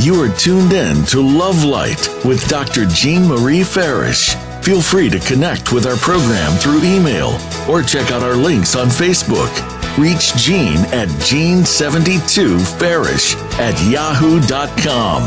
You 0.04 0.20
are 0.20 0.28
tuned 0.28 0.74
in 0.74 1.06
to 1.06 1.22
Love 1.22 1.64
Light 1.64 2.10
with 2.26 2.46
Dr. 2.46 2.84
Jean 2.84 3.26
Marie 3.26 3.64
Farish. 3.64 4.34
Feel 4.60 4.82
free 4.82 5.08
to 5.08 5.18
connect 5.18 5.72
with 5.72 5.86
our 5.86 5.96
program 5.96 6.52
through 6.58 6.82
email 6.82 7.38
or 7.70 7.82
check 7.82 8.10
out 8.10 8.22
our 8.22 8.36
links 8.36 8.76
on 8.76 8.88
Facebook. 8.88 9.48
Reach 9.96 10.34
Jean 10.34 10.76
at 10.92 11.08
Jean72Farish 11.24 13.34
at 13.58 13.82
yahoo.com. 13.90 15.22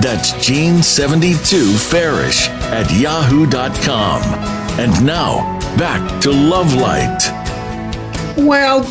That's 0.00 0.30
Jean72Farish 0.34 2.46
at 2.70 2.88
yahoo.com. 2.92 4.22
And 4.78 5.04
now, 5.04 5.58
back 5.76 6.20
to 6.20 6.30
Love 6.30 6.72
Light. 6.74 7.18
Well, 8.36 8.84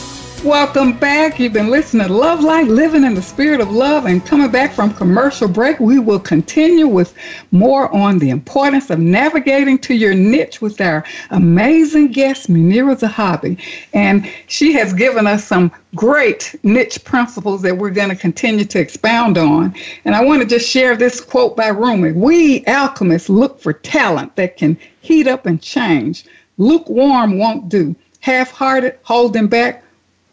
welcome 0.44 0.94
back. 0.94 1.38
You've 1.38 1.54
been 1.54 1.70
listening 1.70 2.08
to 2.08 2.14
Love 2.14 2.42
Light, 2.42 2.68
living 2.68 3.04
in 3.04 3.14
the 3.14 3.22
spirit 3.22 3.60
of 3.60 3.72
love, 3.72 4.06
and 4.06 4.26
coming 4.26 4.50
back 4.50 4.74
from 4.74 4.94
commercial 4.94 5.50
break, 5.50 5.80
we 5.80 6.00
will 6.00 6.20
continue 6.20 6.88
with 6.88 7.14
more 7.52 7.94
on 7.94 8.20
the 8.20 8.30
importance 8.30 8.90
of 8.90 9.00
navigating 9.00 9.78
to 9.80 9.94
your 9.94 10.14
niche 10.14 10.62
with 10.62 10.80
our 10.80 11.04
amazing 11.32 12.12
guest, 12.12 12.50
Munira 12.50 12.98
Zahabi. 12.98 13.62
And 13.94 14.30
she 14.48 14.72
has 14.74 14.94
given 14.94 15.28
us 15.28 15.44
some 15.44 15.72
great 15.96 16.56
niche 16.64 17.04
principles 17.04 17.62
that 17.64 17.78
we're 17.78 17.90
going 17.90 18.10
to 18.10 18.16
continue 18.16 18.66
to 18.66 18.80
expound 18.80 19.38
on. 19.38 19.76
And 20.06 20.16
I 20.16 20.24
want 20.24 20.42
to 20.42 20.48
just 20.48 20.70
share 20.70 20.96
this 20.96 21.20
quote 21.20 21.58
by 21.58 21.68
Rumi 21.68 22.14
We 22.14 22.66
alchemists 22.66 23.30
look 23.30 23.60
for 23.60 23.74
talent 23.74 24.36
that 24.38 24.56
can 24.56 24.78
heat 25.02 25.28
up 25.28 25.46
and 25.46 25.62
change. 25.62 26.26
Lukewarm 26.58 27.38
won't 27.38 27.68
do. 27.68 27.96
Half 28.22 28.52
hearted, 28.52 29.00
holding 29.04 29.48
back, 29.48 29.84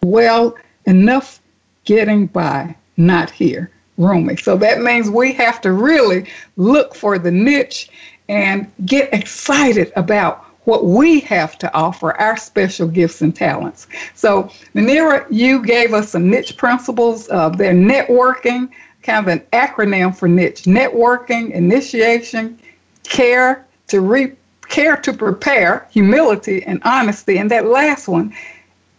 well, 0.02 0.56
enough 0.86 1.40
getting 1.84 2.26
by, 2.26 2.76
not 2.96 3.30
here. 3.30 3.70
Rumi. 3.98 4.36
So 4.36 4.56
that 4.58 4.82
means 4.82 5.08
we 5.08 5.32
have 5.34 5.60
to 5.62 5.72
really 5.72 6.26
look 6.56 6.94
for 6.94 7.18
the 7.18 7.30
niche 7.30 7.88
and 8.28 8.70
get 8.84 9.12
excited 9.12 9.92
about 9.96 10.44
what 10.64 10.84
we 10.84 11.20
have 11.20 11.56
to 11.58 11.72
offer, 11.74 12.12
our 12.20 12.36
special 12.36 12.88
gifts 12.88 13.22
and 13.22 13.34
talents. 13.34 13.86
So, 14.14 14.50
Munira, 14.74 15.24
you 15.30 15.64
gave 15.64 15.94
us 15.94 16.10
some 16.10 16.28
niche 16.28 16.56
principles. 16.56 17.28
of 17.28 17.56
their 17.56 17.72
networking, 17.72 18.68
kind 19.02 19.26
of 19.26 19.32
an 19.32 19.46
acronym 19.52 20.14
for 20.14 20.28
niche 20.28 20.64
networking, 20.64 21.52
initiation, 21.52 22.58
care 23.04 23.64
to 23.86 24.00
re- 24.00 24.32
care 24.68 24.96
to 24.96 25.12
prepare, 25.12 25.86
humility, 25.92 26.64
and 26.64 26.82
honesty. 26.84 27.38
And 27.38 27.48
that 27.52 27.66
last 27.66 28.08
one, 28.08 28.34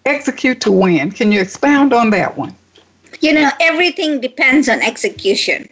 execute 0.07 0.61
to 0.61 0.71
win. 0.71 1.11
Can 1.11 1.31
you 1.31 1.41
expound 1.41 1.93
on 1.93 2.09
that 2.11 2.37
one? 2.37 2.55
You 3.19 3.33
know, 3.33 3.49
everything 3.59 4.21
depends 4.21 4.69
on 4.69 4.81
execution. 4.81 5.67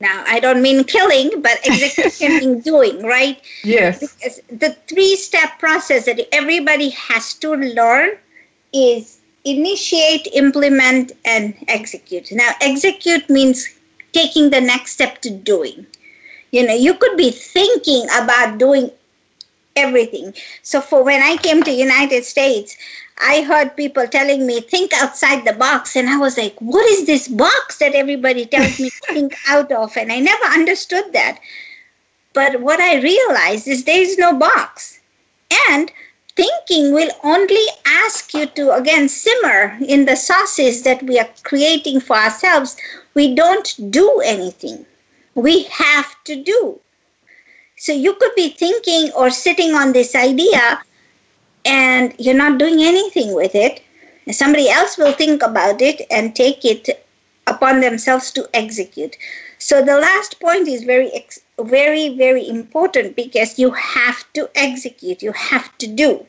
Now, 0.00 0.24
I 0.26 0.40
don't 0.40 0.62
mean 0.62 0.84
killing, 0.84 1.40
but 1.40 1.58
execution 1.66 2.32
in 2.42 2.60
doing, 2.60 3.02
right? 3.02 3.40
Yes. 3.64 4.00
Because 4.00 4.40
the 4.48 4.76
three 4.88 5.16
step 5.16 5.58
process 5.58 6.04
that 6.06 6.20
everybody 6.32 6.90
has 6.90 7.34
to 7.34 7.54
learn 7.54 8.10
is 8.72 9.18
initiate, 9.44 10.26
implement, 10.34 11.12
and 11.24 11.54
execute. 11.68 12.30
Now, 12.32 12.50
execute 12.60 13.28
means 13.30 13.68
taking 14.12 14.50
the 14.50 14.60
next 14.60 14.92
step 14.92 15.22
to 15.22 15.30
doing. 15.30 15.86
You 16.50 16.66
know, 16.66 16.74
you 16.74 16.94
could 16.94 17.16
be 17.16 17.30
thinking 17.30 18.06
about 18.18 18.58
doing 18.58 18.90
everything. 19.76 20.34
So 20.62 20.80
for 20.80 21.02
when 21.04 21.22
I 21.22 21.36
came 21.36 21.62
to 21.62 21.70
United 21.70 22.24
States, 22.24 22.76
I 23.18 23.42
heard 23.42 23.76
people 23.76 24.06
telling 24.06 24.46
me, 24.46 24.60
think 24.60 24.92
outside 24.94 25.44
the 25.44 25.52
box. 25.54 25.96
And 25.96 26.08
I 26.08 26.18
was 26.18 26.36
like, 26.36 26.56
what 26.60 26.84
is 26.90 27.06
this 27.06 27.28
box 27.28 27.78
that 27.78 27.94
everybody 27.94 28.46
tells 28.46 28.78
me 28.78 28.90
to 28.90 29.00
think 29.14 29.36
out 29.48 29.72
of? 29.72 29.96
And 29.96 30.12
I 30.12 30.20
never 30.20 30.44
understood 30.44 31.12
that. 31.12 31.38
But 32.32 32.60
what 32.60 32.80
I 32.80 33.00
realized 33.00 33.66
is 33.66 33.84
there 33.84 34.00
is 34.00 34.18
no 34.18 34.34
box. 34.36 35.00
And 35.70 35.90
thinking 36.36 36.92
will 36.92 37.10
only 37.24 37.64
ask 37.86 38.34
you 38.34 38.46
to, 38.46 38.74
again, 38.74 39.08
simmer 39.08 39.78
in 39.80 40.04
the 40.04 40.16
sauces 40.16 40.82
that 40.82 41.02
we 41.02 41.18
are 41.18 41.28
creating 41.42 42.00
for 42.00 42.16
ourselves. 42.16 42.76
We 43.14 43.34
don't 43.34 43.90
do 43.90 44.20
anything, 44.20 44.84
we 45.34 45.62
have 45.64 46.14
to 46.24 46.36
do. 46.36 46.78
So 47.78 47.92
you 47.92 48.14
could 48.14 48.34
be 48.34 48.50
thinking 48.50 49.12
or 49.12 49.30
sitting 49.30 49.74
on 49.74 49.92
this 49.92 50.14
idea 50.14 50.82
and 51.66 52.14
you're 52.18 52.34
not 52.34 52.58
doing 52.58 52.82
anything 52.82 53.34
with 53.34 53.54
it. 53.54 53.82
Somebody 54.30 54.68
else 54.68 54.96
will 54.96 55.12
think 55.12 55.42
about 55.42 55.82
it 55.82 56.02
and 56.10 56.34
take 56.34 56.64
it 56.64 57.04
upon 57.46 57.80
themselves 57.80 58.30
to 58.32 58.48
execute. 58.54 59.16
So 59.58 59.82
the 59.82 59.98
last 59.98 60.40
point 60.40 60.68
is 60.68 60.84
very, 60.84 61.10
very, 61.58 62.16
very 62.16 62.48
important 62.48 63.16
because 63.16 63.58
you 63.58 63.70
have 63.72 64.24
to 64.34 64.48
execute. 64.54 65.22
You 65.22 65.32
have 65.32 65.76
to 65.78 65.86
do. 65.86 66.26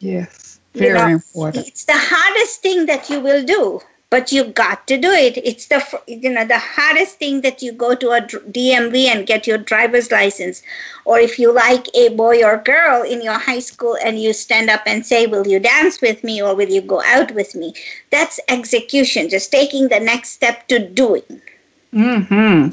Yes, 0.00 0.60
very 0.74 0.88
you 0.88 0.94
know, 0.94 1.06
important. 1.06 1.66
It's 1.66 1.84
the 1.84 1.96
hardest 1.96 2.62
thing 2.62 2.86
that 2.86 3.08
you 3.10 3.20
will 3.20 3.44
do 3.44 3.80
but 4.16 4.32
you 4.32 4.44
got 4.44 4.86
to 4.86 4.96
do 4.96 5.10
it. 5.10 5.36
It's 5.36 5.66
the 5.66 5.80
you 6.06 6.30
know 6.30 6.46
the 6.46 6.58
hardest 6.58 7.18
thing 7.18 7.42
that 7.42 7.60
you 7.60 7.70
go 7.70 7.94
to 7.94 8.12
a 8.12 8.22
dmv 8.22 8.96
and 9.12 9.26
get 9.26 9.46
your 9.46 9.58
driver's 9.58 10.10
license. 10.10 10.62
Or 11.04 11.18
if 11.18 11.38
you 11.38 11.52
like 11.52 11.86
a 11.94 12.08
boy 12.22 12.42
or 12.42 12.56
girl 12.56 13.02
in 13.02 13.20
your 13.20 13.38
high 13.38 13.58
school 13.58 13.94
and 14.02 14.18
you 14.18 14.32
stand 14.32 14.70
up 14.70 14.84
and 14.86 15.04
say 15.04 15.26
will 15.26 15.46
you 15.46 15.60
dance 15.60 16.00
with 16.00 16.24
me 16.24 16.42
or 16.42 16.54
will 16.54 16.70
you 16.70 16.80
go 16.80 17.02
out 17.02 17.32
with 17.32 17.54
me? 17.54 17.74
That's 18.10 18.40
execution 18.48 19.28
just 19.28 19.52
taking 19.52 19.88
the 19.88 20.00
next 20.00 20.30
step 20.30 20.66
to 20.68 20.78
doing. 20.78 21.42
Hmm 21.96 22.68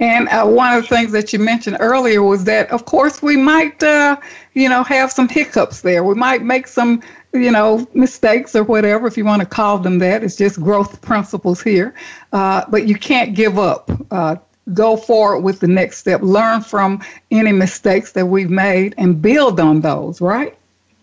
And 0.00 0.28
uh, 0.28 0.44
one 0.46 0.74
of 0.76 0.82
the 0.82 0.88
things 0.88 1.12
that 1.12 1.32
you 1.32 1.38
mentioned 1.38 1.76
earlier 1.80 2.22
was 2.22 2.44
that, 2.44 2.70
of 2.70 2.84
course, 2.84 3.22
we 3.22 3.36
might, 3.36 3.82
uh, 3.82 4.16
you 4.52 4.68
know, 4.68 4.82
have 4.82 5.10
some 5.10 5.28
hiccups 5.28 5.80
there. 5.80 6.04
We 6.04 6.14
might 6.14 6.42
make 6.42 6.66
some 6.66 7.00
you 7.38 7.50
know, 7.50 7.86
mistakes 7.94 8.54
or 8.54 8.64
whatever, 8.64 9.06
if 9.06 9.16
you 9.16 9.24
want 9.24 9.40
to 9.40 9.46
call 9.46 9.78
them 9.78 9.98
that. 9.98 10.22
It's 10.22 10.36
just 10.36 10.60
growth 10.60 11.00
principles 11.02 11.62
here. 11.62 11.94
Uh, 12.32 12.64
but 12.68 12.86
you 12.86 12.96
can't 12.96 13.34
give 13.34 13.58
up. 13.58 13.90
Uh, 14.10 14.36
go 14.74 14.96
forward 14.96 15.40
with 15.40 15.60
the 15.60 15.68
next 15.68 15.98
step. 15.98 16.20
Learn 16.22 16.60
from 16.60 17.02
any 17.30 17.52
mistakes 17.52 18.12
that 18.12 18.26
we've 18.26 18.50
made 18.50 18.94
and 18.98 19.20
build 19.22 19.60
on 19.60 19.80
those, 19.80 20.20
right? 20.20 20.56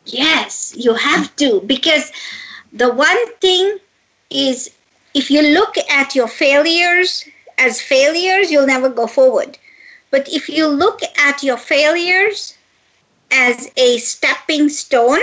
Yes, 0.05 0.73
you 0.75 0.93
have 0.93 1.33
to. 1.37 1.61
Because 1.61 2.11
the 2.73 2.93
one 2.93 3.33
thing 3.37 3.77
is 4.29 4.69
if 5.13 5.29
you 5.29 5.41
look 5.41 5.77
at 5.89 6.15
your 6.15 6.27
failures 6.27 7.25
as 7.57 7.79
failures, 7.79 8.51
you'll 8.51 8.67
never 8.67 8.89
go 8.89 9.07
forward. 9.07 9.57
But 10.11 10.27
if 10.27 10.49
you 10.49 10.67
look 10.67 11.01
at 11.17 11.43
your 11.43 11.57
failures 11.57 12.55
as 13.31 13.71
a 13.77 13.97
stepping 13.97 14.69
stone, 14.69 15.21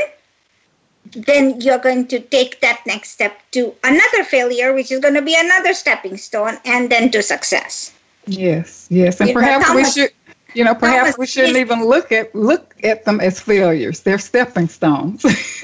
then 1.12 1.60
you're 1.60 1.78
going 1.78 2.06
to 2.08 2.20
take 2.20 2.60
that 2.60 2.82
next 2.86 3.10
step 3.10 3.38
to 3.52 3.74
another 3.84 4.24
failure, 4.24 4.72
which 4.72 4.90
is 4.90 5.00
going 5.00 5.14
to 5.14 5.22
be 5.22 5.34
another 5.38 5.74
stepping 5.74 6.16
stone, 6.16 6.58
and 6.64 6.90
then 6.90 7.10
to 7.10 7.22
success. 7.22 7.92
Yes, 8.26 8.86
yes, 8.90 9.20
and 9.20 9.28
you 9.28 9.34
perhaps 9.34 9.68
know, 9.68 9.76
we 9.76 9.84
should, 9.84 10.10
you 10.54 10.64
know, 10.64 10.74
perhaps 10.74 11.18
we 11.18 11.26
shouldn't 11.26 11.56
is, 11.56 11.60
even 11.60 11.84
look 11.84 12.12
at 12.12 12.34
look 12.34 12.74
at 12.84 13.04
them 13.04 13.20
as 13.20 13.40
failures. 13.40 14.00
They're 14.00 14.18
stepping 14.18 14.68
stones. 14.68 15.22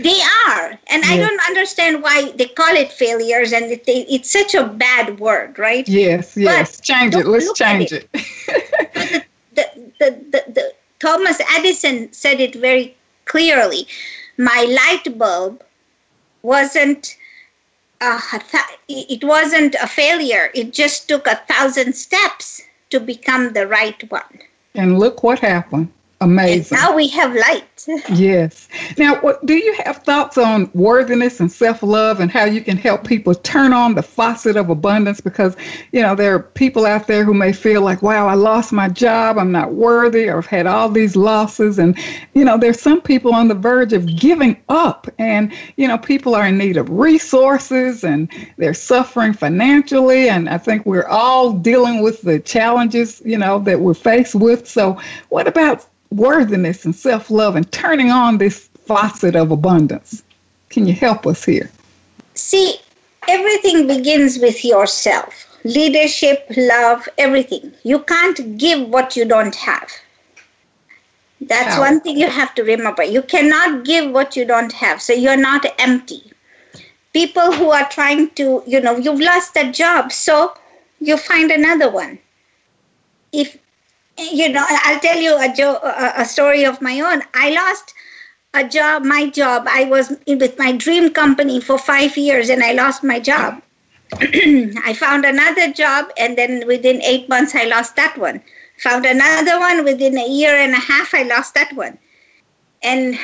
they 0.00 0.20
are, 0.48 0.70
and 0.88 1.02
yes. 1.02 1.10
I 1.10 1.16
don't 1.16 1.40
understand 1.46 2.02
why 2.02 2.32
they 2.36 2.46
call 2.46 2.74
it 2.74 2.92
failures, 2.92 3.52
and 3.52 3.64
it, 3.66 3.84
they, 3.84 4.06
it's 4.08 4.30
such 4.30 4.54
a 4.54 4.66
bad 4.66 5.18
word, 5.18 5.58
right? 5.58 5.88
Yes, 5.88 6.36
yes. 6.36 6.76
But 6.76 6.84
change 6.84 7.14
it. 7.14 7.26
Let's 7.26 7.52
change 7.54 7.92
it. 7.92 8.08
it. 8.12 9.24
the, 9.54 9.64
the, 9.98 10.10
the, 10.30 10.52
the 10.52 10.72
Thomas 11.00 11.40
Edison 11.56 12.12
said 12.12 12.40
it 12.40 12.54
very 12.54 12.94
clearly 13.24 13.88
my 14.36 14.62
light 14.80 15.18
bulb 15.18 15.62
wasn't 16.42 17.16
uh, 18.00 18.20
it 18.88 19.24
wasn't 19.24 19.76
a 19.82 19.86
failure. 19.86 20.50
It 20.54 20.72
just 20.72 21.08
took 21.08 21.26
a 21.26 21.36
thousand 21.48 21.94
steps 21.94 22.62
to 22.90 23.00
become 23.00 23.52
the 23.52 23.66
right 23.66 24.10
one. 24.10 24.40
And 24.74 24.98
look 24.98 25.22
what 25.22 25.38
happened. 25.38 25.90
Amazing. 26.20 26.78
And 26.78 26.86
now 26.86 26.94
we 26.94 27.08
have 27.08 27.34
light. 27.34 27.86
yes. 28.10 28.68
Now, 28.96 29.20
what, 29.20 29.44
do 29.44 29.54
you 29.54 29.74
have 29.84 29.98
thoughts 29.98 30.38
on 30.38 30.70
worthiness 30.72 31.40
and 31.40 31.50
self 31.50 31.82
love 31.82 32.20
and 32.20 32.30
how 32.30 32.44
you 32.44 32.62
can 32.62 32.76
help 32.76 33.06
people 33.06 33.34
turn 33.34 33.72
on 33.72 33.94
the 33.94 34.02
faucet 34.02 34.56
of 34.56 34.70
abundance? 34.70 35.20
Because, 35.20 35.56
you 35.92 36.00
know, 36.00 36.14
there 36.14 36.34
are 36.34 36.38
people 36.38 36.86
out 36.86 37.08
there 37.08 37.24
who 37.24 37.34
may 37.34 37.52
feel 37.52 37.82
like, 37.82 38.00
wow, 38.00 38.26
I 38.26 38.34
lost 38.34 38.72
my 38.72 38.88
job, 38.88 39.38
I'm 39.38 39.52
not 39.52 39.74
worthy, 39.74 40.28
or 40.28 40.38
I've 40.38 40.46
had 40.46 40.66
all 40.66 40.88
these 40.88 41.16
losses. 41.16 41.78
And, 41.78 41.98
you 42.32 42.44
know, 42.44 42.56
there's 42.56 42.80
some 42.80 43.00
people 43.00 43.34
on 43.34 43.48
the 43.48 43.54
verge 43.54 43.92
of 43.92 44.06
giving 44.16 44.56
up. 44.68 45.08
And, 45.18 45.52
you 45.76 45.88
know, 45.88 45.98
people 45.98 46.34
are 46.34 46.46
in 46.46 46.56
need 46.56 46.76
of 46.76 46.88
resources 46.88 48.04
and 48.04 48.30
they're 48.56 48.72
suffering 48.72 49.32
financially. 49.32 50.28
And 50.28 50.48
I 50.48 50.58
think 50.58 50.86
we're 50.86 51.08
all 51.08 51.52
dealing 51.52 52.02
with 52.02 52.22
the 52.22 52.38
challenges, 52.38 53.20
you 53.24 53.36
know, 53.36 53.58
that 53.60 53.80
we're 53.80 53.94
faced 53.94 54.36
with. 54.36 54.66
So, 54.66 54.98
what 55.28 55.46
about 55.46 55.86
worthiness 56.16 56.84
and 56.84 56.94
self 56.94 57.30
love 57.30 57.56
and 57.56 57.70
turning 57.72 58.10
on 58.10 58.38
this 58.38 58.68
faucet 58.86 59.36
of 59.36 59.50
abundance. 59.50 60.22
Can 60.68 60.86
you 60.86 60.94
help 60.94 61.26
us 61.26 61.44
here? 61.44 61.70
See, 62.34 62.76
everything 63.28 63.86
begins 63.86 64.38
with 64.38 64.64
yourself 64.64 65.44
leadership, 65.64 66.46
love, 66.56 67.08
everything. 67.18 67.72
You 67.82 68.00
can't 68.00 68.58
give 68.58 68.88
what 68.88 69.16
you 69.16 69.24
don't 69.24 69.54
have. 69.54 69.90
That's 71.40 71.74
How? 71.74 71.80
one 71.80 72.00
thing 72.00 72.18
you 72.18 72.28
have 72.28 72.54
to 72.54 72.62
remember. 72.62 73.02
You 73.02 73.22
cannot 73.22 73.84
give 73.84 74.10
what 74.10 74.36
you 74.36 74.44
don't 74.44 74.72
have, 74.72 75.02
so 75.02 75.12
you're 75.12 75.36
not 75.36 75.64
empty. 75.78 76.22
People 77.12 77.52
who 77.52 77.70
are 77.70 77.88
trying 77.88 78.30
to, 78.30 78.62
you 78.66 78.80
know, 78.80 78.96
you've 78.96 79.20
lost 79.20 79.56
a 79.56 79.70
job, 79.70 80.12
so 80.12 80.54
you 81.00 81.16
find 81.16 81.50
another 81.50 81.90
one. 81.90 82.18
If 83.32 83.56
you 84.18 84.48
know, 84.48 84.64
I'll 84.66 85.00
tell 85.00 85.18
you 85.18 85.36
a, 85.36 85.52
jo- 85.54 85.80
a 85.82 86.24
story 86.24 86.64
of 86.64 86.80
my 86.80 87.00
own. 87.00 87.22
I 87.34 87.50
lost 87.52 87.94
a 88.54 88.66
job, 88.68 89.04
my 89.04 89.28
job. 89.28 89.66
I 89.68 89.84
was 89.84 90.12
with 90.26 90.58
my 90.58 90.72
dream 90.72 91.10
company 91.10 91.60
for 91.60 91.78
five 91.78 92.16
years 92.16 92.48
and 92.48 92.62
I 92.62 92.72
lost 92.72 93.02
my 93.02 93.20
job. 93.20 93.60
I 94.12 94.94
found 94.96 95.24
another 95.24 95.72
job 95.72 96.10
and 96.18 96.38
then 96.38 96.66
within 96.66 97.02
eight 97.02 97.28
months 97.28 97.54
I 97.54 97.64
lost 97.64 97.96
that 97.96 98.16
one. 98.16 98.42
Found 98.78 99.06
another 99.06 99.58
one 99.58 99.84
within 99.84 100.16
a 100.18 100.28
year 100.28 100.54
and 100.54 100.72
a 100.72 100.80
half 100.80 101.14
I 101.14 101.22
lost 101.22 101.54
that 101.54 101.72
one. 101.74 101.98
And 102.84 103.18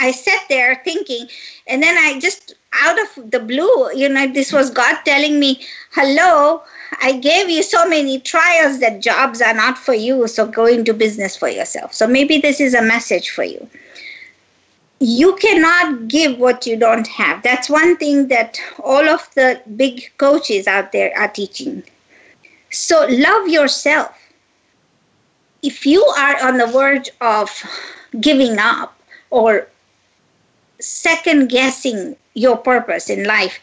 I 0.00 0.10
sat 0.10 0.40
there 0.48 0.80
thinking, 0.84 1.28
and 1.66 1.82
then 1.82 1.96
I 1.96 2.18
just 2.18 2.54
out 2.72 2.98
of 3.00 3.30
the 3.30 3.38
blue, 3.38 3.92
you 3.94 4.08
know, 4.08 4.26
this 4.26 4.52
was 4.52 4.70
God 4.70 4.98
telling 5.04 5.38
me, 5.38 5.60
hello, 5.92 6.62
I 7.00 7.12
gave 7.12 7.48
you 7.48 7.62
so 7.62 7.88
many 7.88 8.18
trials 8.20 8.80
that 8.80 9.00
jobs 9.00 9.40
are 9.40 9.54
not 9.54 9.78
for 9.78 9.94
you, 9.94 10.26
so 10.26 10.46
go 10.46 10.66
into 10.66 10.92
business 10.92 11.36
for 11.36 11.48
yourself. 11.48 11.92
So 11.94 12.06
maybe 12.06 12.38
this 12.38 12.60
is 12.60 12.74
a 12.74 12.82
message 12.82 13.30
for 13.30 13.44
you. 13.44 13.68
You 15.00 15.36
cannot 15.36 16.08
give 16.08 16.38
what 16.38 16.66
you 16.66 16.76
don't 16.76 17.06
have. 17.08 17.42
That's 17.42 17.68
one 17.68 17.96
thing 17.96 18.28
that 18.28 18.58
all 18.82 19.08
of 19.08 19.28
the 19.34 19.60
big 19.76 20.10
coaches 20.18 20.66
out 20.66 20.92
there 20.92 21.12
are 21.16 21.28
teaching. 21.28 21.82
So 22.70 23.06
love 23.10 23.48
yourself. 23.48 24.18
If 25.62 25.86
you 25.86 26.02
are 26.04 26.46
on 26.46 26.58
the 26.58 26.66
verge 26.66 27.10
of 27.20 27.50
giving 28.20 28.58
up 28.58 28.93
or 29.34 29.66
second 30.80 31.48
guessing 31.48 32.14
your 32.34 32.56
purpose 32.56 33.10
in 33.10 33.24
life, 33.24 33.58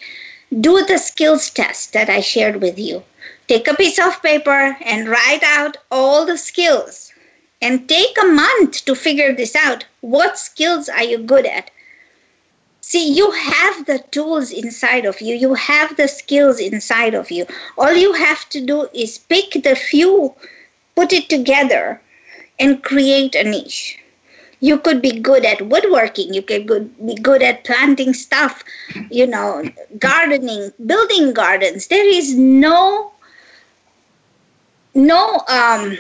do 0.60 0.86
the 0.86 0.98
skills 0.98 1.50
test 1.50 1.94
that 1.94 2.10
I 2.10 2.20
shared 2.20 2.62
with 2.62 2.78
you. 2.78 3.04
Take 3.48 3.70
a 3.70 3.74
piece 3.74 3.98
of 3.98 4.22
paper 4.22 4.76
and 4.84 5.08
write 5.08 5.44
out 5.44 5.78
all 5.90 6.26
the 6.26 6.38
skills. 6.38 7.14
And 7.62 7.88
take 7.88 8.18
a 8.22 8.26
month 8.26 8.84
to 8.84 8.96
figure 8.96 9.34
this 9.34 9.56
out. 9.56 9.86
What 10.02 10.38
skills 10.38 10.90
are 10.90 11.06
you 11.06 11.20
good 11.20 11.46
at? 11.46 11.72
See, 12.82 13.14
you 13.14 13.32
have 13.32 13.86
the 13.86 14.00
tools 14.12 14.52
inside 14.52 15.06
of 15.06 15.22
you, 15.22 15.36
you 15.36 15.54
have 15.54 15.96
the 15.96 16.10
skills 16.10 16.60
inside 16.60 17.14
of 17.14 17.32
you. 17.32 17.46
All 17.78 17.94
you 17.94 18.12
have 18.12 18.50
to 18.50 18.60
do 18.60 18.90
is 18.94 19.20
pick 19.20 19.64
the 19.64 19.76
few, 19.78 20.34
put 20.96 21.14
it 21.14 21.30
together, 21.30 22.02
and 22.60 22.84
create 22.84 23.36
a 23.36 23.46
niche. 23.46 24.01
You 24.62 24.78
could 24.78 25.02
be 25.02 25.20
good 25.20 25.44
at 25.44 25.62
woodworking, 25.68 26.34
you 26.34 26.42
could 26.42 26.68
be 27.06 27.16
good 27.16 27.42
at 27.42 27.64
planting 27.64 28.14
stuff, 28.14 28.64
you 29.10 29.28
know, 29.28 29.64
gardening, 29.98 30.72
building 30.86 31.34
gardens. 31.34 31.88
There 31.88 32.08
is 32.08 32.36
no 32.36 33.12
no 34.94 35.42
um, 35.48 35.98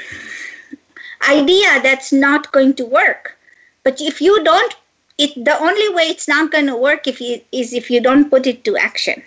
idea 1.27 1.81
that's 1.81 2.11
not 2.13 2.51
going 2.51 2.73
to 2.75 2.85
work. 2.85 3.37
But 3.83 3.99
if 3.99 4.21
you 4.21 4.43
don't, 4.43 4.75
it 5.17 5.33
the 5.43 5.57
only 5.59 5.89
way 5.93 6.03
it's 6.03 6.27
not 6.27 6.51
going 6.51 6.67
to 6.67 6.75
work 6.75 7.07
if 7.07 7.19
you 7.19 7.41
is 7.51 7.73
if 7.73 7.89
you 7.89 8.01
don't 8.01 8.29
put 8.29 8.47
it 8.47 8.63
to 8.65 8.77
action. 8.77 9.23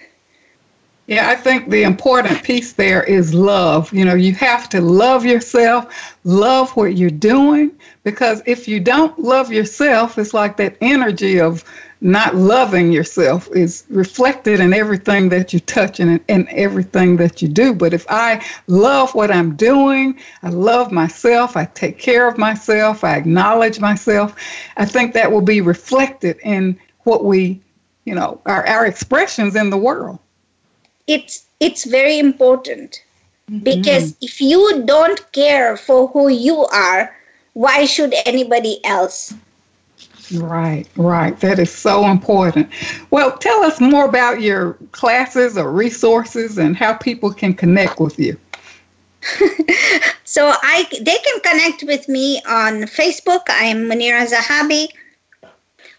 Yeah, 1.06 1.28
I 1.28 1.34
think 1.34 1.68
the 1.68 1.82
important 1.82 2.42
piece 2.42 2.72
there 2.72 3.02
is 3.02 3.34
love. 3.34 3.92
You 3.92 4.06
know, 4.06 4.14
you 4.14 4.32
have 4.34 4.70
to 4.70 4.80
love 4.80 5.26
yourself, 5.26 6.16
love 6.24 6.70
what 6.76 6.96
you're 6.96 7.10
doing, 7.10 7.72
because 8.04 8.40
if 8.46 8.66
you 8.66 8.80
don't 8.80 9.18
love 9.18 9.52
yourself, 9.52 10.16
it's 10.16 10.32
like 10.32 10.56
that 10.56 10.78
energy 10.80 11.38
of 11.38 11.62
not 12.00 12.34
loving 12.34 12.90
yourself 12.90 13.48
is 13.52 13.84
reflected 13.90 14.60
in 14.60 14.72
everything 14.72 15.28
that 15.28 15.52
you 15.52 15.60
touch 15.60 16.00
and 16.00 16.20
in 16.28 16.48
everything 16.50 17.16
that 17.18 17.42
you 17.42 17.48
do. 17.48 17.74
But 17.74 17.92
if 17.92 18.06
I 18.08 18.44
love 18.66 19.14
what 19.14 19.30
I'm 19.30 19.56
doing, 19.56 20.18
I 20.42 20.48
love 20.48 20.90
myself, 20.90 21.54
I 21.54 21.66
take 21.66 21.98
care 21.98 22.26
of 22.28 22.38
myself, 22.38 23.04
I 23.04 23.16
acknowledge 23.16 23.78
myself, 23.78 24.34
I 24.78 24.86
think 24.86 25.12
that 25.14 25.30
will 25.30 25.42
be 25.42 25.60
reflected 25.60 26.38
in 26.44 26.78
what 27.00 27.24
we, 27.24 27.60
you 28.04 28.14
know, 28.14 28.40
our, 28.46 28.66
our 28.66 28.86
expressions 28.86 29.54
in 29.54 29.68
the 29.68 29.78
world. 29.78 30.18
It's 31.06 31.46
it's 31.60 31.84
very 31.84 32.18
important 32.18 33.02
mm-hmm. 33.50 33.64
because 33.64 34.16
if 34.20 34.40
you 34.40 34.82
don't 34.84 35.20
care 35.32 35.76
for 35.76 36.08
who 36.08 36.28
you 36.28 36.64
are, 36.66 37.14
why 37.52 37.84
should 37.84 38.14
anybody 38.26 38.84
else 38.84 39.34
Right, 40.32 40.86
right. 40.96 41.38
That 41.40 41.58
is 41.58 41.72
so 41.72 42.06
important. 42.06 42.70
Well, 43.10 43.36
tell 43.36 43.62
us 43.62 43.80
more 43.80 44.06
about 44.06 44.40
your 44.40 44.74
classes 44.92 45.58
or 45.58 45.70
resources 45.70 46.58
and 46.58 46.76
how 46.76 46.94
people 46.94 47.32
can 47.32 47.54
connect 47.54 48.00
with 48.00 48.18
you. 48.18 48.38
so 50.24 50.52
I 50.62 50.86
they 51.00 51.16
can 51.16 51.40
connect 51.40 51.82
with 51.84 52.08
me 52.08 52.40
on 52.48 52.82
Facebook. 52.82 53.48
I 53.48 53.64
am 53.64 53.88
Munira 53.88 54.26
Zahabi. 54.26 54.88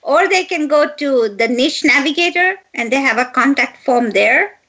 Or 0.02 0.28
they 0.28 0.44
can 0.44 0.68
go 0.68 0.88
to 0.88 1.30
the 1.30 1.48
Niche 1.48 1.84
Navigator 1.84 2.58
and 2.76 2.92
they 2.92 3.02
have 3.02 3.18
a 3.18 3.26
contact 3.26 3.84
form 3.84 4.12
there. 4.12 4.60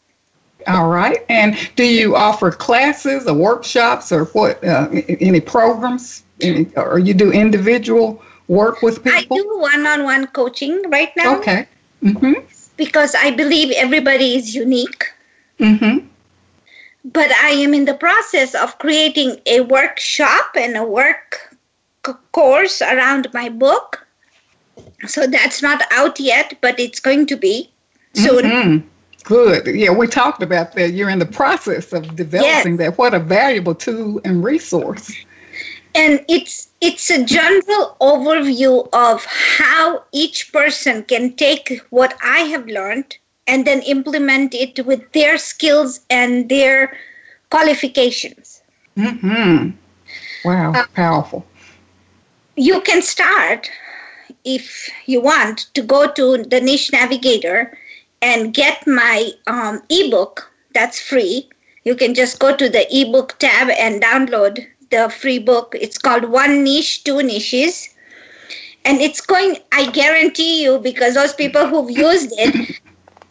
All 0.66 0.88
right. 0.88 1.24
And 1.28 1.56
do 1.76 1.84
you 1.84 2.16
offer 2.16 2.50
classes 2.50 3.26
or 3.26 3.34
workshops 3.34 4.10
or 4.10 4.24
what? 4.26 4.62
Uh, 4.64 4.88
any 5.20 5.40
programs? 5.40 6.24
Any, 6.40 6.66
or 6.76 6.98
you 6.98 7.14
do 7.14 7.30
individual 7.32 8.22
work 8.48 8.82
with 8.82 9.02
people? 9.04 9.36
I 9.38 9.42
do 9.42 9.58
one-on-one 9.58 10.26
coaching 10.28 10.82
right 10.90 11.10
now. 11.16 11.36
Okay. 11.38 11.66
Mm-hmm. 12.02 12.34
Because 12.76 13.14
I 13.14 13.30
believe 13.30 13.72
everybody 13.76 14.36
is 14.36 14.54
unique. 14.54 15.04
Mm-hmm. 15.58 16.06
But 17.04 17.30
I 17.30 17.50
am 17.50 17.72
in 17.72 17.84
the 17.84 17.94
process 17.94 18.54
of 18.54 18.78
creating 18.78 19.40
a 19.46 19.60
workshop 19.60 20.56
and 20.56 20.76
a 20.76 20.84
work 20.84 21.56
c- 22.04 22.12
course 22.32 22.82
around 22.82 23.28
my 23.32 23.48
book. 23.48 24.04
So 25.06 25.26
that's 25.26 25.62
not 25.62 25.82
out 25.92 26.18
yet, 26.18 26.58
but 26.60 26.78
it's 26.80 27.00
going 27.00 27.26
to 27.26 27.36
be 27.36 27.70
soon. 28.14 28.44
Mm-hmm. 28.44 28.88
Good. 29.27 29.66
Yeah, 29.66 29.91
we 29.91 30.07
talked 30.07 30.41
about 30.41 30.74
that. 30.74 30.93
You're 30.93 31.11
in 31.11 31.18
the 31.18 31.27
process 31.27 31.93
of 31.93 32.14
developing 32.14 32.74
yes. 32.74 32.79
that. 32.79 32.97
What 32.97 33.12
a 33.12 33.18
valuable 33.18 33.74
tool 33.74 34.20
and 34.24 34.45
resource. 34.45 35.12
And 35.97 36.24
it's 36.29 36.68
it's 36.81 37.11
a 37.11 37.24
general 37.24 37.97
overview 38.01 38.89
of 38.93 39.24
how 39.24 40.05
each 40.12 40.53
person 40.53 41.03
can 41.03 41.35
take 41.35 41.81
what 41.91 42.16
I 42.22 42.41
have 42.53 42.68
learned 42.68 43.18
and 43.49 43.66
then 43.66 43.83
implement 43.83 44.55
it 44.55 44.87
with 44.87 45.11
their 45.11 45.39
skills 45.39 46.01
and 46.09 46.49
their 46.49 46.97
qualifications. 47.51 48.62
Mm-hmm. 48.97 49.70
Wow. 50.45 50.72
Uh, 50.72 50.87
powerful. 50.95 51.45
You 52.55 52.81
can 52.83 53.03
start 53.03 53.68
if 54.45 54.89
you 55.07 55.20
want 55.20 55.66
to 55.74 55.83
go 55.83 56.12
to 56.12 56.45
the 56.45 56.61
niche 56.61 56.93
navigator 56.93 57.77
and 58.22 58.54
get 58.54 58.86
my 58.86 59.30
um, 59.46 59.82
ebook 59.90 60.50
that's 60.74 61.00
free 61.00 61.48
you 61.86 61.94
can 61.94 62.14
just 62.14 62.40
go 62.40 62.54
to 62.54 62.68
the 62.68 62.84
ebook 62.90 63.38
tab 63.38 63.68
and 63.70 64.02
download 64.02 64.66
the 64.90 65.08
free 65.08 65.38
book. 65.38 65.76
It's 65.80 65.96
called 65.96 66.24
One 66.24 66.64
Niche, 66.64 67.04
Two 67.04 67.22
Niches. 67.22 67.94
And 68.84 69.00
it's 69.00 69.20
going, 69.20 69.58
I 69.72 69.88
guarantee 69.92 70.64
you, 70.64 70.80
because 70.80 71.14
those 71.14 71.32
people 71.32 71.64
who've 71.68 71.88
used 71.88 72.32
it, 72.38 72.80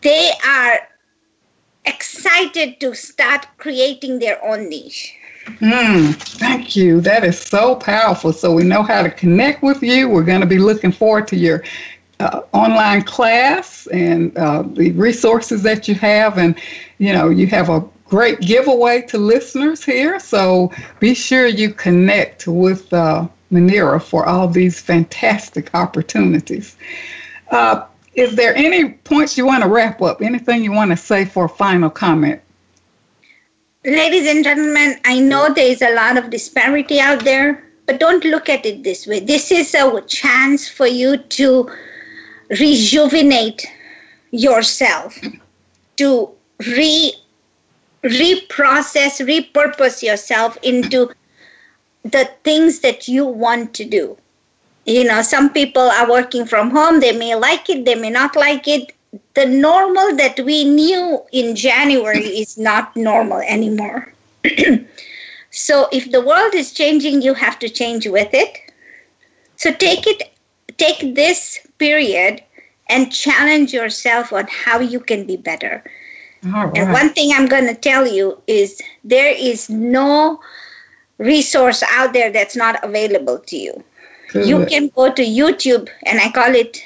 they 0.02 0.32
are 0.48 0.88
excited 1.84 2.80
to 2.80 2.96
start 2.96 3.46
creating 3.58 4.20
their 4.20 4.44
own 4.46 4.70
niche. 4.70 5.14
Mm, 5.60 6.16
thank 6.16 6.78
you. 6.78 7.02
That 7.02 7.26
is 7.26 7.38
so 7.38 7.76
powerful. 7.76 8.32
So 8.32 8.54
we 8.54 8.64
know 8.64 8.84
how 8.84 9.04
to 9.04 9.12
connect 9.12 9.64
with 9.64 9.84
you. 9.84 10.08
We're 10.08 10.24
going 10.24 10.42
to 10.42 10.48
be 10.48 10.60
looking 10.60 10.94
forward 10.94 11.28
to 11.28 11.36
your 11.36 11.62
uh, 12.20 12.42
online 12.54 13.04
class 13.04 13.88
and 13.88 14.36
uh, 14.38 14.64
the 14.66 14.92
resources 14.92 15.64
that 15.64 15.88
you 15.88 15.96
have. 15.96 16.38
And, 16.38 16.58
you 16.98 17.14
know, 17.14 17.30
you 17.30 17.48
have 17.48 17.70
a 17.70 17.84
great 18.06 18.40
giveaway 18.42 19.02
to 19.04 19.18
listeners 19.18 19.84
here. 19.84 20.20
So 20.20 20.72
be 21.00 21.14
sure 21.14 21.48
you 21.48 21.74
connect 21.74 22.48
with 22.48 22.92
uh, 22.94 23.28
for 24.00 24.26
all 24.26 24.48
these 24.48 24.82
fantastic 24.82 25.74
opportunities. 25.74 26.76
Uh, 27.52 27.86
is 28.16 28.36
there 28.36 28.56
any 28.56 28.90
points 28.90 29.38
you 29.38 29.46
want 29.46 29.64
to 29.64 29.70
wrap 29.70 30.02
up? 30.02 30.22
Anything 30.22 30.64
you 30.64 30.72
want 30.72 30.92
to 30.92 30.98
say 30.98 31.26
for 31.26 31.46
a 31.46 31.50
final 31.50 31.90
comment? 31.90 32.42
Ladies 33.86 34.28
and 34.28 34.44
gentlemen, 34.44 35.00
I 35.06 35.20
know 35.20 35.54
there 35.54 35.68
is 35.68 35.82
a 35.82 35.94
lot 35.94 36.18
of 36.18 36.32
disparity 36.32 37.00
out 37.00 37.24
there, 37.24 37.64
but 37.86 38.00
don't 38.00 38.26
look 38.26 38.50
at 38.50 38.66
it 38.66 38.84
this 38.84 39.06
way. 39.06 39.20
This 39.20 39.52
is 39.52 39.76
a 39.76 40.02
chance 40.02 40.68
for 40.68 40.88
you 40.88 41.18
to 41.18 41.70
rejuvenate 42.50 43.66
yourself, 44.32 45.20
to 45.98 46.30
re 46.60 47.14
reprocess, 48.04 49.20
repurpose 49.26 50.04
yourself 50.04 50.58
into 50.62 51.10
the 52.04 52.30
things 52.44 52.80
that 52.80 53.08
you 53.08 53.26
want 53.26 53.74
to 53.74 53.86
do. 53.86 54.18
You 54.86 55.04
know, 55.04 55.24
some 55.24 55.52
people 55.52 55.82
are 55.82 56.10
working 56.10 56.46
from 56.46 56.70
home, 56.70 57.00
they 57.00 57.18
may 57.18 57.34
like 57.36 57.70
it, 57.70 57.86
they 57.86 57.96
may 57.96 58.12
not 58.12 58.36
like 58.36 58.68
it. 58.68 58.94
The 59.34 59.46
normal 59.46 60.16
that 60.18 60.40
we 60.42 60.66
knew 60.66 61.24
in 61.32 61.56
January 61.56 62.26
is 62.26 62.58
not 62.58 62.96
normal 62.96 63.40
anymore. 63.40 64.14
so 65.50 65.88
if 65.92 66.12
the 66.12 66.22
world 66.22 66.54
is 66.54 66.74
changing, 66.74 67.24
you 67.24 67.34
have 67.34 67.58
to 67.60 67.70
change 67.70 68.08
with 68.08 68.30
it. 68.34 68.60
So 69.56 69.72
take 69.72 70.06
it 70.06 70.35
take 70.78 71.16
this 71.16 71.60
period 71.78 72.44
and 72.90 73.12
challenge 73.12 73.74
yourself 73.74 74.32
on 74.32 74.48
how 74.48 74.80
you 74.80 75.00
can 75.00 75.26
be 75.26 75.38
better. 75.38 75.84
Right. 76.44 76.78
And 76.78 76.92
one 76.92 77.10
thing 77.10 77.32
I'm 77.34 77.48
going 77.48 77.66
to 77.68 77.74
tell 77.74 78.06
you 78.06 78.42
is 78.48 78.82
there 79.04 79.34
is 79.36 79.70
no 79.70 80.40
resource 81.18 81.82
out 81.90 82.14
there 82.14 82.32
that's 82.32 82.56
not 82.56 82.84
available 82.84 83.40
to 83.40 83.58
you. 83.58 83.84
Good. 84.30 84.48
You 84.48 84.66
can 84.66 84.90
go 84.90 85.12
to 85.12 85.24
YouTube, 85.24 85.90
and 86.06 86.20
I 86.20 86.30
call 86.32 86.54
it 86.54 86.84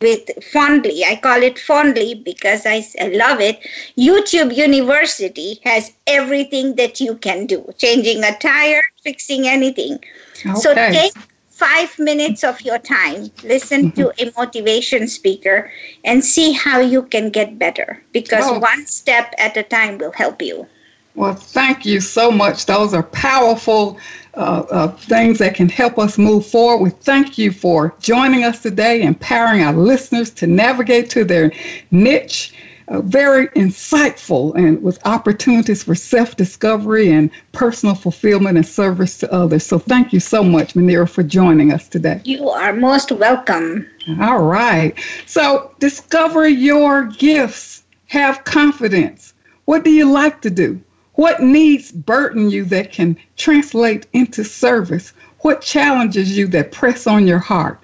with 0.00 0.30
fondly. 0.52 1.04
I 1.04 1.16
call 1.16 1.42
it 1.42 1.58
fondly 1.58 2.14
because 2.14 2.66
I, 2.66 2.84
I 3.00 3.08
love 3.08 3.40
it. 3.40 3.60
YouTube 3.96 4.54
University 4.54 5.60
has 5.64 5.92
everything 6.06 6.76
that 6.76 7.00
you 7.00 7.16
can 7.16 7.46
do 7.46 7.68
changing 7.78 8.24
a 8.24 8.36
tire, 8.38 8.82
fixing 9.02 9.46
anything. 9.46 9.98
Okay. 10.44 10.54
So 10.54 10.74
take 10.74 11.12
five 11.56 11.98
minutes 11.98 12.44
of 12.44 12.60
your 12.60 12.78
time, 12.78 13.30
listen 13.42 13.90
to 13.92 14.08
mm-hmm. 14.08 14.28
a 14.28 14.32
motivation 14.38 15.08
speaker, 15.08 15.70
and 16.04 16.22
see 16.22 16.52
how 16.52 16.78
you 16.80 17.02
can 17.02 17.30
get 17.30 17.58
better 17.58 18.02
because 18.12 18.44
oh. 18.44 18.58
one 18.58 18.86
step 18.86 19.32
at 19.38 19.56
a 19.56 19.62
time 19.62 19.96
will 19.96 20.12
help 20.12 20.42
you. 20.42 20.66
Well, 21.14 21.34
thank 21.34 21.86
you 21.86 22.00
so 22.00 22.30
much. 22.30 22.66
Those 22.66 22.92
are 22.92 23.02
powerful 23.02 23.98
uh, 24.34 24.66
uh, 24.70 24.88
things 24.88 25.38
that 25.38 25.54
can 25.54 25.70
help 25.70 25.98
us 25.98 26.18
move 26.18 26.44
forward. 26.46 26.82
We 26.82 26.90
thank 26.90 27.38
you 27.38 27.50
for 27.50 27.94
joining 28.00 28.44
us 28.44 28.60
today, 28.60 29.00
empowering 29.00 29.62
our 29.62 29.72
listeners 29.72 30.30
to 30.32 30.46
navigate 30.46 31.08
to 31.10 31.24
their 31.24 31.52
niche 31.90 32.52
uh, 32.88 33.00
very 33.00 33.48
insightful 33.48 34.54
and 34.54 34.82
with 34.82 35.04
opportunities 35.06 35.82
for 35.82 35.94
self 35.94 36.36
discovery 36.36 37.10
and 37.10 37.30
personal 37.52 37.94
fulfillment 37.94 38.56
and 38.56 38.66
service 38.66 39.18
to 39.18 39.32
others. 39.32 39.64
So 39.66 39.78
thank 39.78 40.12
you 40.12 40.20
so 40.20 40.44
much, 40.44 40.74
Munira, 40.74 41.08
for 41.08 41.22
joining 41.22 41.72
us 41.72 41.88
today. 41.88 42.20
You 42.24 42.48
are 42.48 42.72
most 42.72 43.10
welcome. 43.12 43.86
All 44.20 44.42
right. 44.42 44.94
So 45.26 45.74
discover 45.80 46.48
your 46.48 47.04
gifts, 47.04 47.82
have 48.06 48.44
confidence. 48.44 49.34
What 49.64 49.82
do 49.82 49.90
you 49.90 50.10
like 50.10 50.40
to 50.42 50.50
do? 50.50 50.80
What 51.14 51.42
needs 51.42 51.90
burden 51.90 52.50
you 52.50 52.64
that 52.66 52.92
can 52.92 53.16
translate 53.36 54.06
into 54.12 54.44
service? 54.44 55.12
What 55.40 55.60
challenges 55.60 56.36
you 56.36 56.46
that 56.48 56.72
press 56.72 57.06
on 57.06 57.26
your 57.26 57.38
heart? 57.38 57.80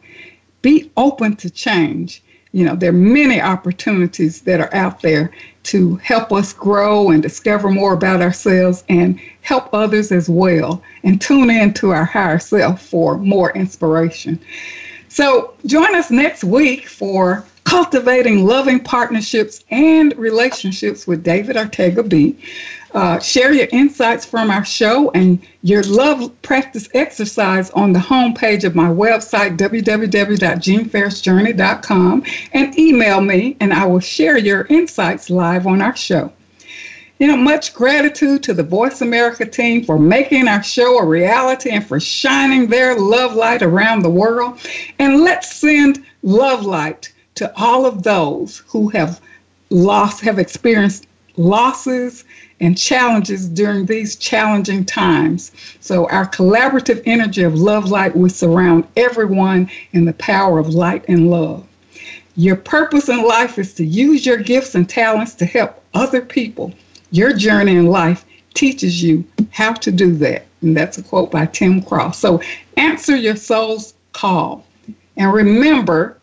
Be 0.60 0.92
open 0.96 1.34
to 1.36 1.50
change 1.50 2.22
you 2.52 2.64
know, 2.64 2.76
there 2.76 2.90
are 2.90 2.94
many 2.94 3.40
opportunities 3.40 4.42
that 4.42 4.60
are 4.60 4.72
out 4.74 5.00
there 5.00 5.32
to 5.64 5.96
help 5.96 6.32
us 6.32 6.52
grow 6.52 7.10
and 7.10 7.22
discover 7.22 7.70
more 7.70 7.94
about 7.94 8.20
ourselves 8.20 8.84
and 8.88 9.18
help 9.40 9.72
others 9.72 10.12
as 10.12 10.28
well. 10.28 10.82
And 11.02 11.20
tune 11.20 11.50
in 11.50 11.72
to 11.74 11.90
our 11.90 12.04
higher 12.04 12.38
self 12.38 12.82
for 12.82 13.16
more 13.16 13.52
inspiration. 13.52 14.38
So, 15.08 15.54
join 15.66 15.94
us 15.94 16.10
next 16.10 16.42
week 16.44 16.88
for 16.88 17.44
Cultivating 17.64 18.44
Loving 18.44 18.80
Partnerships 18.80 19.64
and 19.70 20.16
Relationships 20.16 21.06
with 21.06 21.22
David 21.22 21.56
Ortega 21.56 22.02
B. 22.02 22.36
Uh, 22.94 23.18
share 23.18 23.52
your 23.52 23.68
insights 23.72 24.24
from 24.26 24.50
our 24.50 24.66
show 24.66 25.10
and 25.12 25.40
your 25.62 25.82
love 25.84 26.30
practice 26.42 26.90
exercise 26.92 27.70
on 27.70 27.94
the 27.94 27.98
homepage 27.98 28.64
of 28.64 28.74
my 28.74 28.88
website, 28.88 29.56
www.jeanfarishjourney.com, 29.56 32.24
and 32.52 32.78
email 32.78 33.22
me, 33.22 33.56
and 33.60 33.72
I 33.72 33.86
will 33.86 34.00
share 34.00 34.36
your 34.36 34.66
insights 34.66 35.30
live 35.30 35.66
on 35.66 35.80
our 35.80 35.96
show. 35.96 36.30
You 37.18 37.28
know, 37.28 37.36
much 37.36 37.72
gratitude 37.72 38.42
to 38.42 38.52
the 38.52 38.62
Voice 38.62 39.00
America 39.00 39.46
team 39.46 39.84
for 39.84 39.98
making 39.98 40.46
our 40.48 40.62
show 40.62 40.98
a 40.98 41.06
reality 41.06 41.70
and 41.70 41.86
for 41.86 41.98
shining 41.98 42.66
their 42.66 42.98
love 42.98 43.34
light 43.34 43.62
around 43.62 44.02
the 44.02 44.10
world. 44.10 44.58
And 44.98 45.20
let's 45.20 45.54
send 45.54 46.04
love 46.22 46.66
light 46.66 47.10
to 47.36 47.50
all 47.56 47.86
of 47.86 48.02
those 48.02 48.58
who 48.66 48.88
have 48.88 49.18
lost, 49.70 50.20
have 50.22 50.38
experienced 50.38 51.06
losses 51.36 52.24
and 52.62 52.78
challenges 52.78 53.48
during 53.48 53.84
these 53.84 54.14
challenging 54.14 54.84
times. 54.84 55.50
So, 55.80 56.08
our 56.08 56.26
collaborative 56.26 57.02
energy 57.04 57.42
of 57.42 57.58
love 57.58 57.90
light 57.90 58.16
will 58.16 58.30
surround 58.30 58.86
everyone 58.96 59.68
in 59.92 60.04
the 60.04 60.12
power 60.14 60.60
of 60.60 60.68
light 60.68 61.04
and 61.08 61.28
love. 61.28 61.66
Your 62.36 62.56
purpose 62.56 63.08
in 63.08 63.22
life 63.24 63.58
is 63.58 63.74
to 63.74 63.84
use 63.84 64.24
your 64.24 64.38
gifts 64.38 64.76
and 64.76 64.88
talents 64.88 65.34
to 65.34 65.44
help 65.44 65.82
other 65.92 66.22
people. 66.22 66.72
Your 67.10 67.34
journey 67.34 67.76
in 67.76 67.86
life 67.86 68.24
teaches 68.54 69.02
you 69.02 69.24
how 69.50 69.72
to 69.74 69.90
do 69.90 70.14
that. 70.16 70.46
And 70.62 70.76
that's 70.76 70.96
a 70.98 71.02
quote 71.02 71.32
by 71.32 71.46
Tim 71.46 71.82
Cross. 71.82 72.20
So, 72.20 72.40
answer 72.76 73.16
your 73.16 73.36
soul's 73.36 73.94
call 74.12 74.64
and 75.16 75.32
remember 75.32 76.16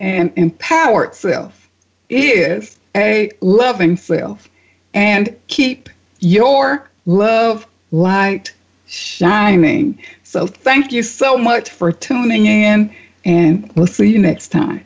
an 0.00 0.32
empowered 0.36 1.14
self 1.14 1.70
is 2.10 2.78
a 2.94 3.30
loving 3.40 3.96
self 3.96 4.50
and 4.96 5.36
keep 5.46 5.88
your 6.18 6.90
love 7.04 7.66
light 7.92 8.52
shining. 8.86 9.96
So, 10.24 10.46
thank 10.46 10.90
you 10.90 11.04
so 11.04 11.38
much 11.38 11.70
for 11.70 11.92
tuning 11.92 12.46
in, 12.46 12.92
and 13.24 13.70
we'll 13.76 13.86
see 13.86 14.10
you 14.10 14.18
next 14.18 14.48
time. 14.48 14.84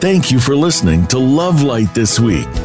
Thank 0.00 0.30
you 0.30 0.40
for 0.40 0.54
listening 0.54 1.06
to 1.08 1.18
Love 1.18 1.62
Light 1.62 1.94
this 1.94 2.20
week. 2.20 2.48